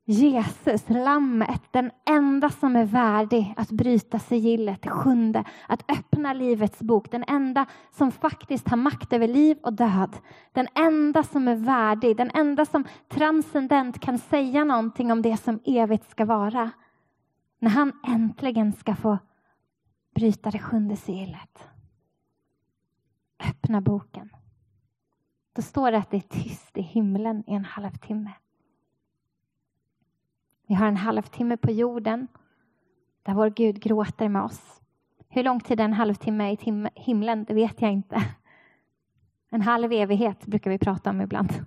Jesus, 0.06 0.90
lammet, 0.90 1.62
den 1.72 1.92
enda 2.06 2.50
som 2.50 2.76
är 2.76 2.86
värdig 2.86 3.54
att 3.58 3.72
bryta 3.72 4.20
sigillet, 4.20 4.82
det 4.82 4.90
sjunde, 4.90 5.44
att 5.68 5.92
öppna 5.92 6.34
livets 6.34 6.80
bok, 6.80 7.12
den 7.12 7.24
enda 7.28 7.66
som 7.92 8.12
faktiskt 8.12 8.68
har 8.68 8.78
makt 8.78 9.14
över 9.14 9.28
liv 9.28 9.58
och 9.64 9.74
död, 9.74 10.18
den 10.52 10.68
enda 10.76 11.24
som 11.24 11.48
är 11.48 11.56
värdig, 11.56 12.18
den 12.18 12.32
enda 12.34 12.66
som 12.66 12.84
transcendent 13.10 14.00
kan 14.00 14.18
säga 14.18 14.64
någonting 14.64 15.12
om 15.12 15.22
det 15.22 15.38
som 15.38 15.60
evigt 15.66 16.10
ska 16.10 16.26
vara 16.26 16.72
när 17.62 17.70
han 17.70 17.94
äntligen 18.08 18.74
ska 18.74 18.96
få 18.96 19.18
bryta 20.16 20.52
det 20.52 20.60
sjunde 20.60 20.96
sigillet. 20.96 21.68
Öppna 23.50 23.82
boken. 23.82 24.30
Då 25.54 25.62
står 25.62 25.92
det 25.92 25.98
att 25.98 26.12
det 26.12 26.18
är 26.18 26.42
tyst 26.42 26.78
i 26.78 26.82
himlen 26.82 27.44
i 27.48 27.54
en 27.54 27.66
halvtimme. 27.66 28.32
Vi 30.68 30.74
har 30.74 30.88
en 30.88 30.98
halvtimme 30.98 31.58
på 31.58 31.72
jorden 31.72 32.28
där 33.24 33.34
vår 33.34 33.50
Gud 33.50 33.82
gråter 33.82 34.30
med 34.30 34.42
oss. 34.42 34.82
Hur 35.30 35.44
lång 35.44 35.60
tid 35.60 35.80
en 35.80 35.94
halvtimme 35.94 36.52
i 36.52 36.58
himlen, 36.96 37.44
det 37.44 37.54
vet 37.54 37.82
jag 37.82 37.92
inte. 37.92 38.24
En 39.50 39.62
halv 39.62 39.92
evighet 39.92 40.46
brukar 40.46 40.72
vi 40.72 40.78
prata 40.78 41.10
om 41.10 41.22
ibland. 41.22 41.66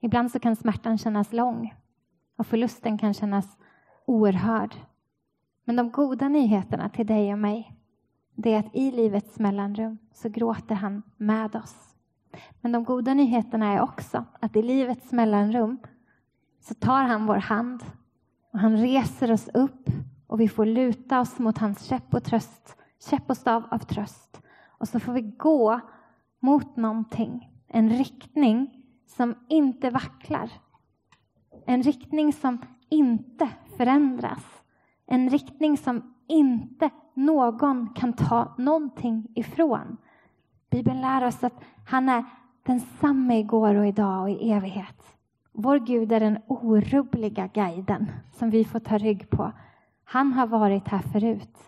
Ibland 0.00 0.30
så 0.30 0.40
kan 0.40 0.56
smärtan 0.56 0.98
kännas 0.98 1.32
lång 1.32 1.74
och 2.36 2.46
förlusten 2.46 2.98
kan 2.98 3.14
kännas 3.14 3.58
oerhörd. 4.06 4.74
Men 5.68 5.76
de 5.76 5.90
goda 5.90 6.28
nyheterna 6.28 6.88
till 6.88 7.06
dig 7.06 7.32
och 7.32 7.38
mig, 7.38 7.76
det 8.34 8.54
är 8.54 8.58
att 8.58 8.76
i 8.76 8.90
livets 8.90 9.38
mellanrum 9.38 9.98
så 10.12 10.28
gråter 10.28 10.74
han 10.74 11.02
med 11.16 11.56
oss. 11.56 11.94
Men 12.60 12.72
de 12.72 12.84
goda 12.84 13.14
nyheterna 13.14 13.72
är 13.72 13.80
också 13.80 14.24
att 14.40 14.56
i 14.56 14.62
livets 14.62 15.12
mellanrum 15.12 15.78
så 16.60 16.74
tar 16.74 17.02
han 17.02 17.26
vår 17.26 17.36
hand 17.36 17.82
och 18.52 18.58
han 18.58 18.76
reser 18.76 19.32
oss 19.32 19.48
upp 19.54 19.90
och 20.26 20.40
vi 20.40 20.48
får 20.48 20.66
luta 20.66 21.20
oss 21.20 21.38
mot 21.38 21.58
hans 21.58 21.84
käpp 21.84 22.14
och, 22.14 22.24
tröst, 22.24 22.76
käpp 23.10 23.30
och 23.30 23.36
stav 23.36 23.64
av 23.70 23.78
tröst. 23.78 24.40
Och 24.78 24.88
så 24.88 25.00
får 25.00 25.12
vi 25.12 25.22
gå 25.22 25.80
mot 26.40 26.76
någonting, 26.76 27.50
en 27.66 27.90
riktning 27.90 28.84
som 29.06 29.34
inte 29.48 29.90
vacklar. 29.90 30.50
En 31.66 31.82
riktning 31.82 32.32
som 32.32 32.58
inte 32.88 33.48
förändras. 33.76 34.57
En 35.10 35.30
riktning 35.30 35.76
som 35.76 36.14
inte 36.26 36.90
någon 37.14 37.88
kan 37.94 38.12
ta 38.12 38.54
någonting 38.58 39.26
ifrån. 39.34 39.96
Bibeln 40.70 41.00
lär 41.00 41.26
oss 41.26 41.44
att 41.44 41.64
han 41.86 42.08
är 42.08 42.24
densamme 42.62 43.38
igår 43.38 43.74
och 43.74 43.86
idag 43.86 44.22
och 44.22 44.30
i 44.30 44.50
evighet. 44.50 45.16
Vår 45.52 45.78
Gud 45.78 46.12
är 46.12 46.20
den 46.20 46.38
orubbliga 46.46 47.46
guiden 47.46 48.10
som 48.32 48.50
vi 48.50 48.64
får 48.64 48.80
ta 48.80 48.98
rygg 48.98 49.30
på. 49.30 49.52
Han 50.04 50.32
har 50.32 50.46
varit 50.46 50.88
här 50.88 50.98
förut. 50.98 51.58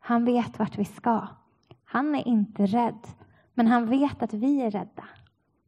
Han 0.00 0.24
vet 0.24 0.58
vart 0.58 0.78
vi 0.78 0.84
ska. 0.84 1.28
Han 1.84 2.14
är 2.14 2.28
inte 2.28 2.66
rädd, 2.66 3.06
men 3.54 3.66
han 3.66 3.86
vet 3.86 4.22
att 4.22 4.32
vi 4.34 4.62
är 4.62 4.70
rädda. 4.70 5.04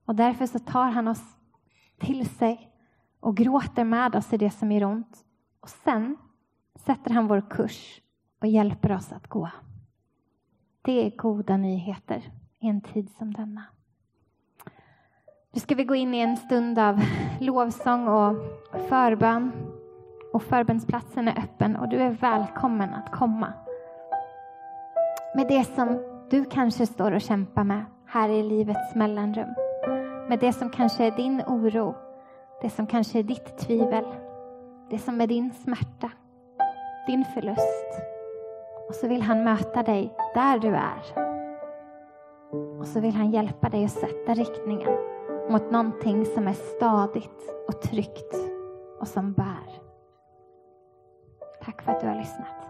Och 0.04 0.14
därför 0.14 0.46
så 0.46 0.58
tar 0.58 0.90
han 0.90 1.08
oss 1.08 1.36
till 1.98 2.28
sig 2.28 2.70
och 3.20 3.36
gråter 3.36 3.84
med 3.84 4.16
oss 4.16 4.32
i 4.32 4.36
det 4.36 4.50
som 4.50 4.72
gör 4.72 4.84
ont. 4.84 5.24
Och 5.60 5.68
sen 5.68 6.16
sätter 6.76 7.10
han 7.10 7.26
vår 7.26 7.42
kurs 7.50 8.00
och 8.40 8.46
hjälper 8.46 8.92
oss 8.92 9.12
att 9.12 9.26
gå. 9.26 9.50
Det 10.82 11.06
är 11.06 11.10
goda 11.10 11.56
nyheter 11.56 12.22
i 12.58 12.68
en 12.68 12.80
tid 12.80 13.10
som 13.10 13.32
denna. 13.32 13.64
Nu 15.52 15.60
ska 15.60 15.74
vi 15.74 15.84
gå 15.84 15.94
in 15.94 16.14
i 16.14 16.18
en 16.18 16.36
stund 16.36 16.78
av 16.78 17.00
lovsång 17.40 18.08
och 18.08 18.36
förbön. 18.88 19.52
Och 20.32 20.42
förbönsplatsen 20.42 21.28
är 21.28 21.38
öppen 21.38 21.76
och 21.76 21.88
du 21.88 21.96
är 21.96 22.10
välkommen 22.10 22.94
att 22.94 23.12
komma. 23.12 23.52
Med 25.34 25.48
det 25.48 25.64
som 25.64 25.98
du 26.30 26.44
kanske 26.44 26.86
står 26.86 27.12
och 27.12 27.20
kämpar 27.20 27.64
med 27.64 27.84
här 28.06 28.28
i 28.28 28.42
livets 28.42 28.94
mellanrum. 28.94 29.48
Med 30.28 30.38
det 30.40 30.52
som 30.52 30.70
kanske 30.70 31.04
är 31.04 31.16
din 31.16 31.42
oro, 31.46 31.94
det 32.62 32.70
som 32.70 32.86
kanske 32.86 33.18
är 33.18 33.22
ditt 33.22 33.58
tvivel, 33.58 34.04
det 34.90 34.98
som 34.98 35.20
är 35.20 35.26
din 35.26 35.50
smärta, 35.52 36.10
din 37.07 37.24
förlust. 37.24 38.02
Och 38.88 38.94
så 38.94 39.09
vill 39.09 39.22
han 39.22 39.44
möta 39.44 39.82
dig 39.82 40.14
där 40.34 40.59
du 40.59 40.68
är. 40.68 41.02
Och 42.80 42.86
så 42.86 43.00
vill 43.00 43.14
han 43.14 43.30
hjälpa 43.30 43.68
dig 43.68 43.84
att 43.84 43.90
sätta 43.90 44.34
riktningen 44.34 44.98
mot 45.50 45.70
någonting 45.70 46.26
som 46.26 46.48
är 46.48 46.52
stadigt 46.52 47.54
och 47.68 47.82
tryggt 47.82 48.34
och 49.00 49.09
som 49.09 49.32
bär. 49.32 49.80
Tack 51.64 51.82
för 51.82 51.92
att 51.92 52.00
du 52.00 52.07
har 52.07 52.14
lyssnat. 52.14 52.65